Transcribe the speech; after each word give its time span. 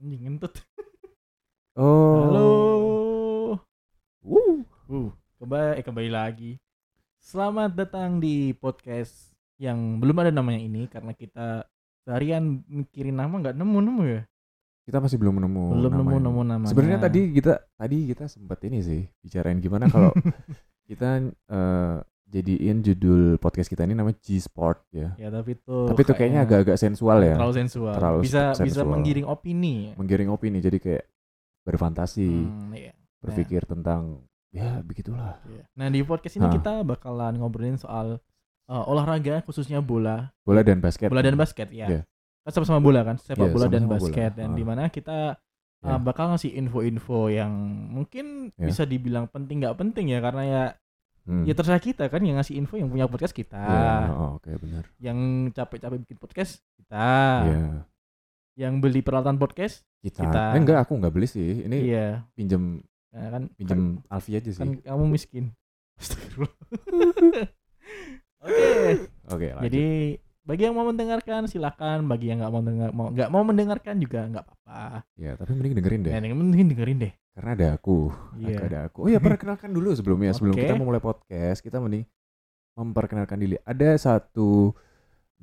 Anjing 0.00 0.24
ngentut. 0.24 0.56
Oh. 1.76 2.24
Halo. 2.24 2.48
Wuh. 4.24 4.64
Uh, 4.88 5.12
kembali 5.36 5.76
eh 5.76 5.84
kembali 5.84 6.08
lagi. 6.08 6.56
Selamat 7.20 7.76
datang 7.76 8.16
di 8.16 8.56
podcast 8.56 9.36
yang 9.60 10.00
belum 10.00 10.24
ada 10.24 10.32
namanya 10.32 10.56
ini 10.56 10.88
karena 10.88 11.12
kita 11.12 11.68
seharian 12.08 12.64
mikirin 12.64 13.12
nama 13.12 13.44
nggak 13.44 13.52
nemu-nemu 13.52 14.02
ya. 14.08 14.22
Kita 14.88 15.04
masih 15.04 15.20
belum 15.20 15.36
nemu. 15.36 15.64
belum 15.68 15.92
namanya. 15.92 16.00
nemu-nemu 16.16 16.40
namanya. 16.48 16.70
Sebenarnya 16.72 17.00
tadi 17.04 17.20
kita 17.36 17.52
tadi 17.76 17.98
kita 18.08 18.24
sempat 18.24 18.58
ini 18.64 18.78
sih 18.80 19.04
bicarain 19.20 19.60
gimana 19.60 19.92
kalau 19.92 20.16
kita 20.88 21.28
eh, 21.28 21.96
jadiin 22.30 22.80
judul 22.80 23.22
podcast 23.36 23.66
kita 23.66 23.82
ini 23.82 23.92
namanya 23.92 24.16
G 24.18 24.38
Sport 24.38 24.86
ya. 24.90 25.12
ya 25.16 25.28
tapi 25.28 25.54
itu 25.54 25.76
Tapi 25.84 26.00
itu 26.00 26.12
kayaknya 26.12 26.40
agak-agak 26.40 26.76
sensual 26.76 27.18
ya. 27.20 27.34
terlalu 27.34 27.54
sensual. 27.56 27.92
Terlalu 27.92 28.18
bisa 28.22 28.42
bisa 28.52 28.62
sensual. 28.78 28.86
menggiring 28.88 29.26
opini. 29.26 29.76
Menggiring 29.94 30.28
opini 30.28 30.58
jadi 30.58 30.78
kayak 30.78 31.04
berfantasi, 31.60 32.30
Hmm, 32.30 32.72
iya. 32.72 32.92
berpikir 33.18 33.62
tentang 33.64 34.24
ya 34.48 34.80
begitulah. 34.80 35.38
Iya. 35.44 35.64
Nah 35.74 35.86
di 35.88 36.00
podcast 36.00 36.34
ini 36.34 36.46
Hah. 36.46 36.54
kita 36.54 36.72
bakalan 36.82 37.36
ngobrolin 37.36 37.76
soal 37.76 38.18
eh, 38.66 38.84
olahraga 38.86 39.42
khususnya 39.42 39.82
bola, 39.82 40.30
Bola 40.40 40.62
dan 40.62 40.78
basket. 40.78 41.10
bola 41.10 41.20
dan 41.20 41.34
basket 41.34 41.68
ya. 41.68 41.86
Iya. 41.86 42.00
Kan 42.40 42.50
sama-sama 42.52 42.78
bola 42.78 43.02
kan, 43.02 43.18
sepak 43.18 43.42
Iya, 43.42 43.52
bola 43.52 43.66
dan 43.66 43.82
sama-sama 43.82 43.90
bola. 43.90 43.98
basket 44.06 44.30
dan 44.32 44.48
Ah. 44.48 44.56
di 44.56 44.62
mana 44.62 44.82
kita 44.86 45.18
Iya. 45.80 45.96
bakal 45.98 46.30
ngasih 46.30 46.54
info-info 46.54 47.28
yang 47.28 47.50
mungkin 47.90 48.54
Iya. 48.54 48.66
bisa 48.66 48.82
dibilang 48.84 49.26
penting 49.26 49.60
nggak 49.60 49.74
penting 49.74 50.06
ya 50.08 50.20
karena 50.20 50.42
ya 50.44 50.62
Hmm. 51.20 51.44
ya 51.44 51.52
terserah 51.52 51.78
kita 51.78 52.08
kan 52.08 52.20
yang 52.20 52.36
ngasih 52.36 52.56
info 52.56 52.74
yang 52.74 52.88
punya 52.88 53.04
podcast 53.04 53.32
kita, 53.32 53.60
Iya, 53.60 54.10
oh, 54.10 54.30
oke 54.36 54.50
benar. 54.56 54.84
yang 54.98 55.18
capek-capek 55.50 55.98
bikin 56.02 56.18
podcast 56.18 56.52
kita, 56.74 57.08
Iya. 57.44 57.64
yang 58.56 58.80
beli 58.80 59.00
peralatan 59.00 59.36
podcast 59.36 59.84
Kita. 60.00 60.24
Kita. 60.24 60.42
Eh, 60.52 60.58
enggak, 60.58 60.78
aku 60.80 60.96
enggak 60.96 61.12
beli 61.12 61.28
sih. 61.28 61.60
Ini 61.60 61.76
iya 61.78 62.06
pinjem 62.32 62.80
Nah, 63.10 63.26
kan 63.28 63.42
pinjem 63.52 63.80
Alfi 64.06 64.32
aja 64.32 64.46
kan, 64.46 64.54
sih. 64.54 64.60
kan 64.62 64.70
kamu 64.80 65.04
miskin. 65.10 65.44
Astagfirullah. 65.98 66.54
Oke. 68.40 68.68
Oke, 69.28 69.46
lanjut. 69.50 69.64
Jadi 69.66 69.86
bagi 70.40 70.62
yang 70.66 70.74
mau 70.74 70.88
mendengarkan 70.88 71.44
silakan, 71.46 72.08
bagi 72.08 72.32
yang 72.32 72.40
nggak 72.40 72.52
mau 72.52 72.62
dengar 72.64 72.90
mau 72.96 73.06
nggak 73.12 73.28
mau 73.28 73.42
mendengarkan 73.44 73.94
juga 74.00 74.24
nggak 74.24 74.44
apa-apa. 74.44 75.04
ya, 75.14 75.36
tapi 75.36 75.52
mending 75.52 75.74
dengerin 75.76 76.00
deh. 76.06 76.12
Ya, 76.12 76.20
penting 76.20 76.68
dengerin 76.72 76.98
deh. 76.98 77.12
Karena 77.36 77.50
ada 77.54 77.66
aku. 77.78 77.98
Iya. 78.40 78.56
Ada 78.66 78.78
aku. 78.90 78.98
Oh 79.06 79.10
ya, 79.12 79.20
perkenalkan 79.22 79.70
dulu 79.70 79.94
sebelumnya. 79.94 80.32
Sebelum 80.34 80.56
kita 80.56 80.74
memulai 80.74 81.00
podcast, 81.00 81.62
kita 81.62 81.78
mending 81.78 82.04
memperkenalkan 82.74 83.36
diri. 83.38 83.56
Ada 83.62 83.96
satu 84.00 84.72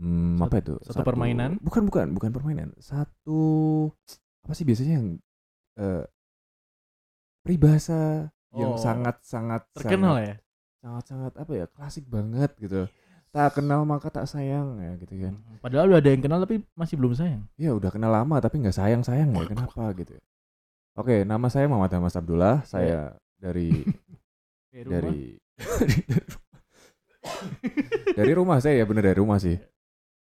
hmm, 0.02 0.42
apa 0.42 0.60
itu? 0.60 0.76
satu 0.84 1.06
permainan? 1.06 1.62
Bukan, 1.62 1.86
bukan, 1.86 2.12
bukan 2.18 2.32
permainan. 2.34 2.74
Satu 2.82 3.42
apa 4.44 4.54
sih 4.56 4.66
biasanya 4.66 4.94
yang 5.00 5.08
eh 5.78 6.04
peribahasa 7.46 8.34
yang 8.56 8.74
Oh, 8.76 8.80
sangat-sangat 8.80 9.70
Terkenal 9.76 10.20
ya. 10.24 10.36
sangat-sangat 10.82 11.34
apa 11.38 11.52
ya? 11.54 11.66
Klasik 11.70 12.10
banget 12.10 12.52
gitu. 12.58 12.90
Tak 13.30 13.60
kenal 13.60 13.84
maka 13.84 14.08
tak 14.08 14.26
sayang 14.26 14.80
ya 14.80 14.92
gitu 14.98 15.14
kan. 15.20 15.34
Padahal 15.60 15.92
udah 15.92 16.00
ada 16.00 16.10
yang 16.10 16.24
kenal 16.24 16.40
tapi 16.42 16.64
masih 16.74 16.96
belum 16.98 17.14
sayang. 17.14 17.44
Ya 17.56 17.72
udah 17.72 17.92
kenal 17.92 18.10
lama 18.10 18.40
tapi 18.40 18.58
nggak 18.58 18.74
sayang 18.74 19.04
sayang 19.04 19.30
ya 19.32 19.46
kenapa 19.46 19.94
gitu. 19.94 20.16
ya. 20.16 20.24
Oke, 20.98 21.22
nama 21.22 21.46
saya 21.48 21.70
Muhammad 21.70 21.94
Hamas 21.94 22.18
Abdullah. 22.18 22.64
Saya 22.64 23.14
dari 23.38 23.86
dari 24.74 25.38
dari 28.18 28.32
rumah 28.34 28.58
saya 28.58 28.82
ya 28.82 28.86
bener 28.86 29.04
dari 29.06 29.18
rumah 29.18 29.38
sih. 29.38 29.58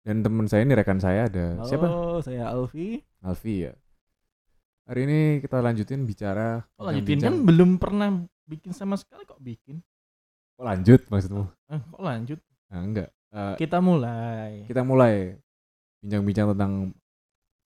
Dan 0.02 0.24
teman 0.24 0.50
saya 0.50 0.66
ini 0.66 0.74
rekan 0.74 0.98
saya 0.98 1.30
ada 1.30 1.62
Halo, 1.62 1.68
siapa? 1.68 1.86
saya 2.26 2.50
Alfi. 2.50 2.98
Alfi 3.22 3.54
ya. 3.66 3.72
Hari 4.82 5.00
ini 5.06 5.20
kita 5.38 5.62
lanjutin 5.62 6.02
bicara. 6.02 6.66
Oh, 6.74 6.90
lanjutin 6.90 7.22
kan 7.22 7.38
bincang-bincang- 7.38 7.46
belum 7.46 7.70
pernah 7.78 8.08
bikin 8.42 8.74
sama 8.74 8.98
sekali 8.98 9.22
kok 9.22 9.38
bikin. 9.38 9.78
Oh, 10.58 10.66
lanjut 10.66 11.06
maksudmu? 11.06 11.46
Eh, 11.70 11.78
kok 11.78 12.02
lanjut? 12.02 12.40
Nah, 12.72 12.80
enggak. 12.80 13.08
Eh, 13.28 13.54
Kita 13.58 13.78
mulai. 13.78 14.64
kita 14.64 14.80
mulai 14.80 15.36
bincang-bincang 16.00 16.46
tentang 16.52 16.72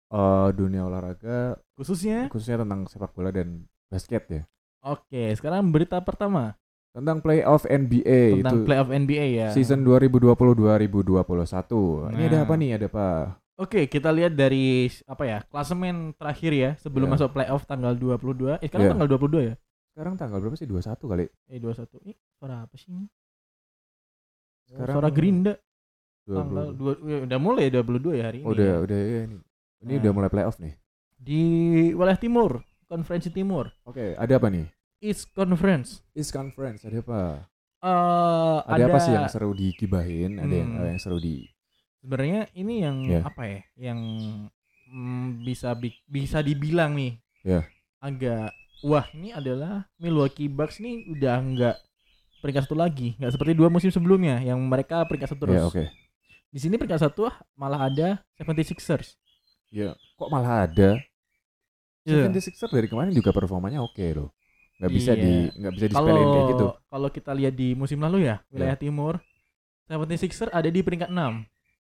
eh, 0.09 0.49
dunia 0.53 0.83
olahraga 0.83 1.57
Khususnya 1.75 2.29
khususnya 2.29 2.63
tentang 2.63 2.87
sepak 2.87 3.11
bola 3.11 3.29
dan 3.29 3.67
basket 3.87 4.23
ya. 4.27 4.43
Oke, 4.83 5.35
sekarang 5.35 5.69
berita 5.69 6.01
pertama 6.01 6.55
Tentang 6.91 7.19
playoff 7.19 7.65
NBA 7.65 8.41
tentang 8.41 8.57
itu 8.57 8.65
playoff 8.65 8.89
NBA 8.89 9.25
ya. 9.31 9.47
season 9.53 9.85
2020-2021. 9.85 12.09
Ini 12.09 12.23
ada 12.25 12.33
Nah. 12.33 12.43
apa 12.43 12.53
nih? 12.55 12.73
Ada 12.73 12.87
apa? 12.87 13.07
Oke, 13.57 13.85
kita 13.85 14.11
lihat 14.11 14.33
dari 14.33 14.89
apa 15.05 15.23
ya? 15.23 15.39
Klasemen 15.43 16.13
terakhir 16.13 16.51
ya 16.53 16.71
sebelum 16.77 17.07
Ya. 17.07 17.13
masuk 17.15 17.29
playoff 17.33 17.65
tanggal 17.65 17.93
22. 17.93 18.57
Eh, 18.59 18.67
sekarang 18.67 18.87
Ya. 18.87 18.91
tanggal 18.93 19.09
22 19.11 19.41
ya? 19.43 19.55
Sekarang 19.91 20.15
tanggal 20.15 20.39
berapa 20.39 20.55
sih? 20.55 20.65
21 20.65 21.07
kali. 21.07 21.25
Eh, 21.47 21.59
21. 21.59 21.99
Ih, 22.03 22.17
suara 22.33 22.65
apa 22.65 22.75
sih 22.77 22.89
ini? 22.89 23.05
Sekarang 24.67 24.95
suara 24.95 25.09
Gerinda 25.09 25.55
20. 26.25 26.35
tanggal 26.35 26.67
2 26.73 26.93
ya, 27.05 27.19
udah 27.25 27.39
mulai 27.39 27.63
ya 27.65 27.73
22 27.77 28.13
ya 28.13 28.25
hari 28.27 28.39
ini. 28.41 28.47
Oh, 28.47 28.53
udah, 28.53 28.67
ya. 28.67 28.77
udah 28.83 28.99
ya 28.99 29.21
ini. 29.25 29.39
Ini 29.77 29.93
Nah. 29.93 30.01
udah 30.01 30.13
mulai 30.13 30.31
playoff 30.31 30.57
nih. 30.59 30.75
Di 31.17 31.43
wilayah 31.93 32.19
timur, 32.19 32.51
konferensi 32.85 33.31
timur, 33.31 33.71
Oke, 33.83 34.13
ada 34.15 34.33
apa 34.33 34.49
nih? 34.49 34.67
East 34.99 35.31
Conference. 35.31 36.03
East 36.13 36.31
Conference 36.31 36.83
ada 36.83 36.99
apa? 36.99 37.21
Eh 37.79 38.59
Ada, 38.67 38.85
apa 38.85 38.99
sih 38.99 39.13
yang 39.13 39.29
seru 39.29 39.53
digibahin? 39.53 40.41
Ada 40.41 40.55
yang, 40.57 40.71
Hmm. 40.73 40.87
yang 40.89 40.99
seru 40.99 41.17
di 41.17 41.47
sebenarnya 41.97 42.49
ini 42.53 42.75
yang 42.81 42.97
Ya. 43.03 43.21
apa 43.23 43.43
ya? 43.45 43.61
Yang 43.77 44.01
mm, 44.87 45.43
bisa 45.43 45.75
bi- 45.75 46.03
bisa 46.05 46.41
dibilang 46.41 46.95
nih. 46.95 47.19
Ya. 47.43 47.63
Agak 47.99 48.51
wah, 48.83 49.07
ini 49.13 49.31
adalah 49.31 49.87
Milwaukee 49.97 50.47
Bucks 50.47 50.79
nih 50.79 51.07
udah 51.09 51.37
enggak 51.37 51.77
peringkat 52.39 52.65
satu 52.65 52.75
lagi, 52.75 53.15
nggak 53.17 53.33
seperti 53.33 53.53
dua 53.53 53.69
musim 53.69 53.89
sebelumnya 53.89 54.39
yang 54.41 54.59
mereka 54.61 55.03
peringkat 55.05 55.33
satu 55.33 55.41
terus. 55.45 55.57
Ya, 55.57 55.65
oke. 55.65 55.85
Di 56.49 56.59
sini 56.59 56.77
peringkat 56.77 57.01
satu 57.03 57.29
malah 57.53 57.87
ada 57.87 58.23
76ers. 58.37 59.17
Ya, 59.69 59.93
kok 60.15 60.29
malah 60.29 60.65
ada? 60.65 60.97
Iya. 62.03 62.31
76ers 62.31 62.71
dari 62.71 62.87
kemarin 62.87 63.11
juga 63.11 63.31
performanya 63.31 63.83
oke 63.83 64.05
loh. 64.15 64.31
Nggak 64.77 64.93
bisa 64.93 65.13
Iya. 65.13 65.21
di 65.21 65.33
nggak 65.57 65.73
bisa 65.73 65.85
disepelein 65.89 66.15
Kalau 66.15 66.31
kayak 66.31 66.47
gitu. 66.49 66.67
kalau 66.87 67.09
kita 67.11 67.31
lihat 67.33 67.55
di 67.55 67.69
musim 67.73 67.99
lalu 67.99 68.19
ya, 68.25 68.45
wilayah 68.49 68.77
timur 68.77 69.19
76ers 69.85 70.53
ada 70.53 70.69
di 70.69 70.81
peringkat 70.81 71.09
6. 71.09 71.43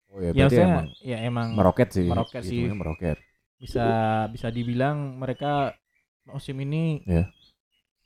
Oh 0.08 0.22
ya, 0.22 0.30
Ya, 0.32 0.46
emang 0.48 0.86
ya 1.02 1.18
emang 1.20 1.46
meroket 1.52 1.88
sih. 1.90 2.06
meroket 2.06 2.42
sih. 2.42 2.64
Meroket. 2.66 3.18
bisa 3.56 3.84
bisa 4.28 4.52
dibilang 4.52 5.16
mereka 5.16 5.72
musim 6.24 6.60
ini 6.60 7.00
Ya. 7.02 7.24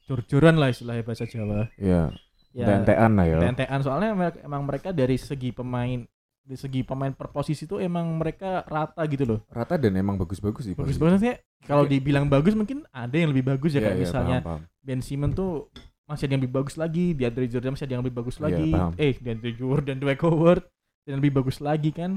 jor-joran 0.07 0.55
lah 0.55 0.71
istilahnya 0.71 1.03
bahasa 1.03 1.27
Jawa. 1.27 1.67
Iya, 1.75 2.15
Ya, 2.51 2.67
tentean 2.67 3.15
lah 3.15 3.27
ya. 3.31 3.39
tentean 3.47 3.79
soalnya 3.79 4.11
emang 4.43 4.67
mereka 4.67 4.91
dari 4.91 5.15
segi 5.15 5.55
pemain 5.55 6.03
dari 6.41 6.59
segi 6.59 6.83
pemain 6.83 7.15
per 7.15 7.31
posisi 7.31 7.63
itu 7.63 7.79
emang 7.79 8.19
mereka 8.19 8.67
rata 8.67 9.07
gitu 9.07 9.23
loh. 9.23 9.41
Rata 9.47 9.79
dan 9.79 9.95
emang 9.95 10.19
bagus-bagus 10.19 10.67
sih. 10.67 10.75
Bagus 10.75 10.99
posisi. 10.99 10.99
banget 10.99 11.19
sih. 11.23 11.35
Kalau 11.63 11.87
dibilang 11.87 12.27
bagus 12.27 12.59
mungkin 12.59 12.83
ada 12.91 13.15
yang 13.15 13.31
lebih 13.31 13.55
bagus 13.55 13.71
ya 13.71 13.79
Iya, 13.79 13.87
kayak 13.87 13.95
iya, 13.95 14.03
misalnya 14.03 14.39
paham, 14.43 14.59
paham. 14.67 14.83
Ben 14.83 15.01
Simmons 15.01 15.35
tuh 15.39 15.71
masih 16.11 16.27
ada 16.27 16.33
yang 16.35 16.43
lebih 16.43 16.57
bagus 16.59 16.75
lagi, 16.75 17.15
di 17.15 17.23
Andre 17.23 17.47
Jordan 17.47 17.71
masih 17.71 17.87
ada 17.87 17.95
yang 17.95 18.03
lebih 18.03 18.17
bagus 18.19 18.37
Iya, 18.37 18.45
lagi. 18.51 18.69
paham. 18.75 18.93
Eh, 18.99 19.13
di 19.15 19.29
Andre 19.31 19.51
Jordan, 19.55 19.97
Dwight 20.03 20.23
Howard 20.27 20.63
dan 21.07 21.15
lebih 21.23 21.33
bagus 21.39 21.57
lagi 21.63 21.91
kan. 21.95 22.13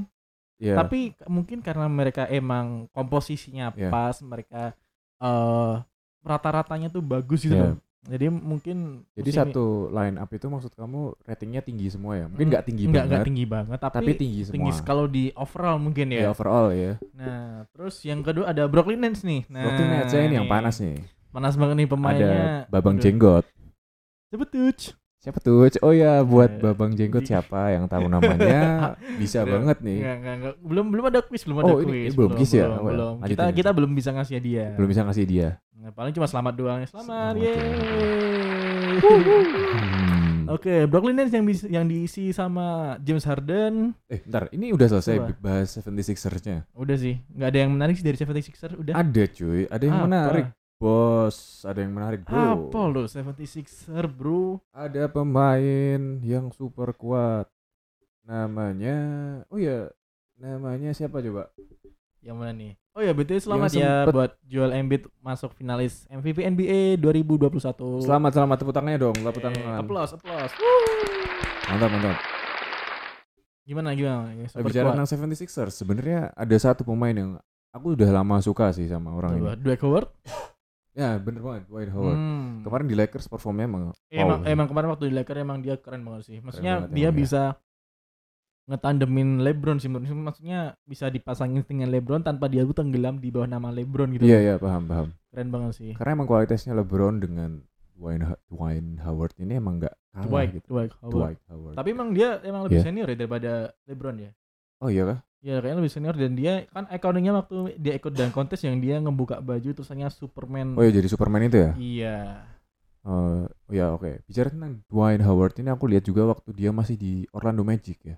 Iya. 0.58 0.74
Tapi 0.82 1.00
mungkin 1.30 1.62
karena 1.62 1.86
mereka 1.86 2.26
emang 2.26 2.90
komposisinya 2.90 3.70
Iya. 3.78 3.94
pas, 3.94 4.18
mereka 4.26 4.74
eh 5.22 5.76
rata-ratanya 6.24 6.90
tuh 6.90 7.04
bagus 7.06 7.46
gitu 7.46 7.54
loh. 7.54 7.78
Jadi 8.03 8.28
mungkin 8.28 9.08
Jadi 9.16 9.31
musim 9.31 9.40
satu 9.47 9.66
line 9.88 10.19
up 10.19 10.28
itu 10.28 10.44
maksud 10.46 10.75
kamu 10.75 11.16
ratingnya 11.24 11.64
tinggi 11.64 11.88
semua 11.88 12.19
ya? 12.19 12.28
Mungkin 12.28 12.47
nggak 12.52 12.66
tinggi 12.68 12.84
nggak 12.84 12.94
banget, 12.94 13.08
nggak 13.09 13.24
tinggi 13.25 13.46
banget, 13.47 13.78
tapi, 13.80 13.96
tapi 13.96 14.12
tinggi 14.14 14.41
semua. 14.44 14.56
tinggi 14.59 14.72
kalau 14.84 15.06
di 15.08 15.31
overall 15.34 15.80
mungkin 15.80 16.12
ya 16.12 16.19
ya. 16.19 16.30
overall 16.30 16.68
ya. 16.69 17.00
Nah, 17.16 17.64
terus 17.72 18.03
yang 18.03 18.19
kedua 18.19 18.52
ada 18.52 18.68
Brooklyn 18.68 19.00
Nets 19.00 19.24
nih. 19.24 19.47
Nah, 19.47 19.64
Brooklyn 19.64 19.88
Nets 19.90 20.11
saya 20.11 20.23
ini 20.26 20.35
yang 20.35 20.47
panas 20.47 20.76
nih. 20.78 21.00
Panas 21.32 21.55
banget 21.55 21.76
nih 21.79 21.88
pemainnya. 21.88 22.28
Ada 22.28 22.67
Babang 22.67 23.00
Aduh. 23.00 23.03
Jenggot. 23.03 23.46
Cepet 24.29 24.50
tuh. 24.52 24.76
Siapa 25.23 25.40
tuh? 25.40 25.64
Oh 25.79 25.96
ya 25.96 26.20
buat 26.20 26.52
Eh, 26.52 26.59
Babang 26.59 26.91
Jenggot 26.91 27.23
di- 27.23 27.32
siapa 27.32 27.72
yang 27.72 27.88
tahu 27.88 28.11
namanya 28.11 28.91
bisa 29.22 29.47
Udah. 29.47 29.55
banget 29.55 29.78
nih. 29.79 30.00
Nggak, 30.03 30.16
nggak, 30.20 30.35
nggak. 30.35 30.53
Belum 30.59 30.85
belum 30.91 31.05
ada 31.08 31.20
quiz, 31.23 31.47
belum 31.47 31.58
ada 31.64 31.72
Oh, 31.72 31.79
ini- 31.79 31.88
quiz. 31.88 32.03
ini 32.03 32.17
belum 32.20 32.32
quiz 32.35 32.52
ya? 32.52 32.66
Belum, 32.67 32.76
Oh, 32.76 32.84
ya. 32.84 32.91
belum. 32.91 33.14
Kita 33.32 33.44
kita 33.55 33.70
belum 33.72 33.91
bisa 33.96 34.09
ngasih 34.11 34.35
dia. 34.44 34.66
Belum 34.76 34.90
bisa 34.91 35.02
ngasih 35.02 35.23
dia. 35.23 35.47
Nah, 35.84 35.91
paling 35.91 36.16
cuma 36.16 36.32
selamat 36.32 36.53
doang. 36.56 36.80
Selamat, 36.88 37.35
Selamat 37.35 37.44
yeay. 37.44 37.59
Hmm. 39.03 40.47
Oke, 40.47 40.88
Brooklyn 40.88 41.20
Nets 41.20 41.35
yang 41.35 41.44
yang 41.68 41.85
diisi 41.91 42.32
sama 42.32 42.96
James 43.03 43.28
Harden. 43.28 43.91
Eh, 44.08 44.24
bentar, 44.24 44.47
ini 44.56 44.72
udah 44.72 44.88
selesai 44.88 45.20
Apa? 45.20 45.35
bahas 45.44 45.76
76ers-nya. 45.76 46.64
Udah 46.72 46.96
sih, 46.96 47.20
nggak 47.35 47.50
ada 47.52 47.59
yang 47.68 47.72
menarik 47.76 48.00
sih 48.00 48.06
dari 48.08 48.16
76ers. 48.16 48.80
Udah. 48.80 48.96
Ada 48.96 49.24
cuy, 49.28 49.68
ada 49.68 49.84
yang 49.84 50.00
Apa? 50.00 50.08
menarik. 50.08 50.46
Bos, 50.80 51.68
ada 51.68 51.80
yang 51.84 51.91
menarik, 51.91 52.24
Bro. 52.24 52.72
Apa 52.72 52.79
lo 52.88 53.03
76er, 53.03 54.08
Bro? 54.08 54.64
Ada 54.72 55.12
pemain 55.12 56.00
yang 56.24 56.47
super 56.56 56.96
kuat. 56.96 57.52
Namanya 58.24 58.96
Oh 59.52 59.59
ya, 59.59 59.91
namanya 60.40 60.96
siapa 60.96 61.20
coba? 61.20 61.52
Yang 62.24 62.36
mana 62.40 62.52
nih? 62.56 62.83
Oh 62.93 63.01
ya, 63.01 63.09
betul 63.09 63.41
selamat 63.41 63.73
ya 63.73 64.05
sempet- 64.05 64.13
buat 64.13 64.31
Joel 64.45 64.78
Embiid 64.78 65.09
masuk 65.17 65.57
finalis 65.57 66.05
MVP 66.13 66.45
NBA 66.45 67.01
2021. 67.01 68.05
Selamat 68.05 68.37
selamat 68.37 68.55
tepuk 68.61 68.69
tangannya 68.69 69.01
dong, 69.01 69.17
tepuk 69.17 69.41
Eh, 69.41 69.45
tangan. 69.49 69.81
Applause, 69.81 70.11
applause. 70.13 70.53
Mantap 71.73 71.90
mantap. 71.90 72.17
Gimana 73.66 73.97
gimana? 73.97 74.29
Nah, 74.29 74.45
super 74.45 74.69
bicara 74.69 74.93
tentang 74.93 75.09
76ers, 75.09 75.73
sebenarnya 75.73 76.29
ada 76.37 76.53
satu 76.61 76.85
pemain 76.85 77.17
yang 77.17 77.41
aku 77.73 77.97
udah 77.97 78.13
lama 78.13 78.37
suka 78.45 78.69
sih 78.69 78.85
sama 78.85 79.09
orang 79.09 79.41
Coba, 79.41 79.57
ini. 79.57 79.61
Dwight 79.66 79.81
Howard. 79.81 80.09
Ya 80.93 81.17
bener 81.17 81.41
banget, 81.41 81.63
Dwight 81.66 81.90
Howard. 81.90 82.13
Hmm. 82.13 82.61
Kemarin 82.61 82.85
di 82.85 82.93
Lakers 82.93 83.25
performnya 83.25 83.66
emang 83.66 83.84
emang 84.13 84.45
wow. 84.45 84.53
emang 84.53 84.67
kemarin 84.69 84.87
waktu 84.93 85.09
di 85.09 85.16
Lakers 85.17 85.41
emang 85.41 85.66
dia 85.66 85.81
keren 85.81 86.05
banget 86.05 86.29
sih. 86.29 86.37
Maksudnya 86.37 86.85
banget 86.85 86.93
dia 86.93 87.09
emang, 87.09 87.17
ya. 87.17 87.43
Ngetandemin 88.64 89.44
LeBron 89.44 89.78
sih 89.78 89.92
menurut 89.92 90.32
maksudnya 90.32 90.80
bisa 90.88 91.12
dipasangin 91.12 91.68
dengan 91.68 91.92
LeBron 91.92 92.24
tanpa 92.24 92.48
dia 92.48 92.64
tuh 92.64 92.72
tenggelam 92.74 93.20
di 93.20 93.28
bawah 93.28 93.48
nama 93.48 93.70
LeBron 93.70 94.16
gitu. 94.16 94.24
Iya 94.24 94.40
iya 94.40 94.56
paham 94.56 94.88
paham. 94.88 95.08
Keren 95.30 95.50
banget 95.52 95.72
sih. 95.76 95.92
Karena 95.94 96.16
emang 96.16 96.28
kualitasnya 96.28 96.72
LeBron 96.74 97.20
dengan 97.20 97.60
Dwayne, 97.94 98.24
Ha- 98.26 98.42
Dwayne 98.50 98.98
Howard 99.04 99.36
ini 99.38 99.60
emang 99.60 99.78
nggak 99.78 99.94
kalah 100.12 100.26
Dwight, 100.26 100.52
gitu. 100.56 100.68
Dwight 100.72 100.94
Howard. 101.00 101.14
Dwight 101.14 101.42
Howard. 101.48 101.76
Tapi 101.76 101.88
emang 101.92 102.10
dia 102.12 102.30
emang 102.42 102.62
lebih 102.66 102.80
Iya. 102.80 102.86
senior 102.88 103.08
ya 103.08 103.18
daripada 103.20 103.52
LeBron 103.86 104.18
ya. 104.18 104.32
Oh 104.80 104.90
iya 104.90 105.04
kah? 105.06 105.20
Ya 105.44 105.60
kayaknya 105.60 105.78
lebih 105.84 105.92
senior 105.92 106.16
dan 106.16 106.32
dia 106.34 106.54
kan 106.72 106.88
iconic-nya 106.88 107.34
waktu 107.36 107.56
dia 107.76 107.94
ikut 107.94 108.16
dan 108.16 108.32
kontes 108.32 108.64
yang 108.64 108.80
dia 108.80 108.96
ngebuka 108.98 109.44
baju 109.44 109.70
tulisannya 109.76 110.08
Superman. 110.08 110.80
Oh 110.80 110.84
iya 110.88 110.96
jadi 110.96 111.08
Superman 111.12 111.44
itu 111.46 111.58
ya? 111.60 111.72
Iya. 111.76 112.18
Oh 113.04 113.44
ya 113.68 113.92
oke. 113.92 114.24
Bicara 114.24 114.48
tentang 114.48 114.80
Dwayne 114.88 115.20
Howard 115.22 115.60
ini 115.60 115.68
aku 115.68 115.92
lihat 115.92 116.08
juga 116.08 116.24
waktu 116.26 116.56
dia 116.56 116.72
masih 116.72 116.96
di 116.96 117.28
Orlando 117.36 117.68
Magic 117.68 118.00
ya. 118.02 118.16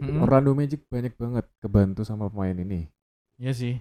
Mm-mm. 0.00 0.22
Orlando 0.22 0.50
Magic 0.54 0.82
banyak 0.90 1.14
banget 1.14 1.46
kebantu 1.62 2.02
sama 2.02 2.26
pemain 2.26 2.54
ini. 2.54 2.90
Iya 3.38 3.52
sih. 3.54 3.74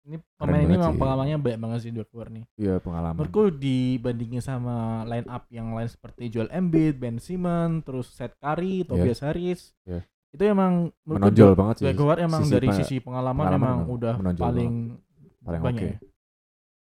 Ini 0.00 0.16
Keren 0.16 0.32
pemain 0.40 0.64
ini 0.64 0.64
banget 0.64 0.80
memang 0.80 0.94
pengalamannya 0.96 1.36
banyak 1.38 1.60
banget 1.60 1.78
sih 1.84 1.90
Dwight 1.92 2.10
Howard 2.16 2.32
nih. 2.32 2.44
Iya 2.56 2.74
pengalaman. 2.80 3.16
Menurutku 3.20 3.44
dibandingin 3.52 4.40
sama 4.40 5.04
line 5.04 5.28
up 5.28 5.44
yang 5.52 5.76
lain 5.76 5.90
seperti 5.92 6.32
Joel 6.32 6.48
Embiid, 6.48 6.96
Ben 6.96 7.20
Simmons, 7.20 7.84
terus 7.84 8.08
Seth 8.08 8.32
Curry, 8.40 8.88
Tobias 8.88 9.20
Harris. 9.20 9.76
Iya. 9.84 10.00
Itu 10.32 10.42
emang 10.46 10.88
menonjol 11.04 11.52
banget 11.52 11.74
sih. 11.80 11.84
Dwight 11.84 12.00
Howard 12.00 12.20
emang 12.24 12.42
Sisi 12.48 12.54
dari 12.56 12.68
sisi 12.72 12.96
pengalaman, 13.04 13.44
pengalaman 13.44 13.60
emang 13.60 13.78
udah 13.92 14.14
menonjol 14.16 14.44
paling 14.48 14.72
Paling 15.40 15.62
banyak. 15.64 15.82
oke. 15.84 15.88
ya. 15.88 15.96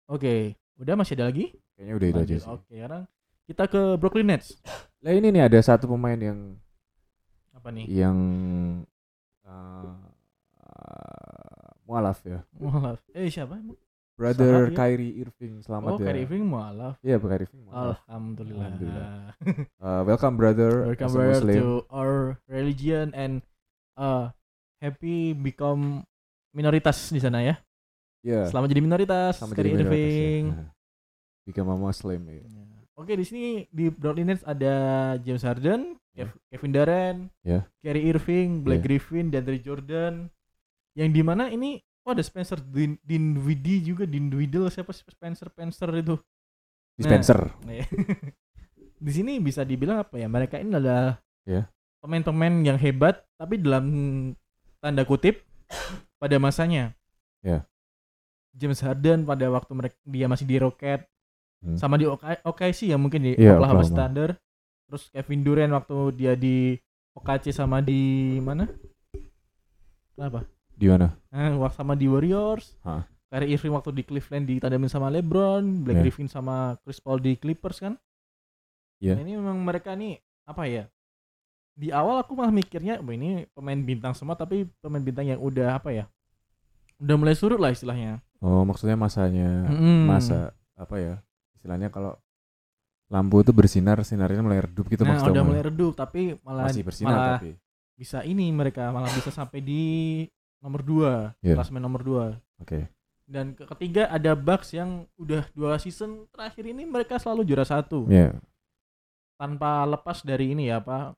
Oke, 0.09 0.33
udah 0.81 0.93
masih 0.97 1.13
ada 1.17 1.25
lagi? 1.29 1.45
Kayaknya 1.77 1.93
udah 1.97 2.07
itu 2.09 2.19
aja 2.21 2.35
sih. 2.41 2.49
Oke, 2.49 2.73
sekarang 2.73 3.03
kita 3.45 3.63
ke 3.65 3.81
Brooklyn 3.97 4.27
Nets. 4.29 4.57
Lah 5.01 5.13
ini 5.13 5.33
nih 5.33 5.45
ada 5.49 5.57
satu 5.61 5.89
pemain 5.89 6.17
yang 6.17 6.57
Apa 7.59 7.75
nih? 7.75 7.85
yang 7.91 8.17
uh, 9.43 9.91
uh, 10.63 11.69
mualaf 11.83 12.23
ya. 12.23 12.39
Mualaf. 12.55 13.03
Eh 13.11 13.27
siapa? 13.27 13.59
emang? 13.59 13.75
Brother 14.15 14.71
ya? 14.71 14.75
Kyrie 14.79 15.15
Irving 15.19 15.59
selamat 15.63 15.91
Oh, 15.91 15.97
ya. 15.99 16.07
Kyrie 16.07 16.23
Irving 16.23 16.43
mualaf. 16.47 16.95
Iya, 17.03 17.19
Kyrie 17.19 17.47
Irving 17.51 17.63
mualaf. 17.67 17.99
Alhamdulillah. 18.07 18.63
Alhamdulillah. 18.63 19.11
Uh, 19.79 20.01
welcome 20.07 20.35
brother 20.39 20.71
Welcome 20.95 21.11
brother 21.11 21.35
Muslim. 21.43 21.59
to 21.59 21.69
our 21.91 22.39
religion 22.47 23.11
and 23.11 23.43
uh 23.99 24.31
happy 24.79 25.35
become 25.35 26.07
minoritas 26.55 27.11
di 27.11 27.19
sana 27.19 27.43
ya. 27.43 27.59
Iya. 28.23 28.47
Selamat 28.47 28.71
jadi 28.71 28.81
minoritas, 28.83 29.35
Sama 29.35 29.51
Kyrie 29.51 29.75
jadi 29.75 29.83
minoritas 29.83 29.99
ya. 29.99 30.07
Irving. 30.07 30.43
Nah, 30.55 30.71
Become 31.43 31.69
a 31.71 31.77
Muslim 31.79 32.19
ya. 32.23 32.35
Ya. 32.39 32.63
Oke, 32.95 33.11
di 33.19 33.23
sini 33.27 33.43
di 33.71 33.91
Brooklyn 33.91 34.31
Nets 34.31 34.43
ada 34.47 34.75
James 35.23 35.43
Harden, 35.43 35.95
Ya. 35.95 35.98
Kevin 36.49 36.71
Durant, 36.71 37.19
Ya. 37.41 37.59
Kyrie 37.79 38.09
Irving, 38.09 38.49
Blake 38.61 38.81
Ya. 38.81 38.85
Griffin, 38.85 39.25
dan 39.29 39.45
Jordan. 39.61 40.13
Yang 40.93 41.09
di 41.13 41.21
mana 41.21 41.47
ini 41.47 41.79
oh 42.03 42.11
ada 42.11 42.19
Spencer 42.19 42.57
Din 42.59 42.97
Dinwiddie 42.99 43.79
juga 43.79 44.03
Dinwiddie 44.03 44.67
siapa 44.67 44.89
Spencer 44.91 45.47
Spencer 45.47 45.89
itu. 45.95 46.15
Dispenser. 46.97 47.53
Nah, 47.63 47.75
ya. 47.75 47.85
di 49.05 49.11
sini 49.13 49.39
bisa 49.39 49.63
dibilang 49.63 50.03
apa 50.03 50.17
ya? 50.17 50.27
Mereka 50.27 50.59
ini 50.59 50.73
adalah 50.73 51.15
Ya. 51.47 51.71
pemain-pemain 51.99 52.51
yang 52.63 52.75
hebat 52.75 53.23
tapi 53.35 53.55
dalam 53.55 53.85
tanda 54.79 55.03
kutip 55.03 55.39
pada 56.17 56.35
masanya. 56.35 56.91
Ya. 57.39 57.63
James 58.51 58.81
Harden 58.81 59.23
pada 59.23 59.47
waktu 59.47 59.71
mereka 59.71 59.95
dia 60.03 60.27
masih 60.27 60.43
di 60.43 60.57
Rocket 60.59 61.05
Hmm. 61.59 61.75
sama 61.75 61.99
di 61.99 62.07
OK- 62.07 62.39
OKC 62.47 62.87
ya 62.87 62.95
mungkin 62.95 63.19
di 63.19 63.35
Iya, 63.35 63.59
Oklahoma 63.59 63.83
Oklahoma. 63.83 63.99
Thunder. 63.99 64.29
Terus 64.89 65.03
Kevin 65.13 65.45
Durant 65.45 65.71
waktu 65.71 65.97
dia 66.17 66.33
di 66.33 66.73
OKC 67.13 67.53
sama 67.53 67.77
di 67.79 68.01
mana? 68.41 68.65
Kenapa? 70.17 70.49
Di 70.73 70.85
mana? 70.89 71.13
Nah, 71.29 71.53
waktu 71.61 71.75
sama 71.77 71.93
di 71.93 72.09
Warriors. 72.09 72.73
Hah. 72.81 73.05
Kyrie 73.29 73.53
Irving 73.53 73.77
waktu 73.77 73.93
di 73.93 74.01
Cleveland 74.01 74.49
ditandamin 74.49 74.89
sama 74.89 75.13
LeBron, 75.13 75.61
Blake 75.85 76.01
Iya. 76.01 76.03
Griffin 76.09 76.25
sama 76.25 76.81
Chris 76.81 76.97
Paul 76.97 77.21
di 77.21 77.37
Clippers 77.37 77.77
kan? 77.77 77.93
Iya. 78.97 79.13
Nah, 79.13 79.21
ini 79.21 79.37
memang 79.37 79.61
mereka 79.61 79.93
nih 79.93 80.17
apa 80.49 80.65
ya? 80.65 80.89
Di 81.77 81.93
awal 81.93 82.25
aku 82.25 82.33
malah 82.33 82.49
mikirnya, 82.49 82.97
"Wah, 82.99 83.13
ini 83.13 83.45
pemain 83.53 83.77
bintang 83.77 84.17
semua 84.17 84.33
tapi 84.33 84.65
pemain 84.81 84.99
bintang 84.99 85.29
yang 85.29 85.37
udah 85.39 85.77
apa 85.77 85.93
ya? 85.93 86.09
Udah 86.97 87.15
mulai 87.15 87.37
surut 87.37 87.61
lah 87.61 87.69
istilahnya. 87.69 88.17
Oh, 88.41 88.65
maksudnya 88.65 88.97
masanya 88.97 89.69
Mm-mm. 89.69 90.09
masa 90.09 90.51
apa 90.73 90.97
ya? 90.97 91.15
Istilahnya 91.55 91.93
kalau 91.93 92.17
lampu 93.09 93.41
itu 93.41 93.49
bersinar, 93.49 93.97
sinarnya 94.01 94.39
mulai 94.39 94.61
redup 94.61 94.85
gitu 94.85 95.01
nah, 95.01 95.17
maksudnya. 95.17 95.33
udah 95.33 95.43
mulai 95.43 95.61
redup 95.63 95.93
tapi 95.93 96.37
malah 96.39 96.65
masih 96.65 96.83
bersinar 96.83 97.09
malah 97.11 97.29
tapi. 97.35 97.51
bisa 97.93 98.21
ini 98.21 98.45
mereka 98.49 98.89
malah 98.89 99.09
bisa 99.09 99.29
sampai 99.29 99.59
di 99.59 99.83
nomor 100.57 100.81
2, 100.81 101.33
Iya. 101.39 101.55
klasmen 101.55 101.79
nomor 101.79 102.01
2. 102.01 102.37
Oke. 102.59 102.85
Dan 103.23 103.53
ke- 103.53 103.65
ketiga 103.67 104.07
ada 104.07 104.33
Bucks 104.33 104.71
yang 104.71 105.05
udah 105.15 105.45
dua 105.51 105.77
season 105.77 106.25
terakhir 106.29 106.65
ini 106.65 106.81
mereka 106.83 107.15
selalu 107.15 107.45
juara 107.45 107.63
satu. 107.63 108.05
Iya. 108.05 108.37
tanpa 109.35 109.87
lepas 109.87 110.19
dari 110.21 110.51
ini 110.51 110.67
ya 110.67 110.77
apa 110.77 111.15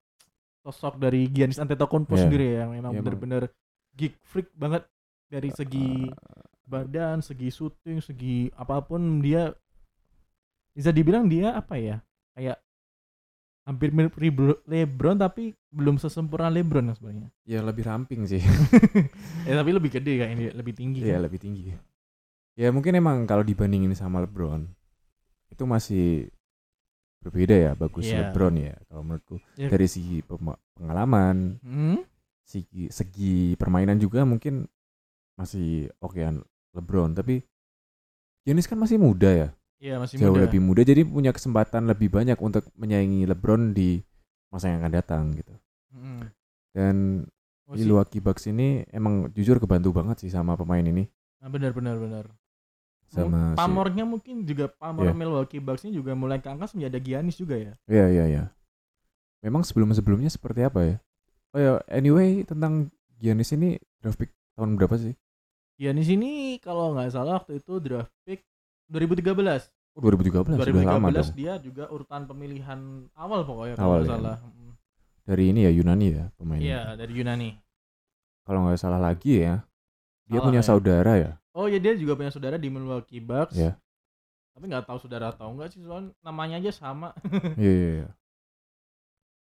sosok 0.61 1.01
dari 1.01 1.25
Giannis 1.25 1.57
Antetokounmpo 1.57 2.13
Iya. 2.13 2.21
sendiri 2.21 2.45
ya 2.45 2.57
yang 2.61 2.71
memang 2.71 2.91
Iya, 2.91 2.93
emang. 2.93 3.05
bener-bener 3.07 3.43
geek 3.91 4.13
freak 4.21 4.53
banget 4.53 4.85
dari 5.25 5.49
segi 5.49 6.05
badan, 6.63 7.19
segi 7.19 7.49
syuting, 7.49 7.97
segi 7.99 8.53
apa 8.53 8.77
pun 8.79 9.01
dia 9.19 9.49
bisa 10.71 10.89
dibilang 10.89 11.27
dia 11.27 11.53
apa 11.53 11.75
ya 11.75 11.99
kayak 12.31 12.57
hampir 13.61 13.93
mirip 13.93 14.15
LeBron 14.65 15.21
tapi 15.21 15.53
belum 15.69 15.95
sesempurna 15.95 16.49
LeBron 16.49 16.89
ya 16.89 16.93
sebenarnya. 16.97 17.29
Ya 17.45 17.59
lebih 17.61 17.85
ramping 17.85 18.25
sih. 18.25 18.41
ya 19.47 19.53
tapi 19.53 19.71
lebih 19.71 19.91
gede 19.93 20.13
kayak 20.17 20.31
ini 20.33 20.45
lebih 20.51 20.73
tinggi. 20.73 20.99
Iya 21.05 21.19
kan. 21.19 21.23
lebih 21.29 21.39
tinggi. 21.39 21.63
Ya 22.57 22.67
mungkin 22.73 22.97
emang 22.97 23.23
kalau 23.23 23.45
dibandingin 23.45 23.93
sama 23.93 24.25
LeBron 24.25 24.65
itu 25.51 25.63
masih 25.63 26.27
berbeda 27.21 27.53
ya 27.53 27.71
bagus 27.77 28.09
Iya. 28.09 28.33
LeBron 28.33 28.55
ya 28.57 28.75
kalau 28.89 29.01
menurutku 29.05 29.37
Ya. 29.55 29.69
dari 29.69 29.85
segi 29.85 30.25
pengalaman, 30.75 31.61
Hmm? 31.61 32.01
segi 32.41 32.89
segi 32.89 33.53
permainan 33.55 34.01
juga 34.01 34.25
mungkin 34.25 34.65
masih 35.37 35.87
okean 36.01 36.41
LeBron 36.75 37.13
tapi 37.13 37.39
Giannis 38.41 38.65
kan 38.65 38.81
masih 38.81 38.97
muda 38.97 39.29
ya 39.29 39.49
Iya 39.81 39.97
masih 39.97 40.15
jauh 40.15 40.29
muda. 40.31 40.45
lebih 40.45 40.61
muda 40.61 40.81
jadi 40.81 41.01
punya 41.01 41.33
kesempatan 41.33 41.89
lebih 41.89 42.07
banyak 42.07 42.37
untuk 42.37 42.69
menyaingi 42.75 43.25
LeBron 43.25 43.73
di 43.73 43.97
masa 44.47 44.69
yang 44.69 44.79
akan 44.79 44.93
datang 44.93 45.23
gitu 45.33 45.53
Hmm. 45.89 46.29
dan 46.71 47.25
Oh, 47.65 47.73
di. 47.73 47.83
Milwaukee 47.83 48.19
Bucks 48.19 48.45
ini 48.45 48.83
emang 48.89 49.31
jujur 49.31 49.55
kebantu 49.57 49.89
banget 49.91 50.19
sih 50.19 50.29
sama 50.29 50.53
pemain 50.53 50.83
ini 50.83 51.07
Nah, 51.39 51.47
benar 51.47 51.71
benar 51.71 51.95
benar. 51.95 52.25
sama 53.07 53.51
si 53.51 53.57
pamornya 53.57 54.03
mungkin 54.03 54.43
juga 54.43 54.69
pamor 54.69 55.07
Iya. 55.07 55.15
Milwaukee 55.15 55.57
Bucks 55.57 55.83
ini 55.83 55.91
juga 55.93 56.13
mulai 56.13 56.37
keangkat 56.37 56.71
menjadi 56.73 56.99
Giannis 57.01 57.35
juga 57.35 57.55
ya. 57.55 57.73
Iya 57.85 58.05
iya 58.07 58.25
iya. 58.29 58.43
Memang 59.41 59.63
sebelum 59.63 59.89
sebelumnya 59.91 60.29
seperti 60.29 60.61
apa 60.61 60.79
ya? 60.85 60.95
Oh 61.51 61.59
ya, 61.59 61.71
anyway 61.87 62.43
tentang 62.43 62.87
Giannis 63.17 63.51
ini 63.51 63.75
draft 63.97 64.15
pick 64.15 64.29
tahun 64.53 64.77
berapa 64.77 64.95
sih? 64.95 65.15
Giannis 65.75 66.07
ini 66.07 66.31
kalau 66.59 66.93
nggak 66.93 67.09
salah 67.09 67.41
waktu 67.41 67.57
itu 67.57 67.79
draft 67.79 68.13
pick 68.21 68.45
2013. 68.91 69.71
Oh, 69.91 70.01
2013, 70.03 70.55
sudah 70.55 70.83
lama 70.87 71.07
2013 71.11 71.11
dong. 71.11 71.35
dia 71.35 71.53
juga 71.59 71.83
urutan 71.87 72.23
pemilihan 72.23 72.79
awal 73.11 73.43
pokoknya 73.43 73.75
Awal 73.75 73.79
kalau 73.79 73.95
nggak 73.97 74.07
ya. 74.07 74.15
salah. 74.15 74.37
Dari 75.21 75.43
ini 75.47 75.59
ya 75.63 75.71
Yunani 75.71 76.07
ya 76.11 76.25
pemainnya. 76.35 76.63
Iya 76.63 76.81
dari 76.95 77.13
Yunani. 77.13 77.49
Kalau 78.41 78.59
nggak 78.63 78.79
salah 78.79 78.99
lagi 78.99 79.43
ya, 79.43 79.63
dia 80.25 80.37
Salah 80.37 80.45
punya 80.47 80.61
ya. 80.61 80.65
saudara 80.65 81.13
ya. 81.15 81.31
Oh 81.51 81.67
ya 81.67 81.77
dia 81.77 81.93
juga 81.93 82.15
punya 82.15 82.31
saudara 82.31 82.55
di 82.55 82.67
Milwaukee 82.67 83.19
Bucks. 83.19 83.55
Iya. 83.55 83.75
Tapi 84.51 84.63
nggak 84.65 84.87
tahu 84.87 84.97
saudara 84.99 85.31
atau 85.31 85.51
enggak 85.51 85.71
sih 85.71 85.83
soalnya 85.83 86.11
namanya 86.23 86.59
aja 86.59 86.71
sama. 86.71 87.11
Iya 87.59 87.71
iya 87.71 87.89
iya. 87.99 88.09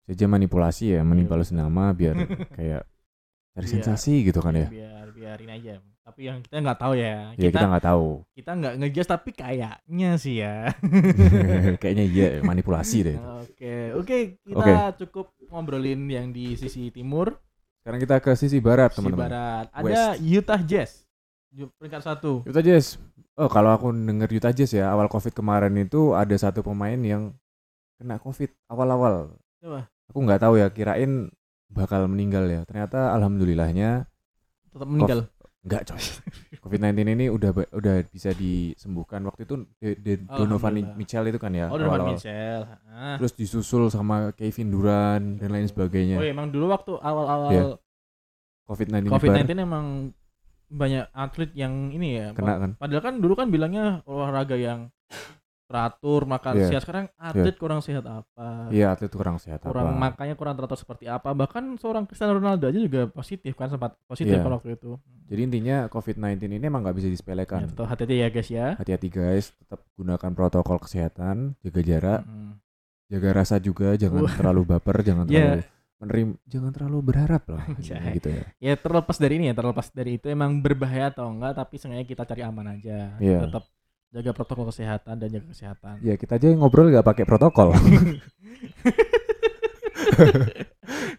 Saja 0.10 0.26
manipulasi 0.26 0.98
ya, 0.98 1.06
Iya. 1.06 1.54
nama 1.54 1.94
biar 1.94 2.16
kayak 2.58 2.82
cari 3.54 3.62
Biar- 3.62 3.70
sensasi 3.70 4.26
gitu 4.26 4.42
kan 4.42 4.58
ya. 4.58 4.66
Biar 4.66 4.99
biarin 5.20 5.52
aja. 5.52 5.74
Tapi 6.00 6.26
yang 6.26 6.42
kita 6.42 6.58
nggak 6.58 6.80
tahu 6.80 6.94
ya. 6.98 7.36
Ya 7.38 7.50
kita 7.52 7.68
nggak 7.70 7.86
tahu. 7.86 8.08
kita 8.34 8.52
nggak 8.58 8.74
ngejas 8.82 9.08
tapi 9.08 9.30
kayaknya 9.30 10.10
sih 10.18 10.42
ya. 10.42 10.74
Kayaknya 11.82 12.06
iya 12.10 12.28
manipulasi 12.42 12.98
deh. 13.06 13.18
itu. 13.20 13.30
Oke, 13.46 13.74
oke 13.94 14.18
kita 14.42 14.58
Oke. 14.58 14.74
cukup 15.06 15.26
ngobrolin 15.54 16.10
yang 16.10 16.34
di 16.34 16.58
sisi 16.58 16.90
timur, 16.90 17.38
Sekarang 17.84 18.00
kita 18.02 18.16
ke 18.20 18.32
sisi 18.34 18.58
barat 18.58 18.90
sisi 18.90 18.98
teman-teman. 19.06 19.30
barat. 19.30 19.66
Ada 19.70 20.18
Utah 20.18 20.62
Jazz. 20.66 21.06
Peringkat 21.78 22.02
satu. 22.02 22.42
Utah 22.42 22.64
Jazz. 22.66 22.98
Oh, 23.38 23.48
kalau 23.48 23.70
aku 23.72 23.94
denger 23.94 24.30
Utah 24.34 24.52
Jazz 24.52 24.74
ya, 24.74 24.90
awal 24.90 25.08
Covid 25.08 25.32
kemarin 25.32 25.78
itu 25.78 26.18
ada 26.18 26.34
satu 26.36 26.66
pemain 26.66 26.98
yang 26.98 27.38
kena 28.02 28.18
Covid 28.18 28.50
awal-awal. 28.66 29.38
Aku 30.10 30.26
nggak 30.26 30.42
tahu 30.42 30.58
ya, 30.58 30.74
kirain 30.74 31.30
bakal 31.70 32.10
meninggal 32.10 32.50
ya. 32.50 32.66
Ternyata 32.66 33.14
alhamdulillahnya 33.14 34.09
Tetap 34.70 34.88
meninggal. 34.88 35.20
enggak 35.60 35.82
coy. 35.86 36.00
Covid-19 36.64 36.92
ini 37.10 37.26
udah 37.28 37.52
udah 37.70 37.96
bisa 38.08 38.32
disembuhkan. 38.32 39.20
Waktu 39.22 39.44
itu 39.44 39.56
De- 39.76 39.98
De- 39.98 40.24
Donovan. 40.24 40.96
Mitchell 40.96 41.26
itu 41.26 41.36
kan 41.36 41.52
ya. 41.52 41.68
oh, 41.68 41.76
Donovan 41.76 42.00
awal-awal. 42.00 42.16
Mitchell. 42.16 42.62
Ah. 42.86 43.16
Terus 43.18 43.34
disusul 43.34 43.88
sama 43.88 44.32
Kevin 44.34 44.70
Durant 44.70 45.28
dan 45.36 45.50
lain 45.50 45.66
sebagainya. 45.66 46.16
Oh, 46.16 46.24
iya, 46.24 46.32
emang 46.32 46.48
dulu 46.50 46.70
waktu 46.70 46.96
awal-awal 46.96 47.52
Iya. 47.52 47.64
COVID-19 48.66 49.10
COVID-19 49.10 49.44
nyebar, 49.50 49.66
emang 49.66 49.86
banyak 50.70 51.06
atlet 51.12 51.52
yang 51.54 51.90
ini 51.90 52.08
ya. 52.16 52.28
kena 52.32 52.56
kan. 52.58 52.72
Padahal 52.78 53.02
kan 53.02 53.16
dulu 53.18 53.34
kan 53.34 53.48
bilangnya 53.50 54.06
olahraga 54.06 54.54
yang 54.54 54.94
teratur, 55.70 56.26
makan 56.26 56.54
Iya. 56.56 56.66
sehat. 56.68 56.82
Sekarang 56.82 57.06
atlet 57.14 57.54
kurang 57.56 57.80
sehat 57.80 58.02
apa? 58.04 58.68
Iya, 58.68 58.90
atlet 58.90 59.08
kurang 59.08 59.38
sehat 59.38 59.62
kurang 59.62 59.94
apa. 59.94 60.02
makanya 60.02 60.34
kurang 60.34 60.58
teratur 60.58 60.76
seperti 60.76 61.06
apa 61.06 61.30
bahkan 61.32 61.62
seorang 61.78 62.04
Cristiano 62.04 62.34
Ronaldo 62.34 62.66
aja 62.66 62.76
juga 62.76 63.06
positif 63.08 63.54
kan 63.54 63.70
sempat 63.70 63.94
positif 64.04 64.34
Iya. 64.34 64.42
kan 64.42 64.52
waktu 64.52 64.74
itu 64.74 64.98
Jadi 65.30 65.42
intinya 65.46 65.86
COVID-19 65.88 66.26
ini 66.50 66.66
emang 66.66 66.82
nggak 66.82 66.98
bisa 66.98 67.06
disepelekan. 67.08 67.70
tetap 67.70 67.86
hati-hati 67.88 68.18
ya 68.18 68.28
guys 68.28 68.50
ya 68.50 68.68
Hati-hati 68.74 69.08
guys, 69.08 69.54
tetap 69.54 69.86
gunakan 69.94 70.32
protokol 70.34 70.78
kesehatan, 70.80 71.54
jaga 71.62 71.82
jarak, 71.84 72.22
Mm. 72.24 72.52
jaga 73.08 73.30
rasa 73.32 73.56
juga, 73.58 73.94
jangan 73.94 74.26
terlalu 74.28 74.62
baper, 74.68 74.98
jangan 75.00 75.26
Iya. 75.26 75.62
terlalu 75.62 75.62
menerima, 76.00 76.32
jangan 76.48 76.72
terlalu 76.72 76.98
berharap 77.04 77.44
lah, 77.46 77.64
gitu 78.18 78.30
ya. 78.32 78.44
ya 78.58 78.74
terlepas 78.74 79.18
dari 79.18 79.34
ini 79.36 79.46
ya 79.46 79.54
terlepas 79.54 79.88
dari 79.92 80.16
itu 80.16 80.26
emang 80.28 80.58
berbahaya 80.58 81.12
atau 81.12 81.28
enggak 81.28 81.54
tapi 81.56 81.76
sengaja 81.76 82.02
kita 82.04 82.24
cari 82.24 82.42
aman 82.42 82.66
aja 82.74 83.20
Iya. 83.20 83.46
tetap 83.46 83.70
jaga 84.10 84.32
protokol 84.32 84.66
kesehatan 84.68 85.16
dan 85.16 85.30
jaga 85.30 85.48
kesehatan 85.48 85.96
Ya 86.02 86.16
kita 86.16 86.36
aja 86.36 86.48
yang 86.48 86.60
ngobrol 86.60 86.90
nggak 86.90 87.06
pakai 87.06 87.24
protokol. 87.24 87.74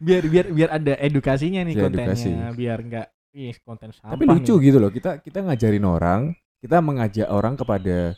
biar 0.00 0.23
biar 0.26 0.47
biar 0.50 0.70
ada 0.73 0.94
edukasinya 0.99 1.62
nih 1.62 1.73
Iya, 1.73 1.80
kontennya 1.80 2.09
edukasi. 2.11 2.30
biar 2.56 2.78
enggak 2.80 3.06
ih 3.30 3.54
konten 3.61 3.90
sampah 3.90 4.11
Tapi 4.11 4.25
lucu 4.26 4.50
nih. 4.52 4.62
gitu 4.66 4.78
loh, 4.78 4.90
kita 4.90 5.11
kita 5.18 5.38
ngajarin 5.40 5.85
orang, 5.85 6.20
kita 6.59 6.80
mengajak 6.80 7.28
orang 7.28 7.54
kepada 7.54 8.16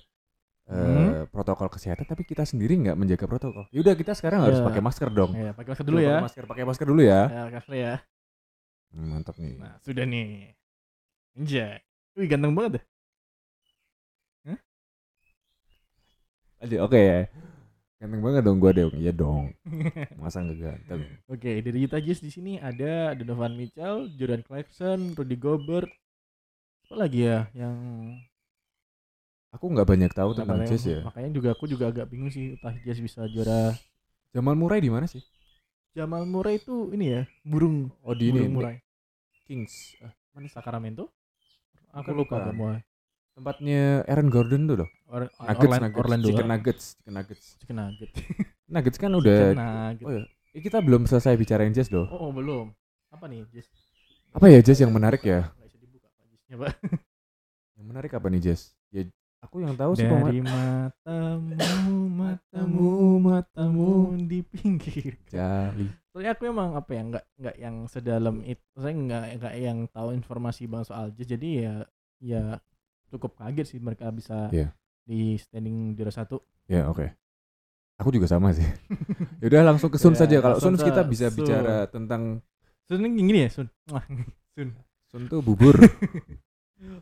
eh, 0.62 0.72
Hmm. 0.72 1.26
protokol 1.28 1.68
kesehatan, 1.68 2.06
tapi 2.06 2.22
kita 2.22 2.42
sendiri 2.42 2.78
nggak 2.78 2.94
menjaga 2.94 3.26
protokol. 3.26 3.66
Yaudah 3.68 3.92
kita 3.92 4.14
sekarang 4.14 4.40
harus 4.40 4.56
Iya. 4.56 4.64
pakai 4.64 4.80
masker 4.80 5.08
dong. 5.10 5.30
ya 5.34 5.50
pakai 5.52 5.68
masker 5.68 5.84
dulu 5.84 5.98
Coba 5.98 6.02
ya 6.02 6.08
pakai 6.08 6.24
Masker, 6.24 6.44
pakai 6.46 6.64
masker 6.64 6.86
dulu 6.86 7.02
ya. 7.02 7.20
ya 7.26 7.42
cover 7.52 7.74
ya 7.74 7.94
Hmm, 8.88 9.06
mantap 9.10 9.36
nih. 9.36 9.56
nah 9.56 9.74
sudah 9.78 10.04
nih 10.04 10.52
Anjay. 11.34 11.80
Wih 12.12 12.26
ganteng 12.26 12.52
banget 12.52 12.70
dah. 12.76 12.84
Aduh, 16.62 16.86
Oke 16.86 17.00
ya. 17.02 17.20
Ganteng 18.02 18.22
banget 18.22 18.42
dong 18.42 18.58
gua 18.58 18.74
dong. 18.74 18.94
Iya 18.98 19.12
dong. 19.14 19.54
Masa 20.22 20.42
nggak 20.42 20.58
ganteng? 20.58 21.02
Oke, 21.30 21.62
dari 21.62 21.78
Utah 21.86 22.02
Jazz 22.02 22.18
di 22.18 22.34
sini 22.34 22.58
ada 22.58 23.14
Donovan 23.14 23.54
Mitchell, 23.54 24.10
Jordan 24.18 24.42
Clarkson, 24.42 25.14
Rudy 25.14 25.38
Gobert. 25.38 25.86
Apa 26.86 26.94
lagi 27.06 27.30
ya 27.30 27.46
yang 27.54 27.78
Aku 29.54 29.68
nggak 29.70 29.84
banyak 29.84 30.10
tahu 30.10 30.34
tentang 30.34 30.66
Jazz 30.66 30.82
ya. 30.82 31.06
Makanya 31.06 31.30
juga 31.30 31.48
aku 31.54 31.70
juga 31.70 31.94
agak 31.94 32.10
bingung 32.10 32.30
sih 32.30 32.58
Utah 32.58 32.74
Jazz 32.82 32.98
bisa 32.98 33.22
juara. 33.30 33.70
Jamal 34.34 34.58
Murray 34.58 34.82
di 34.82 34.90
mana 34.90 35.06
sih? 35.06 35.22
Jamal 35.94 36.24
Murray 36.26 36.58
itu 36.58 36.88
ini 36.90 37.20
ya, 37.20 37.22
burung 37.44 37.92
Oh 38.00 38.16
di 38.16 38.32
ini 38.32 38.42
burung 38.42 38.52
Murray. 38.58 38.82
Kings. 39.46 39.94
Ah, 40.02 40.10
mana? 40.34 40.48
Sacramento? 40.48 41.12
Aku 41.92 42.16
lupa 42.16 42.40
semua. 42.48 42.80
Tempatnya 43.32 44.04
Aaron 44.04 44.28
Gordon 44.28 44.62
tuh 44.68 44.76
loh. 44.84 44.88
Or, 45.08 45.28
Nuggets, 45.28 45.60
Orlando, 45.64 45.84
Nuggets, 45.84 46.00
Orlando. 46.00 46.28
Chicken 46.28 46.48
Nuggets, 46.48 46.84
Chicken 47.00 47.14
Nuggets. 47.16 47.46
Chicken 47.60 47.76
Nugget. 47.76 48.10
Nuggets 48.72 48.98
kan 49.00 49.10
udah. 49.12 49.40
Chicken 49.52 49.60
Nugget. 49.60 50.06
Oh 50.06 50.12
ya. 50.12 50.22
Eh, 50.52 50.60
kita 50.60 50.78
belum 50.84 51.08
selesai 51.08 51.32
bicarain 51.40 51.72
Jazz 51.72 51.88
loh. 51.88 52.04
Oh, 52.12 52.28
oh, 52.28 52.30
belum. 52.32 52.76
Apa 53.08 53.24
nih, 53.24 53.48
Jazz? 53.48 53.68
Apa 54.36 54.52
ya 54.52 54.60
Jazz 54.60 54.80
yang 54.84 54.92
menarik 54.92 55.24
ya? 55.24 55.48
Yang 57.82 57.86
menarik 57.88 58.12
apa 58.12 58.28
nih 58.28 58.40
Jazz? 58.44 58.76
Ya 58.92 59.08
aku 59.42 59.58
yang 59.64 59.74
tahu 59.74 59.98
sih. 59.98 60.06
Dari 60.06 60.38
matamu, 60.38 61.96
matamu, 62.22 62.92
matamu 63.18 64.14
di 64.22 64.40
pinggir. 64.46 65.18
Jali. 65.26 65.90
Soalnya 66.14 66.38
aku 66.38 66.46
emang 66.46 66.78
apa 66.78 66.90
ya 66.94 67.02
nggak 67.02 67.24
nggak 67.42 67.56
yang 67.58 67.76
sedalam 67.90 68.38
itu, 68.46 68.62
saya 68.78 68.94
nggak 68.94 69.24
nggak 69.42 69.54
yang 69.58 69.78
tahu 69.90 70.14
informasi 70.14 70.70
bang 70.70 70.84
soal 70.86 71.10
jazz. 71.10 71.26
Jadi 71.26 71.66
ya 71.66 71.74
ya 72.22 72.42
cukup 73.12 73.36
kaget 73.36 73.66
sih 73.68 73.78
mereka 73.78 74.08
bisa 74.08 74.48
Iya. 74.48 74.72
di 75.04 75.36
standing 75.36 75.92
juara 75.92 76.10
satu. 76.10 76.40
Ya 76.66 76.88
oke. 76.88 77.04
Aku 78.00 78.08
juga 78.08 78.24
sama 78.26 78.50
sih. 78.50 78.64
ya 79.44 79.46
udah 79.46 79.62
langsung 79.68 79.92
ke 79.92 80.00
Sun 80.00 80.16
Ya, 80.16 80.24
saja. 80.24 80.36
Kalau 80.40 80.56
Sun 80.56 80.74
kita 80.74 81.04
bisa 81.04 81.28
Sun. 81.28 81.36
bicara 81.36 81.86
tentang 81.86 82.40
Sun 82.88 83.04
ini 83.04 83.20
gini 83.22 83.40
ya 83.44 83.50
Sun. 83.52 83.68
Wah, 83.92 84.02
Sun 85.12 85.28
tuh 85.28 85.44
bubur. 85.44 85.76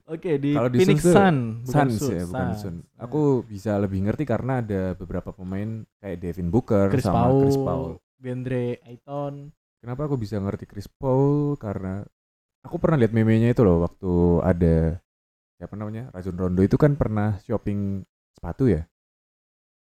Oke 0.04 0.36
di 0.36 0.52
Kalau 0.52 0.68
di 0.68 0.78
Phoenix 0.84 1.00
Sun 1.00 1.14
Sun, 1.14 1.36
bukan 1.64 1.72
Suns 1.88 1.96
Sun, 1.96 2.12
ya, 2.12 2.24
bukan. 2.28 2.48
Sun. 2.52 2.74
Nah, 2.84 3.00
Aku 3.00 3.20
bisa 3.42 3.80
lebih 3.80 4.04
ngerti 4.04 4.28
karena 4.28 4.60
ada 4.60 4.92
beberapa 4.92 5.32
pemain 5.32 5.88
kayak 5.96 6.20
Devin 6.20 6.52
Booker 6.52 6.92
Chris 6.92 7.06
sama 7.06 7.24
Paul, 7.24 7.40
Chris 7.40 7.56
Paul. 7.56 7.84
Deandre 8.20 8.64
Ayton. 8.84 9.48
Kenapa 9.80 10.04
aku 10.04 10.20
bisa 10.20 10.36
ngerti 10.36 10.68
Chris 10.68 10.84
Paul? 10.84 11.56
Karena 11.56 12.04
aku 12.60 12.76
pernah 12.76 13.00
lihat 13.00 13.16
meme-nya 13.16 13.48
itu 13.48 13.64
loh 13.64 13.80
waktu 13.80 14.12
ada 14.44 14.76
siapa 15.60 15.76
namanya 15.76 16.08
Rajon 16.10 16.32
Rondo 16.34 16.64
itu 16.64 16.74
kan 16.74 16.96
pernah 16.96 17.36
shopping 17.44 18.00
sepatu 18.32 18.64
ya. 18.64 18.88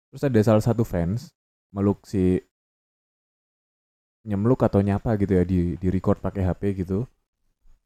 Terus 0.10 0.26
ada 0.26 0.40
salah 0.42 0.64
satu 0.66 0.82
fans 0.82 1.30
meluk 1.70 2.02
si 2.04 2.42
nyemluk 4.26 4.60
atau 4.60 4.82
nyapa 4.82 5.14
gitu 5.16 5.38
ya 5.38 5.46
di 5.46 5.78
di 5.78 5.88
record 5.88 6.18
pakai 6.18 6.42
HP 6.42 6.62
gitu. 6.76 7.06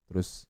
Terus 0.08 0.48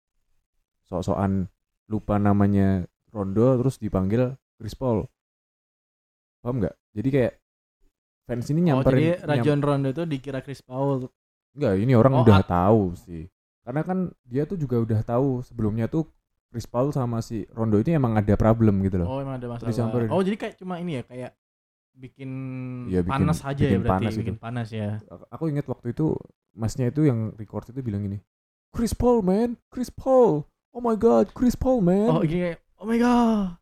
sok-sokan 0.86 1.50
lupa 1.90 2.16
namanya 2.18 2.86
Rondo 3.10 3.58
terus 3.58 3.78
dipanggil 3.78 4.38
Chris 4.56 4.78
Paul. 4.78 5.10
Paham 6.40 6.62
nggak? 6.62 6.76
Jadi 6.94 7.10
kayak 7.10 7.34
fans 8.24 8.46
ini 8.48 8.60
Oh, 8.62 8.66
nyamperin 8.70 9.00
jadi 9.00 9.10
nyam- 9.18 9.26
Rajon 9.28 9.60
Rondo 9.60 9.88
itu 9.90 10.04
dikira 10.06 10.40
Chris 10.40 10.62
Paul. 10.62 11.10
Enggak, 11.54 11.74
ini 11.78 11.94
orang 11.94 12.14
Oh, 12.14 12.22
udah 12.22 12.42
tahu 12.42 12.94
sih. 12.96 13.26
Karena 13.64 13.82
kan 13.82 13.98
dia 14.22 14.46
tuh 14.46 14.58
juga 14.58 14.78
udah 14.78 15.02
tahu 15.02 15.42
sebelumnya 15.42 15.86
tuh 15.88 16.06
Chris 16.54 16.70
Paul 16.70 16.94
sama 16.94 17.18
si 17.20 17.50
Rondo 17.50 17.82
ini 17.82 17.98
emang 17.98 18.14
ada 18.14 18.38
problem 18.38 18.86
gitu 18.86 19.02
loh. 19.02 19.10
Oh, 19.10 19.18
emang 19.18 19.42
ada 19.42 19.50
masalah. 19.50 19.74
Disamperin. 19.74 20.08
Oh, 20.08 20.22
jadi 20.22 20.38
kayak 20.38 20.56
cuma 20.56 20.78
ini 20.78 21.02
ya 21.02 21.04
kayak 21.04 21.32
bikin, 21.92 22.30
Iya, 22.88 23.02
bikin- 23.02 23.10
panas 23.10 23.40
aja 23.42 23.64
ya 23.64 23.78
berarti, 23.78 23.90
panas 23.90 24.12
itu. 24.14 24.20
bikin 24.22 24.38
panas 24.38 24.68
ya. 24.70 24.90
Aku 25.30 25.46
inget 25.46 25.66
waktu 25.66 25.92
itu 25.92 26.14
masnya 26.54 26.90
itu 26.90 27.02
yang 27.04 27.34
record 27.34 27.66
itu 27.66 27.82
bilang 27.82 28.02
gini, 28.02 28.22
Chris 28.70 28.94
Paul 28.94 29.22
man, 29.22 29.58
Chris 29.70 29.90
Paul, 29.90 30.46
oh 30.70 30.82
my 30.82 30.94
god, 30.94 31.34
Chris 31.34 31.54
Paul 31.54 31.82
man, 31.82 32.10
Oh, 32.10 32.22
gini 32.22 32.54
kayak 32.54 32.60
oh 32.78 32.86
my 32.86 32.98
god. 32.98 33.58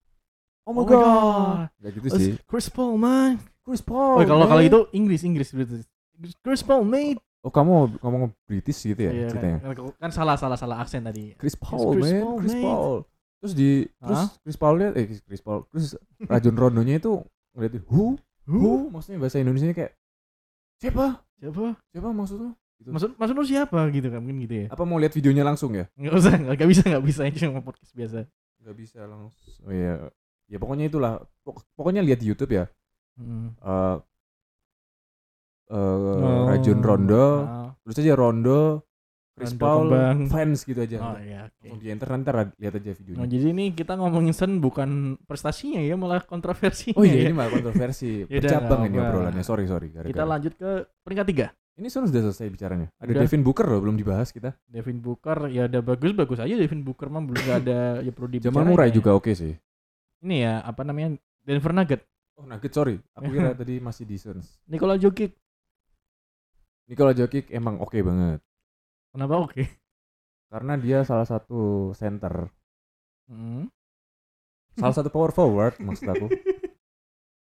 oh 0.64 0.72
my 0.72 0.80
oh 0.80 0.84
my 0.84 0.84
god. 0.86 1.00
God. 1.00 1.68
Gak 1.80 1.92
gitu 1.96 2.08
sih, 2.14 2.32
Chris 2.44 2.68
Paul 2.68 2.96
man. 2.96 3.40
Chris 3.62 3.80
Paul. 3.80 4.20
Oh, 4.20 4.26
kalau 4.26 4.46
kalau 4.46 4.64
itu 4.64 4.80
Inggris 4.92 5.24
Inggris 5.24 5.52
berarti. 5.52 5.84
Chris 6.40 6.62
Paul 6.62 6.84
mate. 6.84 7.24
Oh 7.42 7.52
kamu 7.52 7.98
ngomong 8.00 8.32
British 8.46 8.86
gitu 8.86 9.02
ya 9.02 9.12
Iya, 9.12 9.28
ceritanya. 9.34 9.58
kan, 9.66 9.72
kan 9.98 10.12
salah 10.14 10.36
salah 10.38 10.58
salah 10.58 10.78
aksen 10.80 11.02
tadi. 11.02 11.34
Chris 11.36 11.58
Paul 11.58 11.98
Chris 11.98 12.12
man, 12.12 12.22
Paul, 12.22 12.38
Chris 12.40 12.54
mate. 12.54 12.66
Paul. 12.66 12.98
Terus 13.42 13.54
di 13.58 13.70
terus 13.98 14.20
Hah? 14.22 14.28
Chris 14.46 14.58
Paulnya 14.58 14.88
eh 14.94 15.06
Chris 15.26 15.42
Paul, 15.42 15.66
terus 15.74 15.98
Rajon 16.22 16.54
Rondonya 16.56 17.02
itu 17.02 17.22
ngeliatin 17.58 17.84
who 17.90 18.16
Who? 18.50 18.90
Maksudnya 18.90 19.22
bahasa 19.22 19.38
Indonesia 19.38 19.70
kayak 19.72 19.94
siapa? 20.82 21.22
Siapa? 21.38 21.78
Siapa 21.94 22.10
maksudnya? 22.10 22.52
Gitu. 22.82 22.90
Maksud 22.90 23.10
maksud 23.16 23.36
lu 23.38 23.46
siapa 23.46 23.78
gitu 23.94 24.10
kan 24.10 24.20
mungkin 24.20 24.42
gitu 24.42 24.56
ya. 24.66 24.68
Apa 24.74 24.82
mau 24.82 24.98
lihat 24.98 25.14
videonya 25.14 25.46
langsung 25.46 25.78
ya? 25.78 25.86
Enggak 25.94 26.14
usah, 26.18 26.34
enggak 26.42 26.70
bisa 26.70 26.82
enggak 26.90 27.06
bisa 27.06 27.22
ini 27.30 27.38
cuma 27.38 27.62
podcast 27.62 27.94
biasa. 27.94 28.26
Gak 28.62 28.76
bisa 28.78 29.00
langsung. 29.06 29.54
Oh 29.66 29.74
iya. 29.74 30.10
Ya 30.50 30.58
pokoknya 30.58 30.90
itulah. 30.90 31.22
Pok- 31.46 31.66
pokoknya 31.78 32.02
lihat 32.02 32.18
di 32.22 32.30
YouTube 32.34 32.54
ya. 32.54 32.66
Hmm. 33.18 33.54
Eh 33.58 33.96
eh, 35.72 35.78
Oh. 36.20 36.46
Rajon 36.46 36.80
Rondo, 36.80 37.26
Ah. 37.42 37.72
terus 37.82 37.98
aja 37.98 38.14
Rondo, 38.14 38.84
Chris 39.32 39.56
Paul, 39.56 39.88
kembang. 39.88 40.20
fans 40.28 40.60
gitu 40.62 40.78
aja. 40.78 40.98
Oh 41.00 41.16
iya, 41.18 41.48
oke. 41.48 41.64
Langsung 41.64 41.80
di 41.80 41.88
enter 41.90 42.08
nanti 42.12 42.30
lihat 42.60 42.74
aja 42.76 42.90
Oh, 42.90 42.98
videonya. 43.00 43.26
jadi 43.26 43.46
ini 43.50 43.66
kita 43.72 43.94
ngomongin 43.96 44.36
Sen 44.36 44.60
bukan 44.60 44.90
prestasinya 45.24 45.80
ya, 45.80 45.96
malah 45.96 46.22
kontroversinya. 46.22 46.94
Oh 46.94 47.02
iya 47.02 47.16
ya. 47.18 47.26
ini 47.26 47.34
malah 47.34 47.52
kontroversi. 47.54 48.22
Bercabang 48.30 48.86
nggak 48.86 48.92
ini 48.92 49.00
obrolannya. 49.00 49.42
Sorry 49.42 49.66
sorry. 49.66 49.88
Kita 49.90 50.04
gara-gara. 50.04 50.26
lanjut 50.30 50.54
ke 50.54 50.70
peringkat 51.02 51.26
tiga. 51.26 51.48
Ini 51.72 51.88
Sun 51.88 52.06
sudah 52.06 52.22
selesai 52.22 52.52
bicaranya. 52.52 52.88
Ada 53.00 53.10
Udah. 53.10 53.22
Devin 53.24 53.42
Booker 53.42 53.66
loh 53.66 53.80
belum 53.80 53.96
dibahas 53.96 54.30
kita. 54.30 54.52
Devin 54.68 55.00
Booker 55.00 55.48
ya 55.48 55.66
udah 55.66 55.82
bagus 55.82 56.12
bagus 56.12 56.38
aja 56.38 56.54
Devin 56.54 56.84
Booker 56.84 57.08
mah 57.08 57.24
belum 57.24 57.42
ada 57.48 57.80
ya 57.98 58.12
perlu 58.12 58.28
dibicarain. 58.30 58.46
Jamal 58.54 58.68
Murray 58.68 58.78
kayaknya. 58.86 58.98
juga 59.00 59.10
oke 59.16 59.32
sih. 59.32 59.54
Ini 60.22 60.36
ya 60.38 60.54
apa 60.62 60.84
namanya 60.84 61.16
Denver 61.42 61.74
Nugget, 61.74 62.02
Oh 62.36 62.46
Nugget 62.46 62.70
sorry. 62.70 63.00
Aku 63.16 63.26
kira 63.26 63.56
tadi 63.58 63.80
masih 63.80 64.04
di 64.04 64.20
Suns. 64.20 64.60
Nikola 64.68 65.00
Jokic. 65.00 65.34
Nikola 66.86 67.12
Jokic 67.12 67.50
emang 67.50 67.78
oke 67.78 67.98
banget 67.98 68.40
Kenapa 69.12 69.36
oke? 69.40 69.64
karena 70.48 70.76
dia 70.76 71.02
salah 71.02 71.24
satu 71.24 71.92
center 71.94 72.50
Hmm. 73.26 73.72
Salah 74.74 74.92
satu 74.94 75.08
power 75.08 75.32
forward 75.32 75.80
maksud 75.80 76.04
aku. 76.06 76.28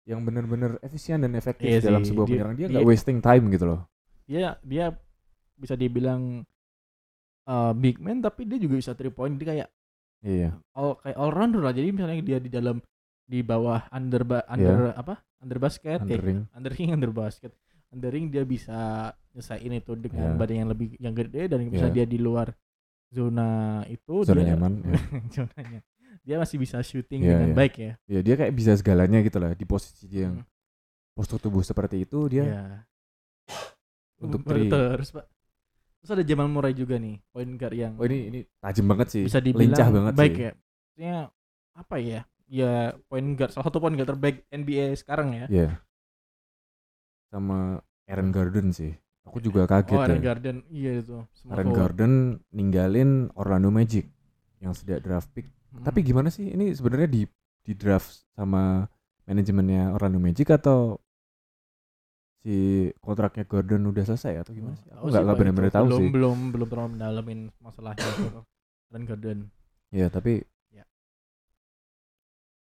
yang 0.06 0.22
benar-benar 0.22 0.78
efisien 0.80 1.18
dan 1.18 1.34
efektif 1.34 1.66
Iya 1.66 1.80
dalam 1.82 2.00
sih, 2.00 2.14
sebuah 2.14 2.26
penyerang. 2.26 2.54
Dia 2.54 2.66
nggak 2.70 2.86
wasting 2.86 3.18
time 3.18 3.44
gitu 3.50 3.64
loh. 3.66 3.80
Dia 4.24 4.56
dia 4.62 4.94
bisa 5.52 5.74
dibilang 5.74 6.46
uh, 7.44 7.72
big 7.72 7.98
man 7.98 8.20
tapi 8.20 8.46
dia 8.46 8.56
juga 8.56 8.78
bisa 8.78 8.94
three 8.94 9.10
point 9.10 9.34
dia 9.34 9.46
kayak 9.46 9.68
Iya. 10.22 10.56
all 10.72 10.96
kayak 10.96 11.16
all 11.16 11.28
rounder 11.28 11.60
lah. 11.60 11.74
Jadi 11.74 11.88
misalnya 11.90 12.16
dia 12.20 12.38
di 12.38 12.48
dalam 12.48 12.80
di 13.20 13.42
bawah 13.42 13.84
under 13.90 14.22
ba- 14.22 14.46
under 14.46 14.94
apa? 14.94 15.20
Under 15.36 15.58
basket 15.58 16.00
Under 16.00 16.16
eh, 16.16 16.22
ring. 16.22 16.40
under 16.54 16.72
ring 16.72 16.90
under 16.96 17.10
basket. 17.10 17.52
Under 17.96 18.12
ring 18.12 18.28
dia 18.28 18.44
bisa 18.44 18.76
nyesain 19.32 19.72
itu 19.72 19.92
dengan 19.96 20.32
Iya. 20.32 20.36
badan 20.36 20.56
yang 20.58 20.70
lebih 20.70 20.88
yang 20.96 21.14
gede 21.14 21.42
dan 21.48 21.64
bisa 21.66 21.88
Iya. 21.88 21.94
dia 21.94 22.04
di 22.06 22.18
luar 22.18 22.52
zona 23.08 23.48
itu 23.86 24.14
Zona 24.22 24.40
dia, 24.40 24.52
nyaman, 24.52 24.72
ya. 24.82 24.92
zonanya. 25.34 25.80
Dia 26.20 26.36
masih 26.36 26.56
bisa 26.56 26.76
shooting 26.80 27.20
Iya, 27.20 27.30
dengan 27.32 27.48
iya. 27.48 27.56
baik 27.56 27.74
ya. 27.76 27.92
Ya 28.04 28.20
dia 28.20 28.34
kayak 28.34 28.52
bisa 28.52 28.72
segalanya 28.74 29.18
gitu 29.20 29.38
lah 29.38 29.52
di 29.52 29.64
posisi 29.64 30.04
dia 30.04 30.28
yang 30.28 30.40
Hmm. 30.40 30.48
postur 31.12 31.38
tubuh 31.38 31.62
seperti 31.62 32.02
itu 32.02 32.18
dia 32.26 32.44
Iya. 32.44 32.64
untuk 34.18 34.42
three. 34.42 34.68
terus 34.68 35.08
pak 35.10 35.24
terus 35.96 36.10
ada 36.12 36.22
Jamal 36.22 36.46
Murray 36.46 36.72
juga 36.72 36.96
nih 36.96 37.20
point 37.30 37.52
guard 37.54 37.72
yang 37.74 37.92
Oh 37.94 38.04
ini 38.04 38.18
ini 38.26 38.40
tajam 38.58 38.84
banget 38.86 39.08
sih. 39.10 39.22
bisa 39.24 39.38
dibilang 39.38 39.72
lincah 39.72 39.88
banget 39.90 40.12
baik 40.14 40.32
sih. 40.32 40.42
ya 40.42 40.50
maksudnya 40.52 41.16
apa 41.74 41.96
ya 41.98 42.20
ya 42.46 42.72
point 43.04 43.28
guard 43.32 43.50
salah 43.50 43.66
satu 43.66 43.78
point 43.78 43.92
guard 43.92 44.08
terbaik 44.08 44.44
NBA 44.48 44.92
sekarang 44.94 45.28
ya 45.34 45.46
Iya. 45.48 45.70
Sama 47.36 47.84
Aaron 48.08 48.32
Garden 48.32 48.72
sih. 48.72 48.96
Aku 49.28 49.44
juga 49.44 49.68
kaget 49.68 49.92
oh 49.92 50.00
Aaron 50.00 50.24
ya. 50.24 50.32
Garden 50.32 50.56
iya 50.72 50.90
itu 50.96 51.20
Small 51.36 51.52
Aaron 51.52 51.68
forward. 51.68 51.76
Garden 51.76 52.12
ninggalin 52.48 53.10
Orlando 53.36 53.68
Magic 53.68 54.08
yang 54.64 54.72
sedia 54.72 54.96
draft 55.02 55.28
pick. 55.36 55.44
Hmm. 55.74 55.84
Tapi 55.84 56.00
gimana 56.00 56.32
sih 56.32 56.48
ini 56.48 56.72
sebenarnya 56.72 57.12
di 57.12 57.22
di 57.60 57.72
draft 57.76 58.24
sama 58.32 58.88
manajemennya 59.28 59.92
Orlando 59.92 60.16
Magic 60.16 60.48
atau 60.48 60.96
si 62.40 62.88
kontraknya 63.02 63.42
Gordon 63.44 63.90
udah 63.90 64.06
selesai 64.06 64.46
atau 64.46 64.54
gimana 64.54 64.78
sih? 64.78 64.86
Aku 64.94 65.10
Tahu 65.10 65.26
nggak 65.26 65.34
Pak, 65.34 65.36
benar-benar 65.36 65.70
tahu 65.74 65.84
belum 65.90 66.00
sih. 66.00 66.10
belum 66.14 66.36
belum 66.54 66.68
terlalu 66.70 66.88
mendalamin 66.96 67.40
masalahnya 67.60 68.06
itu 68.06 68.40
Aaron 68.88 69.04
Garden 69.04 69.38
Iya 69.92 70.08
tapi 70.08 70.46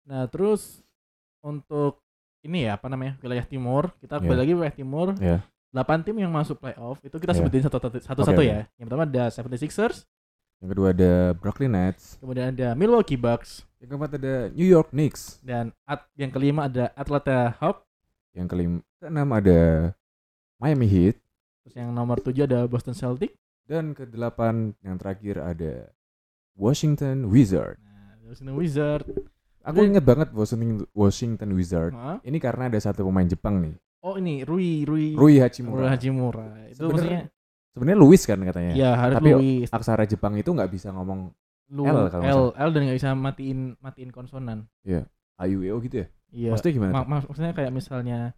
nah 0.05 0.29
terus 0.29 0.85
untuk 1.41 2.04
ini 2.45 2.69
ya 2.69 2.77
apa 2.77 2.87
namanya 2.87 3.17
wilayah 3.25 3.43
timur. 3.43 3.89
Kita 3.99 4.21
kembali 4.21 4.37
Iya. 4.37 4.43
lagi 4.45 4.53
wilayah 4.55 4.77
timur. 4.77 5.07
Iya. 5.17 5.39
8 5.75 6.07
tim 6.07 6.15
yang 6.15 6.31
masuk 6.31 6.63
playoff 6.63 7.03
itu 7.03 7.17
kita 7.19 7.35
Iya. 7.35 7.39
sebutin 7.43 7.63
satu 7.67 7.77
satu 7.83 7.99
satu, 7.99 8.23
satu 8.23 8.43
ya. 8.47 8.69
yang 8.79 8.87
pertama 8.87 9.03
ada 9.03 9.27
76ers 9.27 10.07
yang 10.63 10.71
kedua 10.71 10.95
ada 10.95 11.35
Brooklyn 11.35 11.75
Nets, 11.75 12.17
kemudian 12.23 12.55
ada 12.55 12.73
Milwaukee 12.73 13.19
Bucks. 13.19 13.67
Yang 13.83 13.89
keempat 13.91 14.11
ada 14.17 14.35
New 14.55 14.65
York 14.65 14.95
Knicks, 14.97 15.43
dan 15.45 15.77
at, 15.85 16.09
yang 16.17 16.33
kelima 16.33 16.73
ada 16.73 16.89
Atlanta 16.97 17.53
Hawks. 17.61 17.85
Yang 18.33 18.47
kelima 18.49 18.77
keenam 18.97 19.29
ada 19.29 19.61
Miami 20.57 20.89
Heat. 20.89 21.21
Terus 21.67 21.75
yang 21.77 21.93
nomor 21.93 22.17
tujuh 22.23 22.49
ada 22.49 22.65
Boston 22.65 22.97
Celtics 22.97 23.37
dan 23.69 23.93
kedelapan 23.93 24.73
yang 24.81 24.97
terakhir 24.97 25.37
ada 25.43 25.93
Washington 26.55 27.29
Wizard. 27.29 27.77
nah 27.83 28.15
Washington 28.25 28.57
Wizard 28.57 29.05
Aku 29.65 29.81
inget 29.81 30.05
banget 30.05 30.29
Washington 30.31 30.85
Washington 30.93 31.49
Wizard. 31.57 31.93
Hah? 31.93 32.21
Ini 32.21 32.37
karena 32.37 32.69
ada 32.69 32.77
satu 32.77 33.01
pemain 33.03 33.25
Jepang 33.25 33.59
nih, 33.59 33.75
oh 34.01 34.15
ini 34.15 34.45
Rui 34.45 34.85
Rui 34.85 35.17
Rui 35.17 35.17
Rui 35.17 35.35
Hachimura. 35.41 35.89
Hachimura 35.89 36.47
itu 36.69 36.85
Sebenarnya 36.85 37.25
maksudnya 37.25 37.73
Sebenarnya 37.75 37.99
Luis 37.99 38.23
kan 38.23 38.39
katanya. 38.39 38.73
ya 38.77 38.91
harus 38.95 39.17
Tapi 39.19 39.31
Louis 39.33 39.67
Aksara 39.67 40.05
Jepang 40.05 40.37
itu 40.37 40.47
nggak 40.47 40.71
bisa 40.71 40.93
ngomong 40.93 41.33
Lu, 41.73 41.83
L 41.83 41.97
L, 41.97 42.07
kalau 42.07 42.23
nggak 42.23 42.61
L, 42.61 42.71
dan 42.71 42.81
nggak 42.85 42.99
bisa 43.01 43.11
matiin 43.17 43.61
matiin 43.81 44.11
konsonan 44.13 44.69
AUEO 45.35 45.81
gitu 45.83 46.05
ya. 46.05 46.07
iya 46.31 46.51
Maksudnya 46.53 46.73
gimana? 46.77 46.93
Ma- 46.95 47.09
maksudnya 47.19 47.51
kayak 47.51 47.73
misalnya 47.73 48.31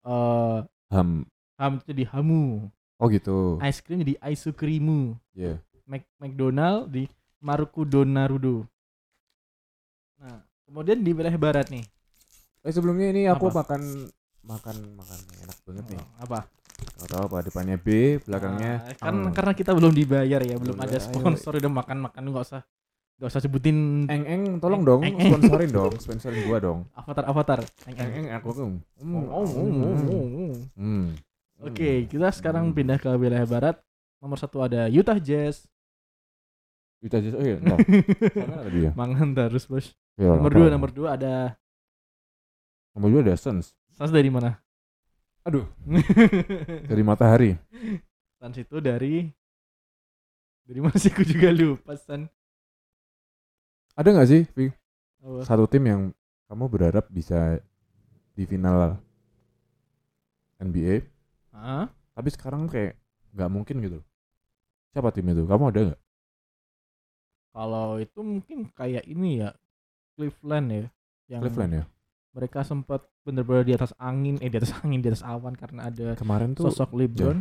eh 0.00 0.58
Ham. 0.90 1.28
ham 1.58 1.72
itu 1.76 1.92
jadi 1.92 2.04
hamu 2.08 2.70
Oh 2.96 3.08
gitu. 3.08 3.58
ice 3.60 3.80
cream 3.80 4.00
jadi 4.00 4.16
aisukrimu 4.22 5.18
Iya. 5.34 5.60
Mac 5.84 6.06
McDonald 6.16 6.88
di 6.88 7.04
Maruku 7.38 7.84
Donarudo 7.84 8.64
nah 10.16 10.40
kemudian 10.70 11.02
di 11.02 11.10
wilayah 11.10 11.34
barat 11.34 11.66
nih 11.68 11.82
Eh 12.60 12.70
sebelumnya 12.70 13.10
ini 13.10 13.22
aku 13.24 13.48
Apa? 13.48 13.64
makan 13.66 14.06
makan 14.42 14.76
makan 14.94 15.18
enak 15.40 15.56
banget 15.64 15.84
nih. 15.90 15.98
Oh, 15.98 16.08
apa 16.22 16.38
Gak 16.96 17.08
tahu 17.08 17.22
apa 17.26 17.38
depannya 17.42 17.76
B, 17.76 17.88
belakangnya 18.20 18.72
Ah, 18.78 18.94
kan 19.00 19.14
eng. 19.18 19.32
karena 19.32 19.52
kita 19.52 19.72
belum 19.72 19.90
dibayar 19.90 20.40
ya 20.40 20.56
belum 20.56 20.76
Belum 20.76 20.84
ada 20.86 20.96
sponsor 20.96 21.56
udah 21.56 21.68
makan 21.68 21.98
makan 22.00 22.22
nggak 22.22 22.44
usah 22.46 22.62
nggak 23.16 23.28
usah 23.28 23.40
sebutin 23.42 23.76
Eng 24.06 24.24
eng 24.24 24.42
tolong 24.56 24.80
Eng, 24.80 24.86
dong 24.86 25.02
eng, 25.02 25.12
eng. 25.14 25.28
sponsorin 25.28 25.70
dong, 25.70 25.92
sponsorin 25.98 26.40
gua 26.42 26.58
dong. 26.58 26.78
avatar 26.94 27.24
avatar 27.26 27.60
Eng, 27.84 27.96
Eng 27.96 27.98
eng. 27.98 28.12
eng 28.14 28.26
aku 28.32 28.48
tuh. 28.50 28.68
Hmm, 28.96 29.12
Oh, 29.28 29.40
oh, 29.40 29.48
oh, 29.50 29.68
oh, 29.68 29.92
oh, 30.06 30.26
oh. 30.38 30.54
Hmm. 30.74 31.06
Oke, 31.60 31.90
Hmm. 31.90 32.06
kita 32.08 32.28
sekarang 32.30 32.64
Hmm. 32.66 32.76
pindah 32.76 32.96
ke 32.96 33.08
wilayah 33.10 33.44
barat. 33.44 33.76
Nomor 34.16 34.36
satu 34.36 34.60
ada 34.60 34.84
Utah 34.86 35.16
Jazz. 35.16 35.64
Kita 36.98 37.16
aja 37.16 37.32
oh 37.32 37.40
iya, 37.42 37.56
entar. 37.60 37.80
Mangan 38.94 39.32
terus 39.34 39.64
bos. 39.64 39.92
Ya, 40.20 40.36
nomor 40.36 40.52
dua, 40.52 40.68
nomor 40.68 40.90
dua 40.92 41.16
ada 41.16 41.56
Nomor 42.92 43.08
dua 43.08 43.22
ada 43.24 43.40
Suns. 43.40 43.72
Suns 43.96 44.12
dari 44.12 44.28
mana? 44.28 44.60
Aduh, 45.48 45.64
dari 46.92 47.00
matahari. 47.00 47.56
Suns 48.36 48.60
itu 48.60 48.76
dari 48.84 49.32
dari 50.68 50.80
mana 50.84 51.00
sih? 51.00 51.08
Aku 51.08 51.24
juga 51.24 51.48
lupa 51.56 51.96
Suns. 51.96 52.28
Ada 53.96 54.12
nggak 54.12 54.28
sih? 54.28 54.42
Oh, 55.24 55.40
Satu 55.40 55.64
tim 55.64 55.88
yang 55.88 56.02
kamu 56.52 56.68
berharap 56.68 57.08
bisa 57.08 57.56
di 58.36 58.44
final 58.44 59.00
NBA, 60.60 61.00
tapi 62.12 62.28
sekarang 62.28 62.68
kayak 62.68 63.00
nggak 63.32 63.48
mungkin 63.48 63.76
gitu. 63.80 63.98
Siapa 64.92 65.08
tim 65.16 65.32
itu? 65.32 65.48
Kamu 65.48 65.72
ada 65.72 65.80
nggak? 65.88 66.00
Kalau 67.56 67.96
itu 67.96 68.20
mungkin 68.20 68.68
kayak 68.76 69.08
ini 69.08 69.40
ya 69.40 69.56
Cleveland 70.20 70.66
ya. 70.68 70.84
Yang 71.26 71.40
Cleveland 71.42 71.72
ya. 71.72 71.84
Mereka 72.30 72.60
sempat 72.62 73.00
bener-bener 73.20 73.64
di 73.64 73.72
atas 73.72 73.96
angin, 73.96 74.36
eh 74.38 74.46
di 74.46 74.56
atas 74.56 74.76
angin, 74.80 75.00
di 75.00 75.08
atas 75.08 75.24
awan 75.24 75.52
karena 75.52 75.88
ada 75.88 76.12
Kemarin 76.14 76.52
tuh 76.52 76.68
sosok 76.68 76.92
LeBron. 76.92 77.40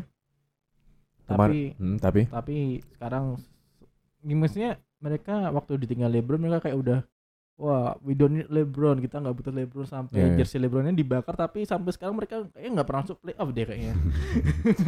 Kemar- 1.28 1.52
Tapi 1.52 1.76
hmm, 1.76 1.98
tapi 2.00 2.22
tapi 2.26 2.56
sekarang 2.89 3.38
gimana 4.20 4.76
mereka 4.98 5.48
waktu 5.50 5.78
ditinggal 5.78 6.10
LeBron 6.10 6.42
mereka 6.42 6.65
kayak 6.65 6.76
udah 6.76 7.00
wah 7.56 7.94
we 8.02 8.12
don't 8.12 8.34
need 8.34 8.48
LeBron 8.48 8.98
kita 8.98 9.15
nggak 9.15 9.32
butuh 9.34 9.54
LeBron 9.54 9.86
sampai 9.86 10.15
Iya, 10.15 10.26
iya. 10.26 10.38
jersey 10.38 10.58
LeBronnya 10.58 10.92
dibakar 10.92 11.36
tapi 11.36 11.63
sampai 11.63 11.92
sekarang 11.92 12.15
mereka 12.15 12.50
kayaknya 12.50 12.72
nggak 12.74 12.88
pernah 12.88 13.02
masuk 13.04 13.18
playoff 13.20 13.50
deh 13.50 13.63
kayaknya 13.63 13.94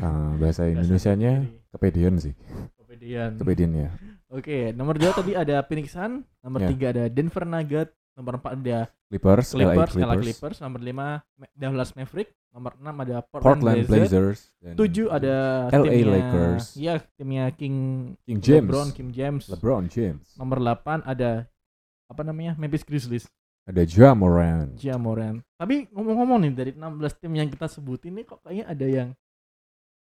ah, 0.00 0.32
bahasa 0.34 0.64
Indonesianya 0.64 1.44
kepedean 1.70 2.14
sih. 2.16 2.34
kepedean 2.76 3.30
Kepedean 3.36 3.72
ya. 3.76 3.88
Oke 4.28 4.72
nomor 4.72 4.94
dua 4.94 5.12
tadi 5.12 5.32
ada 5.32 5.62
Phoenix 5.62 5.92
Sun 5.92 6.22
nomor 6.40 6.60
Iya. 6.60 6.68
tiga 6.68 6.86
ada 6.90 7.04
Denver 7.06 7.44
Nugget 7.44 7.88
nomor 8.12 8.32
empat 8.36 8.52
ada 8.54 8.78
Clippers, 9.06 9.54
Clippers, 9.54 9.92
LA 9.92 10.02
Clippers, 10.02 10.22
Clippers, 10.24 10.56
nomor 10.58 10.80
lima 10.80 11.06
Ma- 11.32 11.52
Dallas 11.52 11.92
Maverick 11.92 12.34
nomor 12.50 12.72
enam 12.74 12.96
ada 12.98 13.16
Portland, 13.20 13.60
Portland 13.60 13.78
Blazers, 13.84 14.08
Blazers, 14.08 14.38
dan 14.58 14.74
tujuh 14.74 15.06
ada 15.08 15.34
LA 15.68 15.84
timnya, 15.84 16.06
Lakers. 16.10 16.64
ya 16.74 16.94
timnya 17.14 17.44
King 17.52 17.76
King 18.22 18.40
James, 18.40 18.66
LeBron 18.66 18.88
King 18.90 19.10
James 19.12 19.44
LeBron 19.46 19.84
James, 19.86 20.26
Nomor 20.34 20.58
8 20.58 21.04
ada 21.04 21.44
apa 22.06 22.22
namanya? 22.22 22.56
Memphis 22.56 22.82
Grizzlies, 22.82 23.26
ada 23.62 23.82
Ja 23.82 24.10
Morant. 24.10 24.72
Ja 24.76 24.94
Morant. 24.96 25.42
Tapi 25.54 25.90
ngomong-ngomong 25.90 26.38
nih 26.40 26.52
dari 26.52 26.70
16 26.72 26.86
tim 27.20 27.32
yang 27.34 27.46
kita 27.46 27.66
sebutin 27.66 28.10
ini 28.10 28.22
kok 28.22 28.40
kayaknya 28.40 28.64
ada 28.64 28.86
yang 28.86 29.08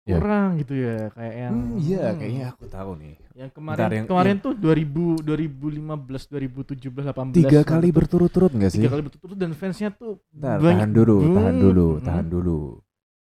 Kurang 0.07 0.61
gitu 0.61 0.75
ya, 0.77 1.09
kayak 1.11 1.35
yang 1.39 1.55
Hmm, 1.57 1.81
iya, 1.81 2.05
hmm, 2.05 2.19
kayaknya 2.19 2.45
aku 2.51 2.65
tahu 2.67 2.91
nih. 2.95 3.15
yang 3.35 3.51
kemarin 3.51 3.79
Bentar, 3.79 3.91
yang- 3.91 4.07
kemarin 4.07 4.37
tuh 4.39 4.53
2000 4.55 5.05
2015 5.19 6.23
2017 6.29 7.03
18 7.03 7.33
Tiga 7.35 7.61
kali 7.63 7.89
berturut-turut 7.89 8.53
nggak 8.53 8.69
sih? 8.69 8.79
tiga 8.79 8.93
kali 8.93 9.03
berturut-turut 9.03 9.39
dan 9.39 9.53
fansnya 9.53 9.89
tuh 9.91 10.21
Bentar, 10.29 10.61
banyak 10.61 10.77
tahan 10.79 10.93
dulu, 10.93 11.17
tahan 11.19 11.35
banget. 11.35 11.57
dulu, 11.59 11.89
Hmm. 11.91 12.05
tahan 12.05 12.27
dulu. 12.29 12.59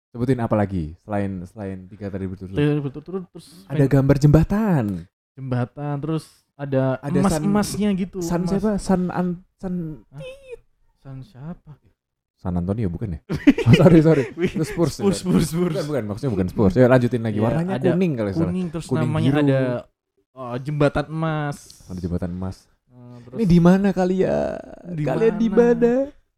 Sebutin 0.06 0.38
apa 0.38 0.54
lagi 0.54 0.84
selain 0.98 1.30
selain 1.44 1.78
tiga 1.86 2.06
kali 2.06 2.24
berturut-turut? 2.26 2.56
Tiga 2.58 2.70
kali 2.70 2.82
berturut-turut 2.82 3.22
terus 3.26 3.46
Ada 3.66 3.84
gambar 3.86 4.16
jembatan. 4.18 4.84
jembatan 5.32 5.94
terus 5.98 6.24
ada, 6.54 6.96
Ada 6.98 7.16
emas 7.18 7.32
San- 7.32 7.44
emasnya 7.46 7.88
gitu 7.94 8.18
San 8.20 8.40
emas. 8.42 8.50
siapa? 8.50 8.70
San 8.76 9.02
An 9.10 9.28
San 9.54 9.74
San 10.98 11.16
siapa 11.20 11.72
San 12.36 12.54
Antonio 12.54 12.86
bukan 12.86 13.16
ya? 13.16 13.20
Oh, 13.66 13.72
sorry 13.74 13.98
sorry. 13.98 14.24
Itu 14.46 14.62
Spurs. 14.62 14.94
ya? 14.94 15.02
Spurs 15.02 15.18
Spurs 15.18 15.46
Spurs 15.48 15.74
Bukan, 15.74 15.84
bukan, 15.84 16.02
maksudnya 16.06 16.32
bukan 16.32 16.46
Spurs. 16.46 16.74
Ya 16.74 16.86
lanjutin 16.86 17.20
lagi. 17.20 17.36
Iya, 17.36 17.44
Warnanya 17.44 17.72
ada 17.74 17.88
kuning 17.90 18.12
kalau 18.14 18.30
salah. 18.30 18.46
kuning 18.46 18.66
terus 18.68 18.84
Kuning 18.86 19.02
namanya 19.02 19.30
biru. 19.30 19.40
ada 19.42 19.58
oh, 20.32 20.54
jembatan 20.58 21.06
emas 21.08 21.56
Ada 21.86 21.98
jembatan 21.98 22.30
emas. 22.30 22.56
Eh, 22.86 23.16
terus 23.22 23.36
Ini 23.36 23.44
di 23.46 23.58
mana 23.58 23.88
kalian? 23.90 24.56
Di 24.92 25.02
kalian 25.02 25.34
di 25.36 25.48
mana? 25.48 25.92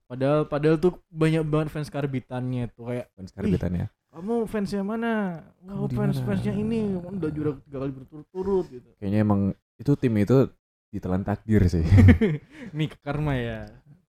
padahal 0.04 0.48
padahal 0.48 0.76
tuh 0.78 0.96
banyak 1.06 1.44
banget 1.44 1.68
fans 1.68 1.92
karbitannya 1.92 2.72
tuh 2.72 2.88
kayak 2.88 3.12
Fans 3.12 3.28
karbitannya. 3.28 3.92
kamu 4.08 4.48
fansnya 4.48 4.80
mana 4.80 5.44
Kamu 5.60 5.84
oh 5.84 5.88
fans 5.92 6.16
fansnya 6.18 6.56
ini 6.56 6.96
udah 6.96 7.28
juara 7.28 7.52
tiga 7.60 7.76
kali 7.78 7.92
berturut-turut 7.92 8.72
gitu 8.72 8.88
Kayaknya 8.96 9.18
emang 9.20 9.40
itu 9.76 9.92
tim 9.94 10.16
itu 10.16 10.48
ditelan 10.88 11.20
takdir 11.20 11.60
sih. 11.66 11.84
Nih 12.72 12.88
karma 12.98 13.36
ya. 13.36 13.68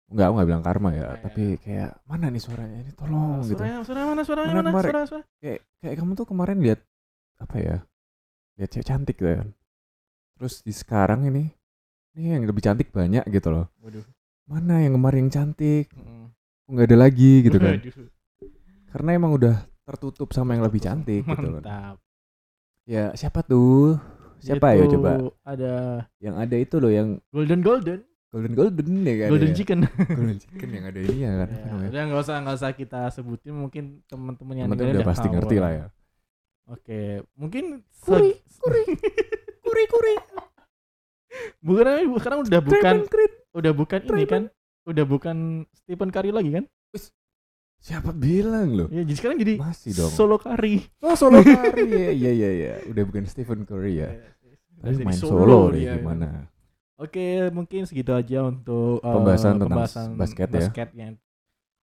Enggak, 0.06 0.26
aku 0.30 0.34
nggak 0.38 0.48
bilang 0.54 0.64
karma 0.64 0.90
ya, 0.94 0.98
iya. 0.98 1.08
tapi 1.18 1.44
kayak 1.58 1.90
mana 2.06 2.30
nih 2.30 2.38
suaranya 2.38 2.78
ini 2.78 2.92
tolong 2.94 3.42
gitu. 3.42 3.58
Suaranya, 3.58 3.78
suara 3.82 4.00
mana? 4.06 4.22
Suaranya 4.22 4.52
Mana 4.54 4.70
mana? 4.70 4.84
Suara, 4.86 5.00
suara. 5.02 5.24
Kayak 5.42 5.60
kayak 5.82 5.94
kamu 5.98 6.12
tuh 6.14 6.26
kemarin 6.30 6.58
lihat 6.62 6.80
apa 7.42 7.56
ya? 7.58 7.76
Lihat 8.54 8.70
cewek 8.70 8.86
cantik 8.86 9.16
gitu 9.18 9.26
kan. 9.34 9.48
Terus 10.38 10.54
di 10.62 10.70
sekarang 10.70 11.26
ini 11.26 11.50
ini 12.14 12.38
yang 12.38 12.46
lebih 12.46 12.62
cantik 12.62 12.94
banyak 12.94 13.26
gitu 13.34 13.50
loh. 13.50 13.66
Waduh. 13.82 14.06
Mana 14.46 14.78
yang 14.86 14.94
kemarin 14.94 15.26
yang 15.26 15.32
cantik? 15.34 15.90
Mm. 15.90 16.30
Kok 16.30 16.70
nggak 16.70 16.86
ada 16.86 16.98
lagi 17.02 17.32
gitu 17.42 17.58
kan. 17.58 17.74
Waduh. 17.74 18.08
Karena 18.94 19.10
emang 19.10 19.32
udah 19.34 19.56
tertutup 19.82 20.30
sama 20.30 20.54
yang 20.54 20.62
lebih 20.62 20.86
cantik 20.86 21.26
gitu 21.26 21.34
kan. 21.34 21.60
Mantap. 21.60 21.96
Ya, 22.86 23.10
siapa 23.18 23.42
tuh? 23.42 23.98
Siapa 24.38 24.78
ya 24.78 24.86
coba? 24.86 25.34
Ada 25.42 26.06
Yang 26.22 26.34
ada 26.38 26.56
itu 26.56 26.76
loh 26.78 26.92
yang 26.94 27.08
golden 27.34 27.60
golden, 27.66 28.00
golden 28.28 28.52
golden 28.52 28.88
ya 29.02 29.14
kan. 29.16 29.28
golden 29.30 29.50
ya? 29.50 29.56
chicken. 29.56 29.78
golden 30.18 30.38
chicken 30.38 30.68
yang 30.70 30.84
ada 30.84 31.00
ini 31.00 31.16
ya 31.18 31.32
kan. 31.32 31.48
apa 31.48 31.56
Ya, 31.56 31.66
namanya? 31.66 31.88
udah 31.88 32.02
nggak 32.06 32.20
usah 32.20 32.34
nggak 32.42 32.56
usah 32.58 32.70
kita 32.72 33.00
sebutin 33.10 33.54
mungkin 33.54 33.84
teman-teman 34.04 34.54
yang 34.56 34.68
dengerin 34.68 34.94
udah 34.96 35.06
pasti 35.06 35.26
tahu 35.26 35.34
ngerti 35.38 35.56
lah 35.56 35.72
ya. 35.72 35.86
Oke, 36.66 37.00
mungkin 37.38 37.64
Kuri, 38.02 38.30
kuri, 38.58 38.82
kuri, 39.64 39.84
kuri. 39.86 40.14
bukan 41.62 41.86
sekarang 42.16 42.38
udah 42.42 42.60
bukan 42.60 42.94
udah 43.54 43.72
bukan 43.72 44.00
ini 44.10 44.24
kan, 44.26 44.42
udah 44.84 45.04
bukan 45.04 45.36
Stephen 45.72 46.10
Curry 46.10 46.34
lagi 46.34 46.50
kan? 46.52 46.64
Siapa 47.76 48.10
bilang 48.10 48.72
loh? 48.74 48.88
Ya, 48.90 49.04
jadi 49.06 49.14
sekarang 49.14 49.36
jadi 49.38 49.54
Masih 49.60 49.94
dong. 49.94 50.10
solo 50.10 50.40
Curry. 50.40 50.82
Oh 51.04 51.14
solo 51.14 51.38
Curry 51.38 51.86
ya 51.86 52.10
iya 52.10 52.30
iya 52.34 52.50
iya 52.50 52.72
udah 52.88 53.04
bukan 53.04 53.28
Stephen 53.28 53.62
Curry 53.62 54.02
ya. 54.02 54.10
Udah 54.10 54.82
Tapi 54.82 54.94
jadi 54.96 55.04
main 55.06 55.18
solo, 55.20 55.70
deh 55.70 55.78
dia. 55.78 55.94
gimana? 55.94 56.50
Oke, 56.96 57.52
mungkin 57.52 57.84
segitu 57.84 58.16
aja 58.16 58.48
untuk 58.48 59.04
eh, 59.04 59.12
Pembahasan 59.12 59.60
tentang 59.60 59.68
pembahasan 59.68 60.08
basket 60.16 60.48
ya. 60.96 61.12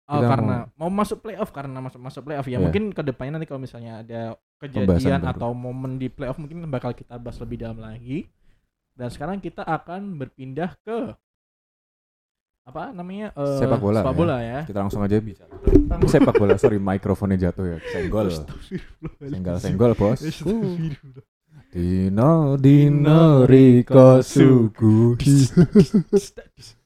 Oh, 0.08 0.24
Kita 0.24 0.28
karena 0.32 0.56
mau... 0.72 0.88
masuk 0.88 1.20
playoff 1.20 1.52
karena 1.52 1.84
masuk 1.84 2.00
masuk 2.00 2.22
playoff 2.24 2.48
ya. 2.48 2.56
Iya. 2.56 2.64
Mungkin 2.64 2.96
ke 2.96 3.02
depannya 3.04 3.36
nanti 3.36 3.48
kalau 3.48 3.60
misalnya 3.60 4.00
ada 4.00 4.20
kejadian 4.56 5.20
atau 5.28 5.52
momen 5.52 6.00
di 6.00 6.08
playoff 6.08 6.40
mungkin 6.40 6.64
bakal 6.72 6.96
kita 6.96 7.20
bahas 7.20 7.36
lebih 7.40 7.60
dalam 7.60 7.80
lagi. 7.80 8.28
Dan 8.96 9.12
sekarang 9.12 9.40
kita 9.40 9.64
akan 9.64 10.16
berpindah 10.16 10.76
ke 10.80 11.12
apa 12.68 12.92
namanya 12.92 13.32
eh, 13.32 13.60
Sepak 13.64 13.80
bola, 13.80 14.00
sepak 14.04 14.12
ya. 14.12 14.18
bola 14.20 14.36
ya. 14.40 14.60
Kita 14.64 14.78
langsung 14.80 15.00
aja 15.00 15.16
bicara 15.20 15.54
tentang 15.60 16.00
sepak 16.12 16.34
bola. 16.36 16.52
Sorry 16.56 16.80
mikrofonnya 16.80 17.48
jatuh 17.48 17.64
ya. 17.64 17.78
Senggol. 17.92 18.28
Senggol 19.20 19.56
senggol 19.60 19.92
bos. 19.96 20.20
Dino 21.68 22.56
Dino 22.56 23.44
Riko 23.44 24.20
Sugu. 24.20 25.14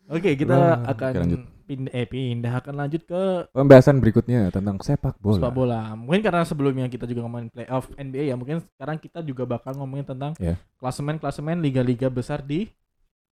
Oke, 0.09 0.35
kita 0.35 0.83
akan 0.85 1.11
oke, 1.11 1.21
lanjut. 1.23 1.40
pindah 1.62 1.92
eh 1.95 2.05
pindah 2.05 2.53
akan 2.59 2.75
lanjut 2.77 3.03
ke 3.03 3.23
Pembahasan 3.49 3.97
berikutnya 3.97 4.51
tentang 4.51 4.77
sepak 4.79 5.16
bola. 5.16 5.38
sepak 5.38 5.53
bola. 5.53 5.81
Mungkin 5.95 6.21
karena 6.21 6.42
sebelumnya 6.42 6.87
kita 6.87 7.07
juga 7.07 7.25
ngomongin 7.25 7.49
playoff 7.49 7.88
NBA 7.95 8.29
ya, 8.29 8.37
mungkin 8.37 8.61
sekarang 8.68 8.99
kita 8.99 9.23
juga 9.23 9.47
bakal 9.47 9.79
ngomongin 9.79 10.05
tentang 10.05 10.35
Ya. 10.37 10.59
klasemen-klasemen 10.77 11.62
liga-liga 11.62 12.11
besar 12.11 12.42
di 12.42 12.68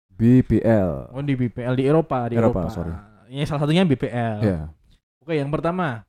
BPL. 0.09 1.13
oh 1.13 1.21
di 1.21 1.35
BPL 1.35 1.75
di 1.75 1.85
Eropa, 1.85 2.25
di 2.27 2.35
Eropa, 2.35 2.65
Eropa. 2.65 2.73
sorry. 2.73 2.93
Ini 3.27 3.45
salah 3.45 3.63
satunya 3.63 3.85
BPL. 3.85 4.37
Ya. 4.41 4.59
Oke, 5.19 5.37
yang 5.37 5.49
pertama 5.49 6.03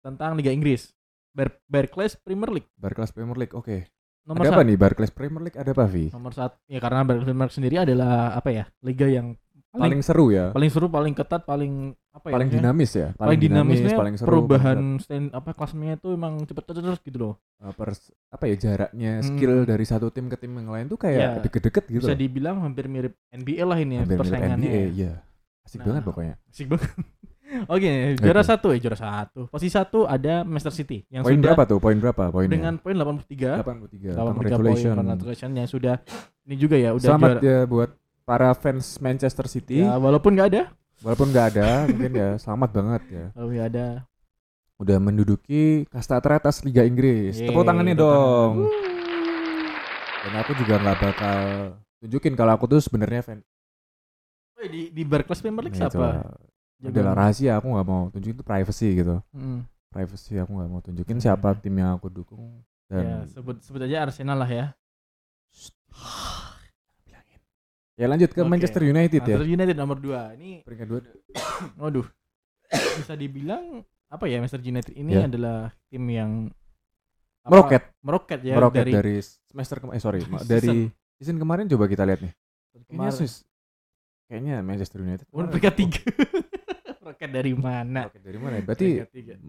tentang 0.00 0.36
Liga 0.36 0.52
Inggris. 0.52 0.92
Bar 1.34 1.50
Barclays 1.66 2.14
Premier 2.14 2.46
League. 2.52 2.70
Barclays 2.78 3.10
Premier 3.10 3.34
League. 3.34 3.54
Oke. 3.54 3.90
Nomor 4.24 4.40
Ada 4.40 4.50
apa 4.50 4.62
nih 4.62 4.76
Barclays 4.76 5.12
Premier 5.12 5.42
League 5.42 5.56
ada 5.56 5.70
apa 5.70 5.84
Vi? 5.84 6.08
Nomor 6.08 6.32
satu. 6.32 6.56
Ya 6.64 6.78
karena 6.78 7.04
Barclays 7.04 7.26
Premier 7.26 7.44
League 7.44 7.54
sendiri 7.54 7.76
adalah 7.78 8.32
apa 8.32 8.48
ya? 8.48 8.64
Liga 8.80 9.04
yang 9.06 9.36
Paling 9.70 10.00
seru 10.00 10.30
ya. 10.30 10.48
paling 10.48 10.70
seru, 10.70 10.86
paling 10.86 11.10
ketat, 11.12 11.42
paling 11.42 11.98
apa 12.08 12.30
ya? 12.30 12.32
Paling 12.32 12.46
maksudnya? 12.46 12.62
dinamis 12.62 12.90
ya. 12.94 13.08
Paling 13.12 13.38
dinamisnya 13.38 13.90
paling 13.92 14.14
seru. 14.14 14.26
perubahan 14.30 14.78
stand 14.96 15.34
apa 15.34 15.50
klasemennya 15.50 15.98
itu 15.98 16.08
emang 16.10 16.38
cepet 16.40 16.62
terus 16.64 16.98
gitu 17.02 17.18
loh. 17.18 17.34
uh, 17.58 17.74
pers- 17.74 18.14
apa 18.30 18.44
ya 18.46 18.54
jaraknya 18.56 19.18
Hmm. 19.18 19.26
skill 19.26 19.54
dari 19.64 19.82
satu 19.82 20.08
tim 20.08 20.30
ke 20.30 20.38
tim 20.38 20.54
yang 20.54 20.70
lain 20.70 20.86
tuh 20.86 20.94
Ya, 20.96 21.02
kayak 21.02 21.42
deket-deket 21.42 21.84
gitu. 21.90 22.06
Bisa 22.06 22.14
dibilang 22.14 22.62
hampir 22.62 22.86
mirip 22.86 23.18
NBA 23.28 23.66
lah 23.66 23.76
ini 23.76 23.98
ya 23.98 24.00
Hampir 24.00 24.14
mirip 24.14 24.22
persaingannya. 24.22 24.62
NBA, 24.62 24.70
ya. 24.70 24.86
iya. 24.94 25.12
Asik 25.60 25.78
Nah. 25.80 25.86
banget 25.90 26.02
pokoknya. 26.06 26.34
Asik 26.46 26.66
banget. 26.70 26.90
Oke, 27.66 27.90
juara 28.16 28.40
Oke. 28.40 28.48
satu 28.48 28.66
ya 28.70 28.78
juara 28.80 28.98
satu. 28.98 29.40
Posisi 29.46 29.70
satu 29.70 30.04
ada 30.04 30.42
Manchester 30.42 30.74
City 30.74 30.98
yang 31.08 31.22
Poin 31.22 31.34
sudah 31.34 31.44
berapa 31.48 31.62
tuh? 31.64 31.78
Poin 31.78 31.96
berapa 31.96 32.22
poinnya? 32.28 32.52
dengan 32.52 32.74
poin 32.76 32.94
83. 32.94 33.62
83. 33.62 34.14
83 34.14 34.18
poin 34.18 34.34
Congratulations. 34.34 35.54
yang 35.54 35.68
sudah 35.68 35.94
ini 36.42 36.54
juga 36.54 36.76
ya 36.76 36.90
udah 36.92 37.06
Selamat 37.06 37.30
juara. 37.38 37.46
ya 37.46 37.58
buat 37.64 37.90
para 38.24 38.50
fans 38.52 38.98
Manchester 38.98 39.46
City. 39.46 39.80
Ya, 39.80 39.94
walaupun 39.94 40.34
nggak 40.34 40.48
ada, 40.50 40.62
Walaupun 41.00 41.28
nggak 41.30 41.46
ada, 41.52 41.68
mungkin 41.90 42.12
ya 42.12 42.28
selamat 42.36 42.70
banget 42.72 43.02
ya. 43.08 43.24
kalau 43.30 43.48
nggak 43.48 43.68
ada. 43.68 43.86
Udah 44.74 44.98
menduduki 44.98 45.86
kasta 45.86 46.18
teratas 46.18 46.58
Liga 46.60 46.82
Inggris. 46.82 47.36
Yeay, 47.36 47.46
Tepuk 47.46 47.62
tangannya 47.62 47.94
dong. 47.94 48.66
tangan. 48.66 48.82
Dan 50.24 50.34
aku 50.40 50.52
juga 50.56 50.74
nggak 50.78 50.98
bakal 50.98 51.38
tunjukin 52.00 52.34
kalau 52.34 52.52
aku 52.52 52.64
tuh 52.66 52.80
sebenarnya 52.80 53.20
fan. 53.20 53.38
Di 54.56 54.88
di 54.88 55.02
Barclays 55.04 55.38
Premier 55.38 55.60
League 55.62 55.76
Nah, 55.76 55.86
siapa? 55.86 56.08
Adalah 56.80 57.12
rahasia 57.14 57.56
aku 57.56 57.70
nggak 57.70 57.86
mau 57.86 58.02
tunjukin 58.08 58.34
itu 58.34 58.44
privacy 58.44 58.88
gitu. 58.96 59.16
Hmm. 59.30 59.62
Privacy 59.88 60.34
aku 60.36 60.50
nggak 60.52 60.68
mau 60.68 60.80
tunjukin 60.80 61.18
siapa 61.18 61.52
Hmm. 61.52 61.60
tim 61.60 61.74
yang 61.74 61.94
aku 61.94 62.08
dukung 62.08 62.64
Ya, 62.84 63.00
dan 63.00 63.24
sebut 63.26 63.58
sebut 63.60 63.80
aja 63.80 64.04
Arsenal 64.04 64.36
lah 64.36 64.48
ya. 64.48 64.66
Ya 67.94 68.10
lanjut 68.10 68.34
ke 68.34 68.42
Oke. 68.42 68.50
Manchester 68.50 68.82
United 68.82 69.22
ya. 69.22 69.38
Manchester 69.38 69.46
United 69.48 69.76
nomor 69.78 70.02
2. 70.02 70.34
Ini 70.34 70.50
Peringkat 70.66 70.86
dua. 70.90 71.00
waduh. 71.78 72.02
Bisa 72.98 73.14
dibilang 73.14 73.86
apa 74.10 74.26
ya 74.26 74.42
Manchester 74.42 74.66
United 74.66 74.94
ini 74.94 75.14
Ya. 75.14 75.30
adalah 75.30 75.70
tim 75.86 76.02
yang 76.10 76.50
apa, 77.44 77.50
Meroket, 77.52 77.82
meroket 78.00 78.40
ya 78.42 78.54
meroket 78.56 78.82
dari, 78.82 78.92
dari, 78.92 79.14
semester 79.22 79.78
kemarin. 79.78 79.94
Eh 79.94 80.02
sorry, 80.02 80.20
Season. 80.24 80.42
dari 80.42 80.76
season 81.14 81.38
kemarin 81.38 81.70
coba 81.70 81.86
kita 81.86 82.02
lihat 82.02 82.18
nih. 82.18 82.32
Kayaknya 82.34 82.88
kemarin. 82.90 83.14
sus- 83.14 83.44
kayaknya 84.26 84.54
Manchester 84.58 84.98
United. 84.98 85.26
Oh, 85.30 85.46
peringkat 85.46 85.74
kok- 85.76 86.02
3. 87.14 87.16
meroket 87.16 87.30
dari 87.30 87.52
mana? 87.54 88.00
Meroket 88.04 88.22
dari 88.22 88.38
mana? 88.38 88.54
ya? 88.54 88.62
Berarti 88.66 88.88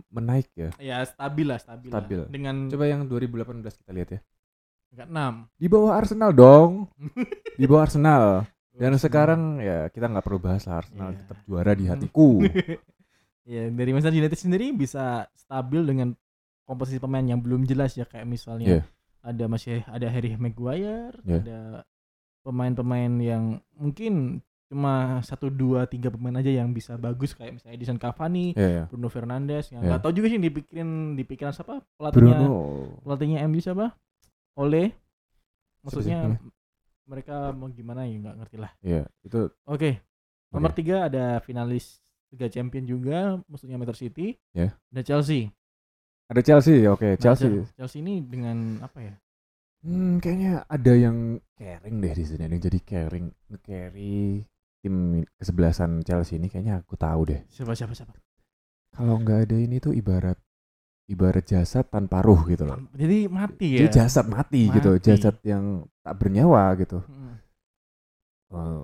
menaik 0.08 0.48
ya. 0.54 0.70
Ya 0.78 0.98
stabil 1.02 1.46
lah, 1.46 1.58
stabil. 1.58 1.90
lah. 1.90 1.98
Stabil. 2.00 2.20
Dengan 2.30 2.70
Coba 2.70 2.86
yang 2.86 3.02
2018 3.06 3.82
kita 3.82 3.92
lihat 3.92 4.10
ya. 4.14 4.20
peringkat 4.88 5.10
6. 5.10 5.58
Di 5.58 5.68
bawah 5.68 5.92
Arsenal 5.92 6.32
dong. 6.32 6.72
Di 7.60 7.66
bawah 7.66 7.84
Arsenal. 7.84 8.24
Dan 8.76 8.92
sekarang 8.96 9.60
ya 9.60 9.88
kita 9.88 10.06
nggak 10.06 10.22
perlu 10.22 10.38
bahas 10.38 10.68
lah 10.68 10.84
Arsenal 10.84 11.10
Iya. 11.10 11.20
tetap 11.24 11.38
juara 11.44 11.72
di 11.72 11.86
hatiku. 11.88 12.44
ya 13.48 13.72
dari 13.72 13.90
Manchester 13.90 14.20
United 14.20 14.36
sendiri 14.36 14.76
bisa 14.76 15.26
stabil 15.32 15.82
dengan 15.82 16.12
komposisi 16.66 17.00
pemain 17.00 17.24
yang 17.24 17.40
belum 17.40 17.64
jelas 17.64 17.94
ya 17.94 18.04
kayak 18.04 18.26
misalnya 18.26 18.68
Iya. 18.68 18.82
ada 19.24 19.44
masih 19.48 19.80
ada 19.88 20.08
Harry 20.12 20.36
Maguire, 20.36 21.16
Iya. 21.24 21.40
ada 21.40 21.60
pemain-pemain 22.44 23.14
yang 23.18 23.44
mungkin 23.74 24.44
cuma 24.66 24.94
satu 25.22 25.48
dua 25.48 25.86
tiga 25.86 26.10
pemain 26.10 26.34
aja 26.36 26.50
yang 26.50 26.70
bisa 26.70 26.96
bagus 26.96 27.32
kayak 27.32 27.56
misalnya 27.56 27.76
Edison 27.76 27.96
Cavani, 27.96 28.52
Iya, 28.52 28.68
iya. 28.68 28.84
Bruno 28.86 29.08
Fernandes 29.08 29.70
yang 29.70 29.82
Iya. 29.82 29.90
nggak 29.92 30.02
tahu 30.02 30.14
juga 30.14 30.28
sih 30.28 30.40
dipikirin 30.40 30.90
dipikiran 31.14 31.54
siapa 31.54 31.86
pelatihnya 31.94 32.34
Bruno. 32.36 32.54
pelatihnya 33.02 33.40
MU 33.46 33.60
siapa? 33.60 33.94
Ole. 34.56 34.90
Siapa 34.90 34.90
sih 34.90 36.10
Maksudnya 36.10 36.20
mereka 37.06 37.36
mau 37.52 37.70
gimana 37.70 38.04
ya 38.04 38.18
nggak 38.18 38.36
ngerti 38.38 38.58
lah. 38.58 38.72
Iya, 38.82 39.06
itu 39.22 39.54
Oke. 39.64 40.02
Nomor 40.50 40.72
Oke. 40.72 40.78
tiga 40.78 41.06
ada 41.06 41.38
finalis 41.40 42.02
Liga 42.30 42.48
Champion 42.48 42.84
juga, 42.84 43.18
maksudnya 43.46 43.78
Manchester 43.78 44.10
City. 44.10 44.34
Ya. 44.52 44.74
Ada 44.90 45.02
Chelsea. 45.04 45.54
ada 46.26 46.42
Chelsea. 46.42 46.90
Oke, 46.90 47.06
Nah, 47.08 47.22
Chelsea. 47.22 47.46
Chel- 47.46 47.70
Chelsea 47.78 48.02
ini 48.02 48.18
dengan 48.20 48.82
apa 48.82 48.98
ya? 48.98 49.14
Hmm, 49.86 50.18
kayaknya 50.18 50.66
ada 50.66 50.94
yang 50.98 51.38
caring 51.54 52.02
deh 52.02 52.12
di 52.12 52.26
sini. 52.26 52.42
Yang 52.42 52.66
jadi 52.66 52.80
caring, 52.82 53.28
nge-carry 53.46 54.42
tim 54.86 55.26
kesebelasan 55.42 56.06
Chelsea 56.06 56.38
ini 56.38 56.46
kayaknya 56.46 56.86
aku 56.86 56.94
tahu 56.94 57.34
deh. 57.34 57.42
Siapa 57.50 57.74
siapa 57.74 57.98
siapa? 57.98 58.14
Kalau 58.94 59.18
nggak 59.18 59.50
ada 59.50 59.58
ini 59.58 59.82
tuh 59.82 59.98
ibarat 59.98 60.38
ibarat 61.10 61.42
jasad 61.46 61.90
tanpa 61.90 62.22
ruh 62.22 62.46
gitu 62.46 62.70
loh. 62.70 62.78
Jadi 62.94 63.26
mati 63.26 63.82
ya. 63.82 63.90
jasad 63.90 64.30
mati, 64.30 64.70
gitu, 64.70 64.98
Mati. 64.98 65.06
jasad 65.10 65.38
yang 65.42 65.86
tak 66.06 66.16
bernyawa 66.22 66.78
gitu. 66.78 67.02
Hmm. 67.02 67.34
Eh, 68.54 68.84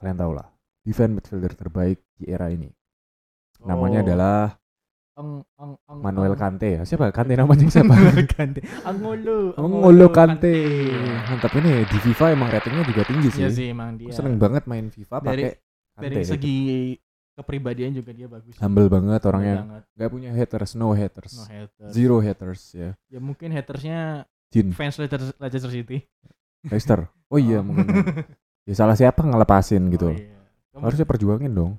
kalian 0.00 0.16
tahu 0.16 0.32
lah, 0.32 0.48
defense 0.84 1.12
midfielder 1.12 1.52
terbaik 1.52 2.00
di 2.16 2.32
era 2.32 2.48
ini. 2.48 2.68
Namanya 3.64 4.00
Oh. 4.00 4.04
adalah 4.08 4.38
Ang, 5.18 5.42
ang, 5.58 5.74
ang, 5.84 5.98
Manuel 5.98 6.38
Kante 6.38 6.78
ya. 6.78 6.82
Siapa? 6.82 7.10
Kante 7.10 7.34
namanya 7.34 7.66
siapa? 7.66 7.90
Kante. 8.30 8.62
Angolo. 8.82 9.50
Ngolo 9.58 10.08
Kante. 10.08 10.54
Mantap 11.26 11.50
ini 11.58 11.82
di 11.82 11.98
FIFA 12.00 12.26
emang 12.32 12.48
ratingnya 12.48 12.86
juga 12.86 13.02
tinggi 13.02 13.28
sih. 13.28 13.42
Iya 13.42 13.50
sih 13.50 13.66
emang 13.68 13.94
Aku 13.94 14.00
dia. 14.00 14.14
seneng 14.14 14.38
banget 14.38 14.62
main 14.64 14.86
FIFA 14.86 15.16
Dari- 15.18 15.26
pakai 15.26 15.42
Dari 15.98 15.98
Kante 15.98 16.20
gitu. 16.22 16.30
segi 16.30 16.56
kepribadian 17.34 17.90
juga 17.92 18.10
dia 18.10 18.26
bagus. 18.26 18.54
humble 18.58 18.86
banget 18.86 19.22
orangnya 19.22 19.62
banget. 19.62 19.82
nggak 19.94 20.10
punya 20.10 20.30
haters 20.32 20.74
no 20.74 20.90
haters 20.90 21.34
No 21.34 21.46
haters. 21.46 21.90
zero 21.90 22.18
haters 22.18 22.62
ya 22.74 22.90
Ya 23.06 23.18
mungkin 23.18 23.54
hatersnya 23.54 24.26
Jin 24.50 24.74
fans 24.74 24.98
Leicester, 24.98 25.22
Leicester 25.36 25.70
City. 25.70 26.02
Leicester. 26.64 27.06
Oh 27.26 27.38
iya 27.38 27.62
mungkin. 27.62 27.86
ya 28.66 28.74
salah 28.74 28.94
siapa 28.94 29.20
ngelepasin 29.20 29.86
gitu. 29.88 30.08
Oh, 30.08 30.14
iya. 30.14 30.34
Kamu- 30.72 30.82
Harusnya 30.82 31.04
perjuangin 31.04 31.52
dong. 31.52 31.72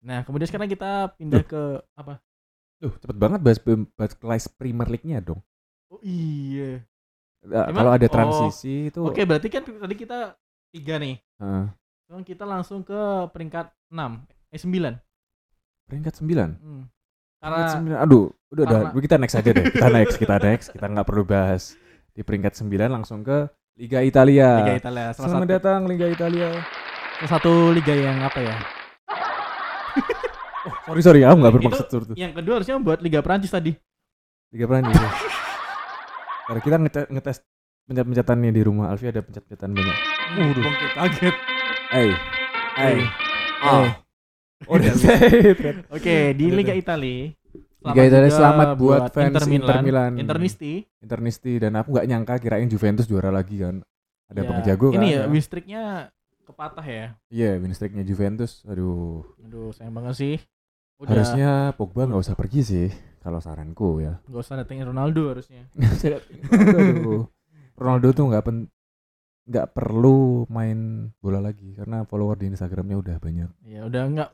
Nah, 0.00 0.20
kemudian 0.22 0.44
sekarang 0.44 0.66
kita 0.66 1.14
pindah 1.14 1.42
ke 1.42 1.62
apa? 1.94 2.23
Duh, 2.84 2.92
cepet 2.94 3.16
banget 3.16 3.40
bahas, 3.40 3.58
bahas 3.96 4.12
kelas 4.12 4.44
Premier 4.50 4.84
League-nya 4.86 5.18
dong. 5.18 5.40
Oh 5.88 5.96
iya. 6.00 6.84
Emang- 7.40 7.72
Kalau 7.72 7.92
ada 7.92 8.04
oh, 8.04 8.12
transisi 8.12 8.88
itu 8.88 9.00
Oke, 9.00 9.24
berarti 9.24 9.48
kan 9.48 9.64
tadi 9.64 9.94
kita 9.94 10.36
tiga 10.68 10.96
nih. 10.96 11.16
eh, 11.16 11.64
Sekarang 12.04 12.24
kita 12.24 12.44
langsung 12.44 12.84
ke 12.84 13.00
peringkat 13.32 13.72
6, 13.88 14.20
eh 14.52 14.60
9. 14.60 15.00
peringkat 15.84 16.14
9. 16.20 16.56
Hmm. 16.56 16.84
Peringkat 17.40 17.68
Karena 17.72 18.00
9. 18.00 18.04
Aduh, 18.04 18.24
udah 18.48 18.64
udah 18.64 18.80
karena- 18.88 19.02
kita 19.02 19.16
next 19.16 19.36
aja 19.36 19.50
deh. 19.50 19.64
Kita 19.66 19.88
next, 19.88 20.14
kita 20.16 20.36
next. 20.38 20.66
Kita 20.70 20.86
nggak 20.86 21.06
perlu 21.06 21.24
bahas 21.24 21.62
di 22.12 22.20
peringkat 22.20 22.52
9 22.54 22.88
langsung 22.90 23.20
ke 23.20 23.48
Liga 23.74 24.00
Italia. 24.00 24.60
Liga 24.60 24.76
Italia 24.78 25.06
salah 25.10 25.28
Selamat 25.32 25.40
satu, 25.42 25.54
datang 25.56 25.80
Liga 25.84 26.06
Italia. 26.06 26.48
salah 27.16 27.30
satu 27.30 27.52
liga 27.72 27.90
yang 27.90 28.20
apa 28.20 28.38
ya? 28.38 28.56
Sorry 30.64 31.00
sorry, 31.00 31.20
aku 31.22 31.36
nggak 31.36 31.50
Itu- 31.50 31.58
bermaksud 31.60 31.86
seperti 31.86 32.10
itu. 32.10 32.20
Yang 32.20 32.32
kedua 32.34 32.54
harusnya 32.56 32.74
buat 32.78 32.98
Liga 32.98 33.20
Prancis 33.20 33.50
tadi. 33.50 33.72
Liga 34.50 34.66
Prancis. 34.66 34.96
ya. 34.96 35.10
Karena 36.44 36.60
kita 36.60 36.76
ngetes, 36.78 37.04
ngetes 37.08 37.36
pencet-pencetannya 37.84 38.50
di 38.50 38.62
rumah 38.62 38.88
Alfi 38.88 39.06
ada 39.06 39.20
pencet-pencetan 39.20 39.70
banyak. 39.70 39.96
Waduh, 40.34 40.62
kaget 40.62 40.92
kaget. 40.94 41.36
Hey, 41.86 42.10
hey, 42.74 42.96
ah. 43.60 43.92
Oh, 44.64 44.74
udah 44.74 44.92
set. 45.00 45.84
Oke, 45.88 46.32
di 46.32 46.46
Liga. 46.48 46.72
Italia. 46.72 47.32
Liga 47.84 48.02
Italia 48.02 48.30
selamat 48.30 48.68
buat 48.74 49.12
fans 49.12 49.28
Inter 49.28 49.44
Milan, 49.44 49.60
Inter 49.60 49.76
Milan. 49.82 50.12
Internisti. 50.16 50.72
Internisti 50.98 51.52
dan 51.56 51.76
aku 51.76 51.92
nggak 51.92 52.06
nyangka 52.06 52.34
kirain 52.38 52.64
Juventus 52.66 53.04
juara 53.04 53.28
lagi 53.28 53.60
kan. 53.60 53.84
Ada 54.26 54.40
Ya, 54.40 54.48
penjago 54.48 54.86
kan. 54.88 54.96
Ini 54.96 55.08
ya, 55.10 55.20
win 55.28 55.38
streak-nya 55.38 55.82
kepatah 56.42 56.80
ya. 56.82 57.06
Iya, 57.28 57.60
win 57.60 57.72
streak-nya 57.72 58.00
Juventus. 58.02 58.64
Aduh. 58.64 59.20
Aduh, 59.38 59.68
sayang 59.70 59.92
banget 59.92 60.14
sih. 60.16 60.36
Udah 61.00 61.10
Harusnya 61.10 61.50
Pogba 61.74 62.06
nggak 62.06 62.22
usah 62.22 62.36
pergi 62.38 62.60
sih 62.62 62.86
kalau 63.18 63.40
saranku 63.40 63.98
ya. 63.98 64.20
nggak 64.24 64.40
usah 64.40 64.54
datengin 64.58 64.86
Ronaldo 64.86 65.32
harusnya. 65.32 65.66
Ronaldo, 66.50 67.32
Ronaldo 67.74 68.08
tuh 68.12 68.24
nggak 68.30 68.44
pen 68.44 68.56
nggak 69.44 69.76
perlu 69.76 70.48
main 70.48 71.10
bola 71.20 71.36
lagi 71.36 71.76
karena 71.76 72.06
follower 72.08 72.38
di 72.38 72.48
Instagramnya 72.48 72.96
udah 72.96 73.16
banyak. 73.18 73.50
Ya 73.66 73.84
udah 73.84 74.02
nggak 74.08 74.30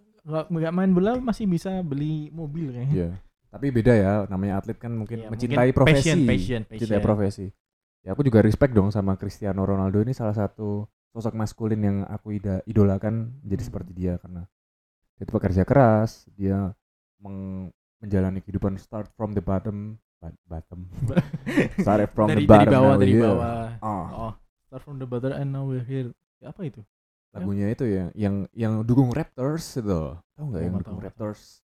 nggak 0.46 0.74
main 0.74 0.92
bola 0.92 1.16
masih 1.18 1.48
bisa 1.48 1.80
beli 1.82 2.28
mobil 2.30 2.70
kayaknya. 2.70 2.94
Iya. 2.94 3.10
Tapi 3.50 3.66
beda 3.74 3.92
ya, 3.98 4.12
namanya 4.30 4.62
atlet 4.62 4.78
kan 4.78 4.94
mungkin 4.94 5.26
Iya, 5.26 5.28
mencintai 5.28 5.74
mungkin 5.74 5.78
profesi. 5.82 5.98
Passion, 6.06 6.18
passion, 6.22 6.60
passion. 6.62 6.76
Mencintai 6.78 7.02
profesi. 7.02 7.46
Ya 8.00 8.14
aku 8.14 8.22
juga 8.22 8.38
respect 8.40 8.70
dong 8.70 8.94
sama 8.94 9.18
Cristiano 9.18 9.66
Ronaldo 9.66 9.98
ini 10.00 10.14
salah 10.14 10.32
satu 10.32 10.86
sosok 11.10 11.34
maskulin 11.34 11.82
yang 11.82 11.96
aku 12.06 12.38
ida, 12.38 12.62
idolakan 12.64 13.34
jadi 13.42 13.58
Hmm. 13.58 13.66
seperti 13.66 13.90
dia 13.92 14.14
karena 14.22 14.46
itu 15.20 15.30
pekerja 15.30 15.62
keras, 15.62 16.24
dia 16.32 16.72
meng- 17.20 17.68
menjalani 18.00 18.40
kehidupan 18.40 18.80
start 18.80 19.12
from 19.14 19.36
the 19.36 19.44
bottom, 19.44 20.00
bottom. 20.48 20.88
start 21.84 22.08
from 22.10 22.28
dari 22.32 22.42
the 22.42 22.48
bottom. 22.48 22.64
dari 22.64 22.72
bawah 22.72 22.94
dari 22.96 23.12
here. 23.12 23.24
bawah. 23.28 23.68
Ah. 23.78 24.06
Oh, 24.10 24.32
start 24.64 24.82
from 24.82 24.96
the 24.96 25.04
bottom 25.04 25.36
and 25.36 25.52
now 25.52 25.62
we're 25.62 25.84
here. 25.84 26.08
Ya, 26.40 26.48
apa 26.50 26.64
itu? 26.64 26.80
lagunya 27.30 27.70
itu 27.70 27.86
ya 27.86 28.10
yang 28.18 28.50
yang 28.50 28.82
dukung 28.82 29.14
Raptors 29.14 29.78
itu 29.78 29.86
tahu 30.34 30.44
nggak 30.50 30.60
Oh, 30.60 30.66
yang 30.66 30.74
dukung 30.82 30.98
tahu, 30.98 31.06
Raptors 31.06 31.62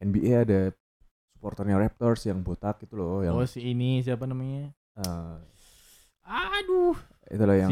NBA 0.00 0.48
ada 0.48 0.60
supporternya 1.36 1.76
Raptors 1.76 2.24
yang 2.24 2.40
botak 2.40 2.80
itu 2.80 2.96
loh 2.96 3.20
yang 3.20 3.36
Oh 3.36 3.44
si 3.44 3.60
ini 3.60 4.00
siapa 4.00 4.24
namanya? 4.24 4.72
eh, 4.96 5.36
Aduh. 6.24 6.96
itulah 7.28 7.60
yang 7.60 7.68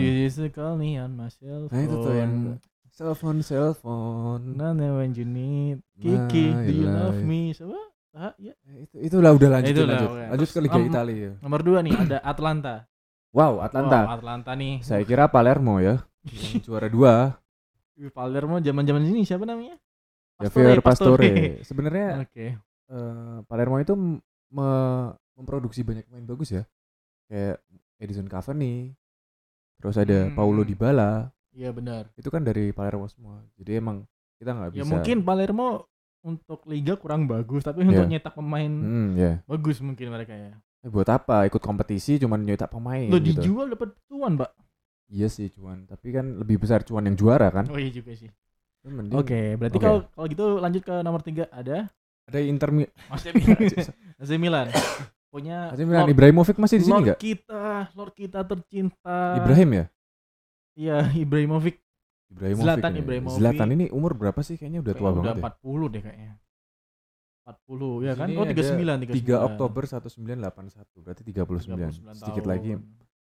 call 0.52 0.76
me 0.76 1.00
on 1.00 1.16
my 1.16 1.32
cell 1.32 1.72
nah 1.72 1.80
itu 1.80 1.96
tuh 1.96 2.12
yang. 2.12 2.32
Cellphone 2.98 3.46
cellphone 3.46 4.58
Nah, 4.58 4.74
when 4.74 5.14
you 5.14 5.22
need 5.22 5.78
Kiki, 5.94 6.50
do 6.66 6.72
you 6.74 6.86
love 6.90 7.14
life. 7.14 7.22
me? 7.22 7.54
Coba, 7.54 7.78
ah, 8.12 8.34
ya. 8.34 8.54
Eh, 8.66 8.90
itu 8.90 8.96
itulah 8.98 9.30
udah 9.30 9.48
lanjut 9.54 9.70
Itulah, 9.74 9.94
lanjut 9.94 10.10
oke. 10.10 10.24
lanjut 10.34 10.48
ke 10.50 10.58
Liga 10.58 10.78
um, 10.78 10.86
Italia 10.90 11.30
Nomor 11.38 11.60
dua 11.62 11.78
nih 11.80 11.94
ada 11.94 12.18
Atlanta. 12.26 12.74
wow 13.30 13.62
Atlanta 13.62 13.98
Wow, 14.02 14.14
Atlanta 14.18 14.50
nih. 14.58 14.82
saya 14.82 15.06
kira 15.06 15.30
Palermo 15.30 15.78
ya 15.78 16.02
yang 16.26 16.58
juara 16.66 16.90
dua 16.90 17.38
Wih, 17.94 18.10
Palermo 18.10 18.58
zaman-zaman 18.58 19.02
ini 19.06 19.22
siapa 19.22 19.46
namanya? 19.46 19.78
Javier 20.38 20.78
Pastore 20.78 21.62
sebenarnya 21.62 22.22
Oke. 22.26 22.46
eh, 22.90 23.38
Palermo 23.46 23.78
itu 23.78 23.94
me- 24.50 25.12
memproduksi 25.38 25.86
banyak 25.86 26.02
pemain 26.06 26.26
bagus 26.26 26.50
ya 26.50 26.62
kayak 27.26 27.62
Edison 27.98 28.26
Cavani 28.26 28.90
terus 29.78 29.94
ada 29.94 30.26
Hmm. 30.26 30.34
Paulo 30.34 30.62
Dybala 30.62 31.30
Iya 31.58 31.70
benar. 31.70 32.06
itu 32.14 32.28
kan 32.28 32.40
dari 32.40 32.70
Palermo 32.70 33.06
semua 33.06 33.42
jadi 33.54 33.78
emang 33.78 34.06
kita 34.38 34.50
nggak 34.52 34.70
bisa 34.70 34.78
Ya 34.78 34.86
mungkin 34.86 35.16
Palermo 35.20 35.90
untuk 36.20 36.62
liga 36.64 36.94
kurang 36.94 37.26
bagus, 37.26 37.62
tapi 37.62 37.82
untuk 37.82 38.04
Iya. 38.04 38.10
nyetak 38.12 38.32
pemain 38.32 38.70
hmm, 38.70 39.08
ya 39.14 39.32
bagus 39.44 39.78
mungkin 39.80 40.06
mereka 40.08 40.30
ya. 40.30 40.54
Eh, 40.78 40.86
buat 40.88 41.06
apa 41.06 41.42
ikut 41.44 41.58
kompetisi 41.58 42.16
cuman 42.16 42.38
nyetak 42.40 42.68
pemain 42.68 43.06
Lo 43.06 43.18
gitu 43.18 43.38
dijual 43.40 43.66
dapat 43.68 43.90
cuan, 44.04 44.34
Pak. 44.36 44.50
iya 45.08 45.26
sih 45.26 45.48
cuan 45.48 45.82
tapi 45.84 46.12
kan 46.12 46.38
lebih 46.38 46.58
besar 46.58 46.82
cuan 46.82 47.02
yang 47.02 47.14
juara 47.14 47.48
kan 47.48 47.66
Oh 47.66 47.74
iya 47.74 47.90
juga 47.90 48.14
sih. 48.14 48.30
Mending- 48.80 49.10
Oke, 49.12 49.40
berarti 49.54 49.74
Oke. 49.74 49.84
kalau 49.84 49.98
kalau 50.08 50.26
gitu 50.28 50.44
lanjut 50.56 50.82
ke 50.82 50.94
nomor 51.00 51.20
tiga 51.20 51.50
ada 51.50 51.90
ada 52.24 52.38
Inter 52.40 52.70
Milan. 52.76 52.94
AC 54.20 54.30
Milan. 54.36 54.70
Punya 55.28 55.68
AC 55.68 55.80
Milan 55.80 56.02
Lord- 56.02 56.14
Ibrahimovic 56.14 56.56
masih 56.56 56.78
di 56.78 56.84
sini 56.84 56.94
Lord 56.94 57.04
nggak 57.04 57.18
kita, 57.20 57.64
Lord 57.92 58.12
kita 58.12 58.40
tercinta. 58.44 59.18
Ibrahim 59.36 59.70
ya 59.72 59.84
Iya, 60.78 60.96
Ibrahimovic. 61.18 61.82
Ibrahimovic 62.30 62.64
Zlatan 62.64 62.90
ya. 62.92 62.98
Ibrahimovic. 63.00 63.36
Zlatan 63.36 63.68
ini 63.72 63.84
umur 63.90 64.12
berapa 64.14 64.38
sih 64.40 64.54
kayaknya 64.54 64.80
udah 64.80 64.94
tua 64.94 65.00
Kayaknya 65.02 65.18
banget 65.18 65.34
udah 65.34 65.42
ya 65.42 65.58
40 65.58 65.90
deh 65.90 66.02
kayaknya. 66.02 66.32
40 67.42 68.04
ya 68.04 68.12
kan? 68.12 68.26
sini 68.26 68.36
Oh 68.36 68.44
ada 68.44 68.52
39 68.52 69.08
39. 69.08 69.24
3 69.24 69.48
Oktober 69.48 69.82
1981 69.82 71.00
berarti 71.00 71.22
39, 71.24 71.64
39 71.64 72.12
sedikit 72.14 72.36
tahun. 72.38 72.46
lagi 72.46 72.70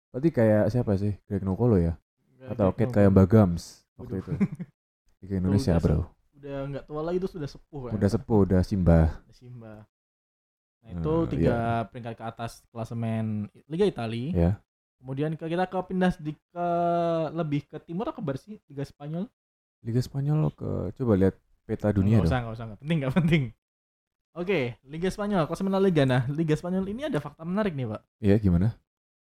berarti 0.08 0.28
kayak 0.32 0.64
siapa 0.66 0.92
sih 0.96 1.12
Greg 1.22 1.44
Nokolo 1.44 1.76
ya 1.76 2.00
atau 2.48 2.72
Kate 2.72 2.88
kayak 2.90 3.12
Mbak 3.12 3.26
Gams 3.28 3.84
waktu 3.94 4.14
itu 4.16 4.32
Liga 5.20 5.34
Indonesia 5.36 5.70
udah 5.70 5.82
bro 5.82 6.00
Udah 6.32 6.56
nggak 6.66 6.84
tua 6.86 7.02
lagi 7.02 7.18
tuh 7.18 7.30
sudah 7.30 7.44
sepuh 7.46 7.80
kan. 7.82 7.92
udah 7.92 8.08
sepuh 8.08 8.38
udah 8.42 8.60
Simba 8.62 9.00
Udah 9.20 9.36
Simba. 9.36 9.74
Nah, 10.80 10.90
itu 10.94 11.12
Eh, 11.12 11.28
tiga 11.28 11.56
peringkat 11.86 12.14
ke 12.14 12.24
atas 12.24 12.64
klasemen 12.66 13.24
Liga 13.66 13.84
Italia. 13.84 14.32
ya 14.32 14.50
Kemudian 15.06 15.38
ke 15.38 15.46
kita 15.46 15.70
ke 15.70 15.78
pindah 15.86 16.10
di 16.18 16.34
ke 16.34 16.66
lebih 17.30 17.62
ke 17.70 17.78
timur 17.78 18.10
atau 18.10 18.18
ke 18.18 18.22
barat 18.26 18.42
sih? 18.42 18.58
Liga 18.66 18.82
Spanyol? 18.82 19.30
Liga 19.86 20.02
Spanyol 20.02 20.50
ke 20.50 20.90
coba 20.98 21.12
lihat 21.14 21.38
peta 21.62 21.94
dunia 21.94 22.18
Nggak 22.18 22.26
dong 22.26 22.30
usah, 22.34 22.38
nggak 22.42 22.54
usah, 22.58 22.64
nggak 22.66 22.80
penting, 22.82 22.96
nggak 22.98 23.14
penting. 23.14 23.42
Oke, 24.34 24.58
Liga 24.82 25.08
Spanyol, 25.08 25.46
klasemen 25.46 25.70
La 25.70 25.78
Liga. 25.78 26.02
Nah, 26.02 26.26
Liga 26.26 26.58
Spanyol 26.58 26.90
ini 26.90 27.06
ada 27.06 27.22
fakta 27.22 27.46
menarik 27.46 27.70
nih, 27.78 27.86
Pak. 27.86 28.02
iya 28.18 28.34
gimana 28.36 28.74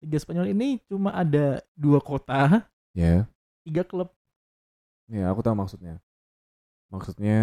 Liga 0.02 0.18
Spanyol 0.18 0.50
ini 0.50 0.82
cuma 0.90 1.14
ada 1.14 1.62
dua 1.78 2.02
kota, 2.02 2.66
ya 2.98 3.30
tiga 3.62 3.86
klub. 3.86 4.10
ya 5.06 5.30
aku 5.30 5.46
tahu 5.46 5.54
maksudnya 5.54 6.02
maksudnya 6.90 7.38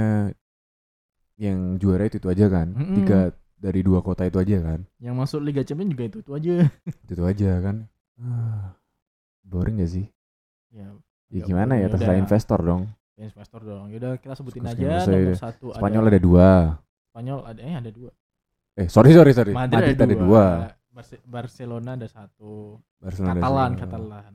yang 1.38 1.78
juara 1.78 2.10
itu 2.10 2.18
itu 2.18 2.26
aja 2.26 2.46
kan 2.48 2.74
Mm-mm. 2.74 2.96
tiga 3.02 3.30
dari 3.60 3.80
dua 3.86 4.00
kota 4.02 4.26
itu 4.26 4.40
aja 4.40 4.56
kan 4.60 4.80
Yang 4.98 5.14
masuk 5.14 5.40
Liga 5.46 5.62
Champions 5.62 5.92
juga 5.94 6.04
itu 6.10 6.18
itu 6.24 6.32
aja. 6.34 6.54
itu, 7.06 7.12
itu 7.14 7.22
aja 7.22 7.50
kan 7.62 7.76
boring 9.42 9.79
gak 9.79 9.90
sih 9.90 10.07
Ya, 10.68 10.92
ya 11.31 11.40
nggak 11.40 11.46
gimana 11.46 11.72
ya 11.76 11.87
terserah 11.88 12.18
investor 12.18 12.61
dong 12.61 12.83
investor 13.16 13.64
dong. 13.64 13.88
Yaudah 13.88 14.20
kita 14.20 14.37
sebutin 14.37 14.61
Suka-suka 14.61 14.76
aja 14.76 15.09
nomor 15.09 15.24
ya. 15.24 15.37
satu 15.40 15.66
Spanyol 15.72 16.05
ada 16.07 16.20
dua 16.20 16.48
Spanyol 17.09 17.38
ada 17.42 17.61
eh 17.64 17.74
ada 17.74 17.90
dua. 17.90 18.11
eh 18.76 18.87
sorry 18.87 19.11
sorry 19.11 19.33
sorry 19.33 19.52
Madrid, 19.57 19.96
ada, 19.96 20.05
dua, 20.12 20.44
Barce- 20.92 21.24
Barcelona 21.24 21.96
ada 21.96 22.05
satu. 22.07 22.76
Barcelona 23.00 23.33
ada 23.33 23.40
Katalan, 23.40 23.70
dua. 23.70 23.81
Katalan. 23.81 24.33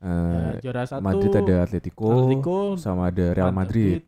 Eh, 0.00 0.34
Ya, 0.34 0.50
juara 0.60 0.82
satu 0.84 1.02
Madrid 1.04 1.30
ada 1.30 1.56
Atletico, 1.62 2.10
Atletico, 2.10 2.58
sama 2.74 3.10
ada 3.10 3.26
Real 3.30 3.52
Madrid. 3.52 4.02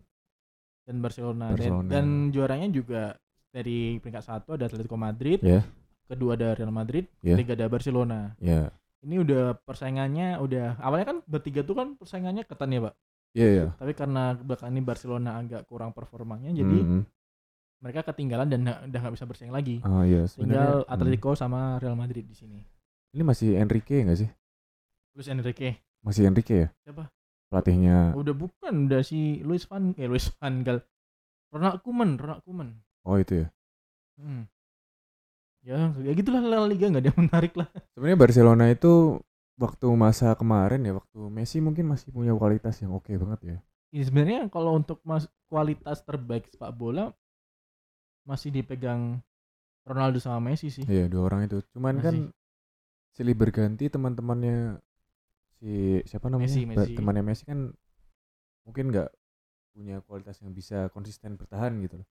dan 0.83 0.97
Barcelona. 0.99 1.45
Dan- 1.47 1.55
Barcelona. 1.55 1.87
Dan, 1.87 2.07
juaranya 2.29 2.69
juga 2.69 3.03
dari 3.49 3.79
peringkat 3.99 4.25
satu 4.25 4.49
ada 4.53 4.67
Atletico 4.67 4.97
Madrid, 4.97 5.39
Ya. 5.39 5.63
kedua 6.09 6.35
ada 6.35 6.59
Real 6.59 6.75
Madrid, 6.75 7.07
Ya. 7.21 7.39
ketiga 7.39 7.55
ada 7.55 7.67
Barcelona. 7.69 8.35
Ya, 8.39 8.75
Ini 9.03 9.19
udah 9.19 9.59
persaingannya 9.67 10.39
udah 10.39 10.79
awalnya 10.79 11.07
kan 11.11 11.19
bertiga 11.27 11.67
tuh 11.67 11.75
kan 11.75 11.99
persaingannya 11.99 12.47
ketat 12.47 12.71
ya 12.71 12.81
pak. 12.87 12.95
iya 13.33 13.49
iya. 13.49 13.67
Tapi 13.75 13.93
karena 13.97 14.37
belakangan 14.37 14.77
ini 14.77 14.83
Barcelona 14.85 15.31
agak 15.41 15.65
kurang 15.67 15.91
performanya, 15.91 16.53
jadi 16.53 16.79
Mhm. 16.85 17.03
mereka 17.81 18.07
ketinggalan 18.07 18.47
dan 18.47 18.61
udah 18.63 18.99
nggak 19.03 19.15
bisa 19.17 19.27
bersaing 19.27 19.51
lagi. 19.51 19.81
Oh 19.83 20.05
iya, 20.07 20.29
Tinggal 20.29 20.85
hmm. 20.87 20.93
Atletico 20.93 21.35
sama 21.35 21.81
Real 21.81 21.97
Madrid 21.97 22.23
di 22.23 22.37
sini. 22.37 22.61
Ini 23.11 23.23
masih 23.25 23.57
Enrique 23.59 24.05
nggak 24.05 24.21
sih? 24.21 24.31
Luis 25.19 25.29
Enrique. 25.29 25.81
Masih 26.05 26.29
Enrique 26.29 26.55
ya? 26.55 26.69
Siapa? 26.85 27.11
Pelatihnya. 27.51 28.15
Udah 28.15 28.33
bukan, 28.33 28.87
udah 28.87 29.03
si 29.03 29.43
Luis 29.43 29.67
Van 29.67 29.93
eh 29.99 30.07
Luis 30.07 30.31
Van 30.39 30.63
Gaal. 30.63 30.79
Ronald 31.53 31.85
Koeman, 31.85 32.17
Ronald 32.17 32.41
Koeman. 32.47 32.81
Oh 33.05 33.17
itu 33.19 33.45
ya. 33.45 33.47
Hmm. 34.17 34.47
Ya, 35.63 35.95
ya 35.95 36.13
gitulah 36.19 36.43
La 36.43 36.67
Liga 36.67 36.91
nggak 36.91 37.03
ada 37.07 37.11
yang 37.15 37.21
menarik 37.23 37.55
lah. 37.55 37.71
Sebenarnya 37.95 38.19
Barcelona 38.19 38.65
itu 38.67 39.23
waktu 39.55 39.87
masa 39.95 40.35
kemarin 40.35 40.83
ya 40.83 40.99
waktu 40.99 41.19
Messi 41.31 41.63
mungkin 41.63 41.87
masih 41.87 42.11
punya 42.11 42.35
kualitas 42.35 42.83
yang 42.83 42.99
oke 42.99 43.15
banget 43.15 43.41
ya. 43.47 43.57
Ini 43.95 44.03
sebenarnya 44.03 44.41
kalau 44.51 44.75
untuk 44.75 44.99
mas 45.07 45.31
kualitas 45.47 46.03
terbaik 46.03 46.51
sepak 46.51 46.75
bola 46.75 47.15
masih 48.27 48.51
dipegang 48.51 49.23
Ronaldo 49.87 50.19
sama 50.19 50.51
Messi 50.51 50.75
sih. 50.75 50.83
Iya 50.83 51.07
dua 51.07 51.31
orang 51.31 51.47
itu. 51.47 51.63
Cuman 51.71 52.03
kan 52.03 52.17
Masih. 52.27 53.15
silih 53.15 53.37
berganti 53.39 53.87
teman-temannya 53.87 54.83
si 55.63 56.03
siapa 56.11 56.27
namanya 56.27 56.51
Messi, 56.51 56.67
Messi. 56.67 56.93
temannya 56.99 57.23
Messi 57.23 57.45
kan 57.47 57.71
mungkin 58.67 58.91
nggak 58.91 59.11
punya 59.79 60.03
kualitas 60.11 60.43
yang 60.43 60.51
bisa 60.51 60.91
konsisten 60.91 61.39
bertahan 61.39 61.79
gitu 61.87 62.03
loh. 62.03 62.09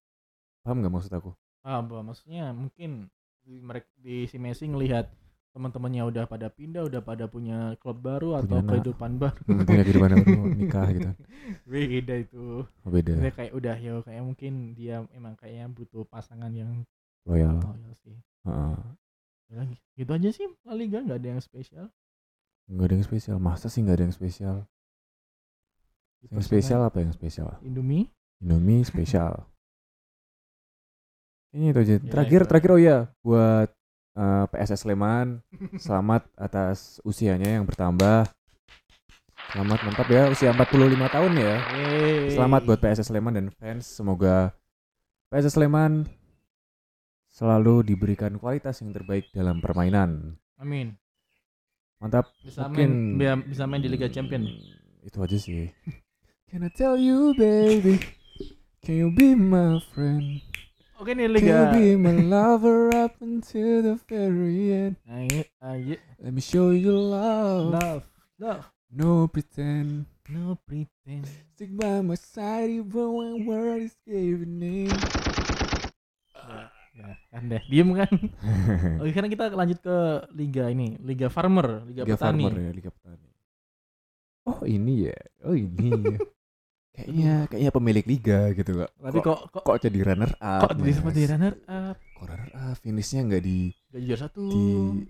Paham 0.64 0.80
nggak 0.80 0.92
maksud 0.92 1.12
aku? 1.12 1.36
Ah, 1.60 1.84
apa 1.84 2.00
maksudnya 2.00 2.48
mungkin 2.56 3.12
mereka 3.46 3.88
di 3.98 4.24
si 4.26 4.36
Messi 4.36 4.66
ngelihat 4.66 5.10
teman-temannya 5.52 6.08
udah 6.08 6.24
pada 6.24 6.48
pindah, 6.48 6.88
udah 6.88 7.04
pada 7.04 7.28
punya 7.28 7.76
klub 7.76 8.00
baru 8.00 8.40
atau 8.40 8.56
Punya 8.56 8.64
anak. 8.64 8.70
kehidupan 8.72 9.10
baru. 9.20 9.40
Hmm, 9.44 9.60
punya 9.68 9.82
kehidupan 9.84 10.10
baru, 10.16 10.32
nikah 10.56 10.88
gitu. 10.88 11.10
Beda 11.68 12.14
itu. 12.16 12.44
Oh, 12.64 12.90
beda. 12.90 13.12
Dia 13.20 13.32
kayak 13.36 13.52
udah 13.52 13.76
ya 13.76 13.92
kayak 14.00 14.22
mungkin 14.24 14.52
dia 14.72 15.04
emang 15.12 15.36
kayaknya 15.36 15.68
butuh 15.68 16.08
pasangan 16.08 16.48
yang 16.56 16.88
Loyal. 17.28 17.60
loyal 17.60 17.92
sih. 18.00 18.16
Heeh. 18.48 18.76
Ya. 19.52 19.62
Gitu 19.92 20.10
aja 20.10 20.28
sih 20.32 20.46
La 20.64 20.72
Liga 20.72 21.04
nggak 21.04 21.20
ada 21.20 21.28
yang 21.36 21.42
spesial. 21.44 21.86
Nggak 22.72 22.86
ada 22.88 22.94
yang 22.96 23.04
spesial. 23.04 23.36
Masa 23.36 23.68
sih 23.68 23.84
nggak 23.84 23.96
ada 24.00 24.04
yang 24.08 24.16
spesial? 24.16 24.56
Yang 26.32 26.44
spesial 26.48 26.80
apa 26.80 27.02
yang 27.02 27.12
spesial? 27.12 27.60
Indomie. 27.60 28.08
Indomie 28.40 28.86
spesial. 28.88 29.44
Ini 31.52 31.70
itu 31.70 31.78
aja. 31.78 31.94
Ya, 31.94 32.00
Terakhir, 32.00 32.40
itu. 32.42 32.48
terakhir 32.48 32.70
oh 32.72 32.80
iya 32.80 32.98
buat 33.20 33.68
eh, 34.16 34.44
PSS 34.48 34.84
Sleman, 34.84 35.40
selamat 35.76 36.24
atas 36.34 37.00
usianya 37.02 37.60
yang 37.60 37.64
bertambah. 37.64 38.24
Selamat 39.52 39.78
mantap 39.84 40.08
ya 40.08 40.32
usia 40.32 40.48
45 40.48 40.72
tahun 41.12 41.32
ya. 41.36 41.54
Yeay. 41.76 42.32
Selamat 42.32 42.64
buat 42.64 42.80
PSS 42.80 43.12
Sleman 43.12 43.36
dan 43.36 43.46
fans. 43.52 43.84
Semoga 43.84 44.56
PSS 45.28 45.60
Sleman 45.60 46.08
selalu 47.28 47.84
diberikan 47.84 48.40
kualitas 48.40 48.80
yang 48.80 48.96
terbaik 48.96 49.28
dalam 49.30 49.60
permainan. 49.60 50.40
Amin. 50.56 50.96
Mantap. 52.00 52.32
Bisa 52.40 52.64
Mungkin- 52.64 53.20
main 53.20 53.44
bisa 53.44 53.68
main 53.68 53.84
di 53.84 53.92
Liga 53.92 54.08
Champion. 54.08 54.40
Itu 55.06 55.20
aja 55.20 55.36
sih. 55.36 55.68
Can 56.48 56.64
I 56.64 56.72
tell 56.72 56.96
you 56.96 57.36
baby? 57.36 58.00
Can 58.80 58.94
you 58.96 59.08
be 59.12 59.36
my 59.36 59.84
friend? 59.92 60.40
Oke 61.02 61.18
nih 61.18 61.26
Liga. 61.26 61.50
you 61.50 61.62
be 61.74 61.86
my 61.98 62.14
lover 62.14 62.94
up 62.94 63.18
until 63.18 63.82
the 63.82 63.98
very 64.06 64.70
end? 64.70 64.94
Ayo, 65.10 65.42
ayo. 65.58 65.98
Let 66.22 66.30
me 66.30 66.38
show 66.38 66.70
you 66.70 66.94
love. 66.94 67.74
Love, 67.74 68.02
love. 68.38 68.70
No 68.86 69.26
pretend. 69.26 70.06
No 70.30 70.54
pretend. 70.62 71.26
Stick 71.58 71.74
by 71.74 72.06
my 72.06 72.14
side 72.14 72.70
even 72.70 73.18
when 73.18 73.42
world 73.42 73.82
is 73.82 73.98
giving 74.06 74.62
in. 74.62 74.94
Ya, 76.94 77.18
kan 77.34 77.50
deh. 77.50 77.62
Diem 77.66 77.98
kan. 77.98 78.12
Oke, 79.02 79.10
sekarang 79.10 79.30
kita 79.34 79.50
lanjut 79.58 79.82
ke 79.82 79.96
liga 80.38 80.70
ini, 80.70 81.02
Liga 81.02 81.26
Farmer, 81.26 81.82
Liga, 81.82 82.06
Liga 82.06 82.14
Petani. 82.14 82.46
Farmer 82.46 82.62
ya, 82.62 82.70
Liga 82.78 82.90
Petani. 82.94 83.28
Oh 84.46 84.62
ini 84.62 85.10
ya, 85.10 85.18
oh 85.50 85.58
ini 85.58 86.14
ya. 86.14 86.18
kayaknya 86.92 87.48
kayaknya 87.48 87.72
pemilik 87.72 88.04
liga 88.04 88.40
gitu 88.52 88.70
kok. 88.78 88.90
Tapi 88.94 89.18
kok 89.20 89.38
kok 89.48 89.62
kok 89.64 89.76
jadi 89.80 89.98
runner 90.04 90.32
up? 90.36 90.60
kok 90.62 90.72
jadi 90.76 90.92
seperti 90.92 91.20
Mas? 91.20 91.30
runner 91.32 91.54
up, 91.66 91.96
Kok 92.12 92.24
runner 92.28 92.50
up? 92.52 92.76
Finishnya 92.78 93.20
nggak 93.24 93.42
di 93.42 93.58
gak 93.88 94.02
juara 94.04 94.20
satu. 94.20 94.44
di 94.44 94.64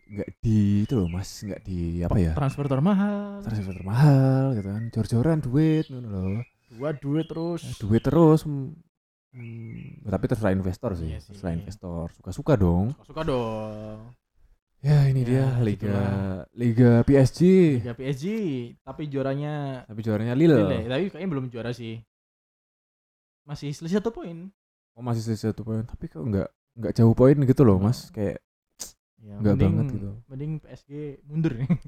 nggak 0.08 0.28
di 0.38 0.56
itu 0.82 0.94
loh 0.94 1.08
mas, 1.08 1.30
nggak 1.42 1.60
di 1.62 1.78
apa 2.00 2.16
ya? 2.16 2.32
Transfer 2.32 2.66
termahal. 2.66 3.42
Transfer 3.42 3.74
termahal 3.74 4.44
gitu 4.54 4.68
kan, 4.68 4.82
jor-joran 4.90 5.38
duit 5.38 5.84
gitu 5.84 5.98
loh. 6.00 6.38
Dua 6.70 6.88
duit 6.94 7.26
terus. 7.26 7.62
Duit 7.76 8.00
terus. 8.00 8.46
mm, 8.46 8.72
mm, 9.34 10.06
tapi 10.06 10.24
terserah 10.24 10.54
investor 10.54 10.94
sih, 10.94 11.10
Iya 11.10 11.20
sih. 11.20 11.34
terserah 11.34 11.52
investor. 11.52 12.06
Suka-suka 12.14 12.54
dong. 12.54 12.94
Suka 13.02 13.26
dong. 13.26 14.14
Ya 14.82 15.06
ini 15.06 15.22
Ya, 15.22 15.26
dia 15.28 15.44
liga 15.62 15.86
gitulah. 15.86 16.10
liga 16.52 16.90
PSG. 17.06 17.40
Liga 17.78 17.94
PSG, 17.94 18.24
tapi 18.82 19.06
juaranya 19.06 19.86
Tapi 19.86 20.00
juaranya 20.00 20.34
Lille. 20.34 20.58
Lille. 20.58 20.78
Tapi 20.84 21.04
kayaknya 21.08 21.30
belum 21.30 21.46
juara 21.48 21.70
sih. 21.70 22.02
Masih 23.42 23.70
selisih 23.70 23.98
satu 23.98 24.10
poin. 24.10 24.50
Oh 24.92 25.00
masih 25.00 25.22
sisa 25.24 25.48
satu 25.48 25.62
poin, 25.62 25.82
tapi 25.82 26.04
kok 26.04 26.20
nggak 26.20 26.48
nggak 26.74 26.92
jauh 26.94 27.10
poin 27.12 27.32
gitu 27.38 27.62
loh 27.62 27.78
mas, 27.78 28.10
kayak 28.10 28.42
Ya, 29.16 29.38
nggak 29.38 29.54
mending- 29.54 29.70
banget 29.72 29.86
gitu. 29.94 30.10
Mending 30.26 30.52
PSG 30.58 30.90
mundur 31.24 31.52
nih. 31.54 31.70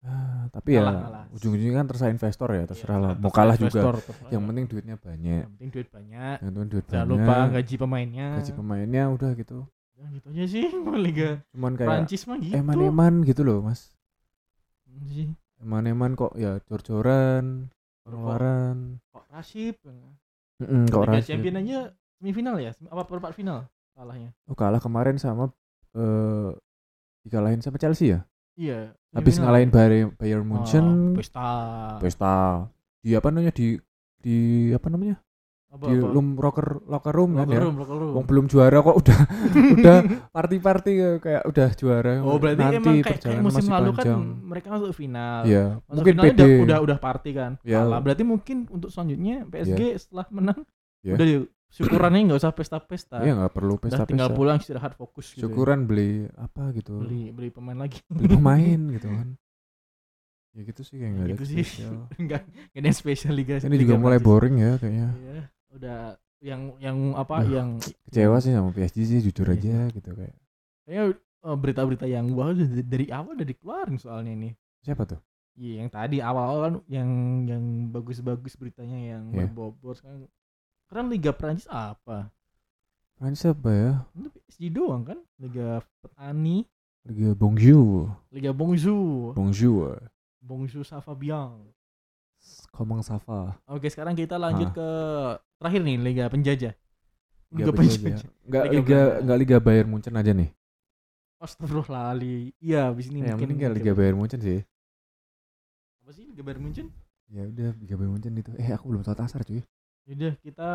Ah, 0.00 0.48
tapi 0.48 0.80
Kalah, 0.80 0.96
ya 0.96 1.00
kalah. 1.04 1.24
ujung-ujungnya 1.28 1.76
kan 1.76 1.84
terserah 1.84 2.08
investor 2.08 2.48
ya, 2.50 2.64
terserah 2.64 2.96
lah. 2.96 3.12
Iya, 3.12 3.20
Mau 3.20 3.28
kalah 3.28 3.52
juga, 3.54 3.68
terserah. 3.84 4.32
yang 4.32 4.42
penting 4.48 4.64
duitnya 4.64 4.96
banyak. 4.96 5.42
Yang 5.44 5.52
penting 5.52 5.68
duit 5.68 5.88
banyak. 5.92 6.36
Yang 6.40 6.48
penting 6.48 6.68
duit 6.72 6.84
Jangan 6.88 6.96
banyak. 7.04 7.20
lupa 7.20 7.36
gaji 7.52 7.74
pemainnya. 7.76 8.26
gaji 8.32 8.52
pemainnya 8.56 9.02
udah 9.12 9.30
gitu. 9.36 9.58
Ya, 10.00 10.06
gitu 10.10 10.26
aja 10.30 10.44
sih 10.46 10.64
Liga 11.04 11.44
Cuman 11.52 11.76
kayak 11.76 11.88
Prancis 11.92 12.24
mah 12.24 12.40
gitu. 12.40 12.56
eman-eman 12.56 13.20
gitu 13.22 13.44
loh 13.44 13.60
mas. 13.60 13.92
Hmm, 14.88 15.04
sih. 15.06 15.28
Eman-eman 15.60 16.16
kok 16.16 16.32
ya 16.34 16.56
cor-coran, 16.64 17.68
Kok- 17.68 18.02
pengeluaran. 18.08 18.96
Kok 19.06 19.24
Rasib. 19.28 19.76
Mm-mm, 20.56 20.88
kok 20.88 21.04
Liga. 21.04 21.20
Champion 21.22 21.60
aja 21.60 21.78
semifinal 22.16 22.56
ya? 22.56 22.72
Apa 22.88 23.04
perempat 23.04 23.36
final 23.36 23.68
kalahnya? 23.92 24.32
Oh 24.48 24.56
kalah 24.56 24.80
kemarin 24.80 25.20
sama 25.20 25.52
eh 25.92 26.50
dikalahin 27.20 27.60
sama 27.60 27.76
Chelsea 27.76 28.16
ya. 28.16 28.24
Iya. 28.56 28.96
Habis 29.12 29.36
ngalahin 29.36 29.68
Bayern, 29.68 30.16
Bayern 30.16 30.44
Munchen, 30.44 31.12
Oh, 31.12 31.16
pesta. 31.16 31.48
pesta 32.00 32.34
di 33.00 33.12
apa 33.12 33.28
namanya 33.28 33.52
di 33.52 33.76
di 34.16 34.36
apa 34.70 34.88
namanya 34.88 35.20
Apa, 35.70 35.86
di 35.86 35.94
apa? 35.94 36.10
room 36.10 36.28
rocker 36.34 36.66
locker 36.82 37.14
room 37.14 37.30
kan 37.32 37.46
Locker 37.46 37.54
ya. 37.54 37.62
room, 37.62 37.74
locker 37.78 37.96
room. 37.96 38.12
Wong 38.12 38.26
belum 38.26 38.44
juara 38.46 38.78
kok 38.80 38.96
udah 38.96 39.18
udah 39.76 39.96
party-party 40.28 40.92
ya, 40.92 41.10
kayak 41.16 41.42
udah 41.46 41.68
juara. 41.72 42.12
Oh 42.20 42.36
berarti 42.36 42.58
Nanti 42.58 42.76
emang 42.76 42.96
kayak, 43.00 43.20
kayak 43.20 43.38
musim 43.40 43.64
lalu 43.68 43.90
panjang. 43.92 44.02
kan 44.02 44.20
mereka 44.44 44.66
masuk 44.68 44.90
final. 44.92 45.38
Iya, 45.44 45.64
Masuk 45.78 45.94
mungkin 45.94 46.12
finalnya 46.12 46.32
pede. 46.32 46.42
udah, 46.42 46.58
udah 46.60 46.78
udah 46.82 46.98
party 46.98 47.30
kan. 47.32 47.52
Ya. 47.62 47.78
Kalah. 47.80 47.98
Berarti 48.00 48.22
mungkin 48.24 48.56
untuk 48.66 48.90
selanjutnya 48.90 49.46
PSG 49.46 49.80
setelah 49.96 50.26
menang 50.28 50.58
Ya. 51.00 51.14
udah 51.14 51.26
yuk, 51.30 51.44
syukurannya 51.70 52.20
nggak 52.26 52.40
usah 52.40 52.50
pesta-pesta. 52.50 53.16
Iya 53.20 53.32
nggak 53.36 53.52
perlu 53.52 53.74
udah 53.74 53.88
tinggal 54.02 54.04
pesta-pesta. 54.26 54.34
pulang 54.34 54.56
istirahat 54.58 54.92
fokus 54.92 55.26
gitu. 55.28 55.38
ya. 55.38 55.42
Syukuran 55.46 55.78
beli 55.84 56.10
apa 56.34 56.62
gitu. 56.72 56.98
beli 56.98 57.30
beli 57.30 57.48
pemain 57.48 57.78
lagi. 57.78 58.02
Beli 58.06 58.26
pemain 58.28 58.80
gitu 58.90 59.06
kan. 59.06 59.28
Ya 60.50 60.66
gitu 60.66 60.82
sih 60.82 60.98
kayak 60.98 61.10
nggak 61.10 61.24
ada 61.24 61.32
gitu 61.32 61.44
sih. 61.46 61.62
spesial. 61.62 61.94
Enggak 62.20 62.42
enggak 62.42 62.74
ada 62.74 62.84
yang 62.84 62.98
spesial 62.98 63.32
liga. 63.32 63.54
Ini 63.56 63.70
Liga 63.70 63.80
juga 63.80 63.94
mulai 63.96 64.18
Prancis. 64.18 64.28
boring 64.28 64.54
ya 64.58 64.72
kayaknya. 64.76 65.08
Iya, 65.14 65.42
udah 65.70 66.14
yang 66.40 66.72
yang 66.80 66.98
apa 67.14 67.44
Duh, 67.44 67.52
yang 67.52 67.68
Kecewa 68.08 68.40
sih 68.40 68.52
sama 68.52 68.72
PSG 68.72 68.98
sih 69.04 69.18
jujur 69.20 69.46
Iya 69.46 69.56
aja 69.60 69.76
gitu 69.92 70.10
kayak. 70.16 70.36
kayaknya 70.84 71.02
eh, 71.16 71.56
berita-berita 71.56 72.06
yang 72.08 72.26
wah 72.32 72.50
udah 72.50 72.66
dari, 72.66 72.84
dari 72.84 73.06
awal 73.12 73.36
udah 73.36 73.48
dikeluarin 73.48 73.96
soalnya 73.96 74.32
ini. 74.32 74.50
Siapa 74.80 75.04
tuh? 75.04 75.20
Iya, 75.60 75.84
yang 75.84 75.90
tadi 75.92 76.16
awal-awal 76.24 76.60
kan 76.64 76.74
yang 76.88 77.10
yang 77.44 77.62
bagus-bagus 77.92 78.56
beritanya 78.56 78.96
yang 78.96 79.28
Iya. 79.30 79.46
berbobot 79.52 80.00
kan. 80.00 80.24
Karena 80.88 81.04
Liga 81.12 81.30
Prancis 81.36 81.68
apa? 81.68 82.32
Prancis 83.20 83.44
apa 83.44 83.68
ya? 83.68 83.92
Itu 84.16 84.28
PSG 84.32 84.72
doang 84.72 85.04
kan? 85.04 85.18
Liga 85.36 85.84
Petani, 86.00 86.64
Liga 87.04 87.36
Bonjour. 87.36 88.08
Liga 88.32 88.50
Bonjour, 88.56 89.36
Bonjour. 89.36 90.00
Bonjour 90.40 90.82
ça 90.82 91.04
va 91.04 91.12
bien. 91.12 91.52
Komang 92.70 93.02
Safa. 93.02 93.58
Oke, 93.66 93.90
sekarang 93.90 94.14
kita 94.14 94.38
lanjut 94.38 94.70
Ah. 94.70 94.74
ke 94.74 94.88
terakhir 95.58 95.80
nih 95.82 95.96
Liga 95.98 96.24
Penjajah. 96.26 96.74
Liga 97.50 97.74
penjajah. 97.74 98.30
Enggak 98.46 98.64
Liga 98.64 98.78
Liga 98.78 99.00
enggak 99.18 99.38
Liga 99.42 99.56
Bayern 99.58 99.90
Munchen 99.90 100.14
aja 100.14 100.30
nih. 100.30 100.54
Astagfirullahaladzim. 101.42 102.54
Iya, 102.62 102.94
abis 102.94 103.10
ini 103.10 103.18
Ya, 103.20 103.34
mungkin 103.34 103.58
kayak 103.58 103.74
Liga 103.74 103.92
Bayern 103.92 104.16
Munchen 104.16 104.38
sih. 104.38 104.62
Apa 105.98 106.10
sih 106.14 106.30
Liga 106.30 106.46
Bayern 106.46 106.62
Munchen? 106.62 106.86
Ya 107.26 107.42
udah 107.50 107.74
Liga 107.74 107.94
Bayern 107.98 108.12
Munchen 108.14 108.38
itu. 108.38 108.54
Eh 108.54 108.70
aku 108.70 108.86
belum 108.86 109.02
tahu 109.02 109.18
tasar 109.18 109.42
cuy. 109.42 109.66
Yaudah, 110.06 110.32
kita 110.38 110.70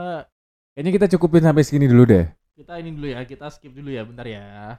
Kayaknya 0.76 0.91
kita 0.91 1.08
cukupin 1.16 1.39
sampai 1.39 1.64
segini 1.64 1.88
dulu 1.88 2.04
deh. 2.04 2.28
kita 2.52 2.76
ini 2.80 2.91
dulu 2.91 3.08
ya, 3.08 3.24
kita 3.24 3.48
skip 3.48 3.72
dulu 3.72 3.88
ya, 3.91 4.04
bentar 4.04 4.28
ya. 4.28 4.76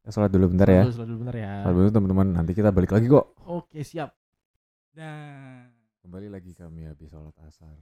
Ya, 0.00 0.08
sholat 0.08 0.32
dulu 0.32 0.56
bentar 0.56 0.68
ya. 0.68 0.88
Dulu, 0.88 1.04
dulu 1.04 1.16
bentar 1.20 1.36
ya. 1.36 1.52
Sholat 1.60 1.76
dulu 1.76 1.88
teman-teman. 1.92 2.26
Nanti 2.32 2.52
kita 2.56 2.72
balik 2.72 2.92
lagi 2.92 3.08
kok. 3.08 3.36
Oke, 3.44 3.84
siap. 3.84 4.16
Nah, 4.96 5.53
Kembali 6.04 6.28
lagi 6.28 6.52
kami 6.52 6.84
habis 6.84 7.08
sholat 7.08 7.32
asar. 7.48 7.80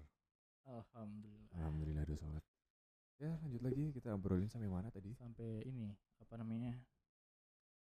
alhamdulillah. 0.62 1.58
Alhamdulillah 1.58 2.06
udah 2.06 2.18
sholat. 2.22 2.44
Ya 3.18 3.34
lanjut 3.42 3.58
lagi 3.66 3.90
kita 3.90 4.14
obrolin 4.14 4.46
sampai 4.46 4.70
mana 4.70 4.94
tadi? 4.94 5.10
Sampai 5.18 5.66
ini 5.66 5.90
apa 6.22 6.38
namanya? 6.38 6.70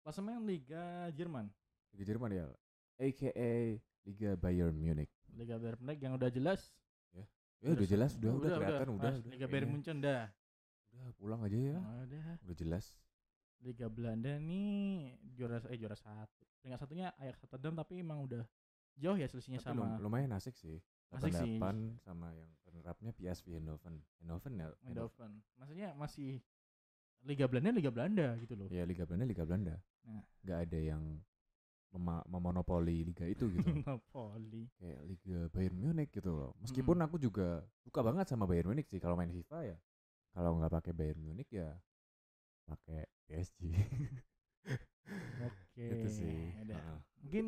Klasemen 0.02 0.42
Liga 0.42 1.06
Jerman. 1.14 1.46
Liga 1.94 2.04
Jerman 2.10 2.34
ya. 2.34 2.50
AKA 2.98 3.78
Liga 4.02 4.34
Bayern 4.34 4.74
Munich. 4.74 5.14
Liga 5.30 5.62
Bayern 5.62 5.78
Munich 5.78 6.02
yang 6.02 6.18
udah 6.18 6.26
jelas. 6.26 6.74
Ya 7.62 7.70
udah 7.70 7.86
jelas, 7.86 8.18
udah, 8.18 8.30
udah, 8.34 8.50
kelihatan, 8.58 8.88
udah, 8.90 8.98
Mas, 8.98 9.16
udah. 9.22 9.30
Liga 9.30 9.46
Bayern 9.46 9.70
kayaknya. 9.70 9.70
Munchen 9.78 9.96
dah. 10.02 10.26
Udah 10.90 11.14
pulang 11.22 11.40
aja 11.46 11.54
ya. 11.54 11.78
Udah. 11.78 12.26
Udah 12.42 12.56
jelas. 12.58 12.84
Liga 13.62 13.86
Belanda 13.86 14.42
nih 14.42 15.14
juara 15.38 15.62
eh 15.70 15.78
juara 15.78 15.94
satu. 15.94 16.42
Peringkat 16.58 16.82
satunya 16.82 17.14
Ajax 17.14 17.46
Rotterdam 17.46 17.78
tapi 17.78 18.02
emang 18.02 18.26
udah 18.26 18.42
jauh 18.96 19.16
ya 19.16 19.26
selisihnya 19.26 19.60
Tapi 19.60 19.68
sama 19.72 19.96
lum- 19.96 20.00
lumayan 20.04 20.32
asik 20.32 20.54
sih. 20.54 20.78
Asik 21.12 21.32
sih. 21.34 21.58
88 21.60 22.00
sama 22.00 22.32
yang 22.32 22.48
runner-up-nya 22.64 23.12
PSV 23.12 23.60
Eindhoven. 23.60 24.00
Eindhoven 24.20 24.52
ya? 24.56 24.66
Eindhoven. 24.84 25.32
Maksudnya 25.56 25.88
masih 25.94 26.40
Liga 27.22 27.46
Belanda 27.46 27.70
Liga 27.70 27.90
Belanda 27.92 28.34
gitu 28.40 28.58
loh. 28.58 28.66
Ya 28.66 28.82
Liga 28.82 29.04
Belanda 29.06 29.26
Liga 29.28 29.44
Belanda. 29.44 29.76
Nah. 30.02 30.24
Nggak 30.42 30.58
ada 30.66 30.78
yang 30.80 31.02
mema- 31.92 32.24
memonopoli 32.26 33.04
liga 33.04 33.28
itu 33.28 33.46
gitu. 33.52 33.62
Napoli. 33.86 34.66
Kayak 34.80 35.00
Liga 35.06 35.38
Bayern 35.52 35.76
Munich 35.78 36.10
gitu 36.10 36.32
loh. 36.32 36.56
Meskipun 36.58 36.98
aku 36.98 37.20
juga 37.20 37.62
suka 37.78 38.00
banget 38.02 38.26
sama 38.26 38.48
Bayern 38.48 38.72
Munich 38.72 38.88
sih 38.88 38.98
kalau 38.98 39.14
main 39.14 39.30
FIFA 39.30 39.58
ya. 39.70 39.76
Kalau 40.32 40.56
nggak 40.58 40.72
pakai 40.72 40.92
Bayern 40.96 41.20
Munich 41.20 41.52
ya 41.52 41.76
pakai 42.64 43.04
PSG. 43.28 43.60
Oke. 45.44 45.86
Gitu 45.92 46.08
sih. 46.08 46.38
Udah. 46.64 46.74
Heeh. 46.80 46.98
Mungkin 47.22 47.46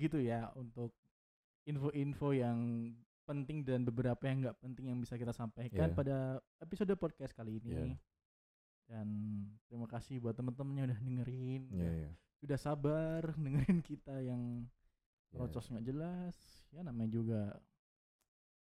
segitu 0.00 0.16
ya 0.16 0.48
untuk 0.56 0.96
info-info 1.68 2.32
yang 2.32 2.88
penting 3.28 3.60
dan 3.60 3.84
beberapa 3.84 4.24
yang 4.24 4.40
nggak 4.40 4.56
penting 4.56 4.88
yang 4.88 4.96
bisa 4.96 5.14
kita 5.14 5.28
sampaikan 5.30 5.92
Iya. 5.92 5.94
pada 5.94 6.16
episode 6.58 6.88
podcast 6.96 7.36
kali 7.36 7.60
ini. 7.60 7.68
Iya. 7.68 7.94
Dan 8.88 9.06
terima 9.68 9.84
kasih 9.84 10.16
buat 10.18 10.32
teman-teman 10.32 10.72
yang 10.74 10.86
udah 10.88 10.98
dengerin, 10.98 11.62
Iya 11.68 11.76
udah, 11.76 11.92
iya. 11.92 12.10
udah 12.42 12.58
sabar 12.58 13.22
dengerin 13.44 13.84
kita 13.84 14.24
yang 14.24 14.64
Iya. 15.30 15.36
rocos 15.36 15.68
nggak 15.68 15.84
jelas. 15.84 16.36
Ya 16.72 16.80
namanya 16.80 17.12
juga 17.12 17.42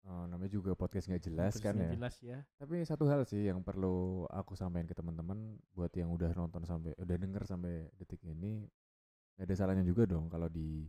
Oh, 0.03 0.27
namanya 0.27 0.51
juga 0.51 0.75
podcast 0.75 1.07
nggak 1.07 1.23
jelas 1.23 1.55
podcast 1.55 1.63
kan 1.63 1.73
nggak 1.73 1.89
ya. 1.89 1.95
Jelas 1.97 2.15
ya. 2.21 2.38
Tapi 2.61 2.75
satu 2.86 3.07
hal 3.07 3.23
sih 3.25 3.47
yang 3.47 3.63
perlu 3.65 4.27
aku 4.29 4.53
sampaikan 4.53 4.86
ke 4.86 4.93
teman-teman 4.93 5.57
buat 5.73 5.89
yang 5.95 6.11
udah 6.13 6.29
nonton 6.38 6.61
sampai 6.61 6.91
udah 6.99 7.15
denger 7.17 7.43
sampai 7.47 7.88
detik 7.97 8.19
ini 8.21 8.67
nggak 9.34 9.47
ada 9.47 9.55
salahnya 9.55 9.81
juga 9.81 10.03
dong 10.05 10.27
kalau 10.27 10.45
di 10.45 10.86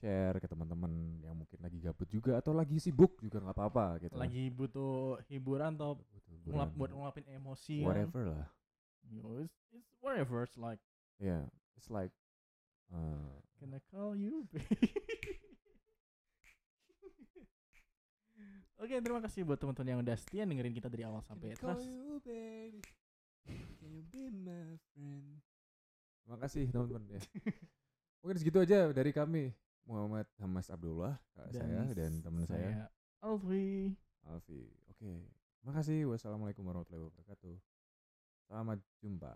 share 0.00 0.40
ke 0.40 0.48
teman-teman 0.48 0.88
yang 1.20 1.36
mungkin 1.36 1.60
lagi 1.60 1.76
gabut 1.78 2.08
juga 2.08 2.40
atau 2.40 2.56
lagi 2.56 2.80
sibuk 2.80 3.20
juga 3.20 3.36
nggak 3.38 3.52
apa-apa 3.54 3.86
gitu. 4.00 4.16
Lagi 4.16 4.48
butuh 4.48 5.20
hiburan 5.28 5.76
atau 5.76 6.00
Butuh 6.00 6.32
ngulap 6.48 6.72
hiburan. 6.72 6.78
buat 6.80 6.90
ngulapin 6.90 7.26
emosi. 7.28 7.84
kan. 7.84 7.88
whatever 7.92 8.22
lah. 8.32 8.46
You 9.04 9.20
know, 9.20 9.36
it's, 9.38 9.56
it's 9.70 9.92
whatever. 10.00 10.40
It's 10.42 10.56
like 10.56 10.80
Ya, 11.20 11.44
it's 11.76 11.92
like 11.92 12.10
uh, 12.88 13.28
Can 13.60 13.76
I 13.76 13.80
call 13.92 14.16
you? 14.16 14.48
Oke, 18.80 18.96
terima 19.04 19.20
kasih 19.20 19.44
buat 19.44 19.60
teman-teman 19.60 19.88
yang 19.92 20.00
udah 20.00 20.16
setia 20.16 20.48
dengerin 20.48 20.72
kita 20.72 20.88
dari 20.88 21.04
awal 21.04 21.20
sampai 21.20 21.52
atas. 21.52 21.84
Terima 26.24 26.38
kasih 26.40 26.72
teman-teman 26.72 27.04
ya. 27.10 27.20
Mungkin 28.24 28.36
segitu 28.40 28.56
aja 28.56 28.88
dari 28.88 29.12
kami. 29.12 29.52
Muhammad 29.90 30.26
Hamas 30.38 30.70
Abdullah, 30.70 31.18
kak 31.34 31.50
saya 31.50 31.82
dan 31.90 32.22
teman 32.22 32.46
saya 32.46 32.86
Alfi. 33.18 33.90
Alfi. 34.24 34.70
Oke. 34.86 35.26
Makasih. 35.66 36.08
Wassalamualaikum 36.08 36.62
warahmatullahi 36.64 37.10
wabarakatuh. 37.10 37.58
Selamat 38.48 38.78
jumpa. 39.02 39.34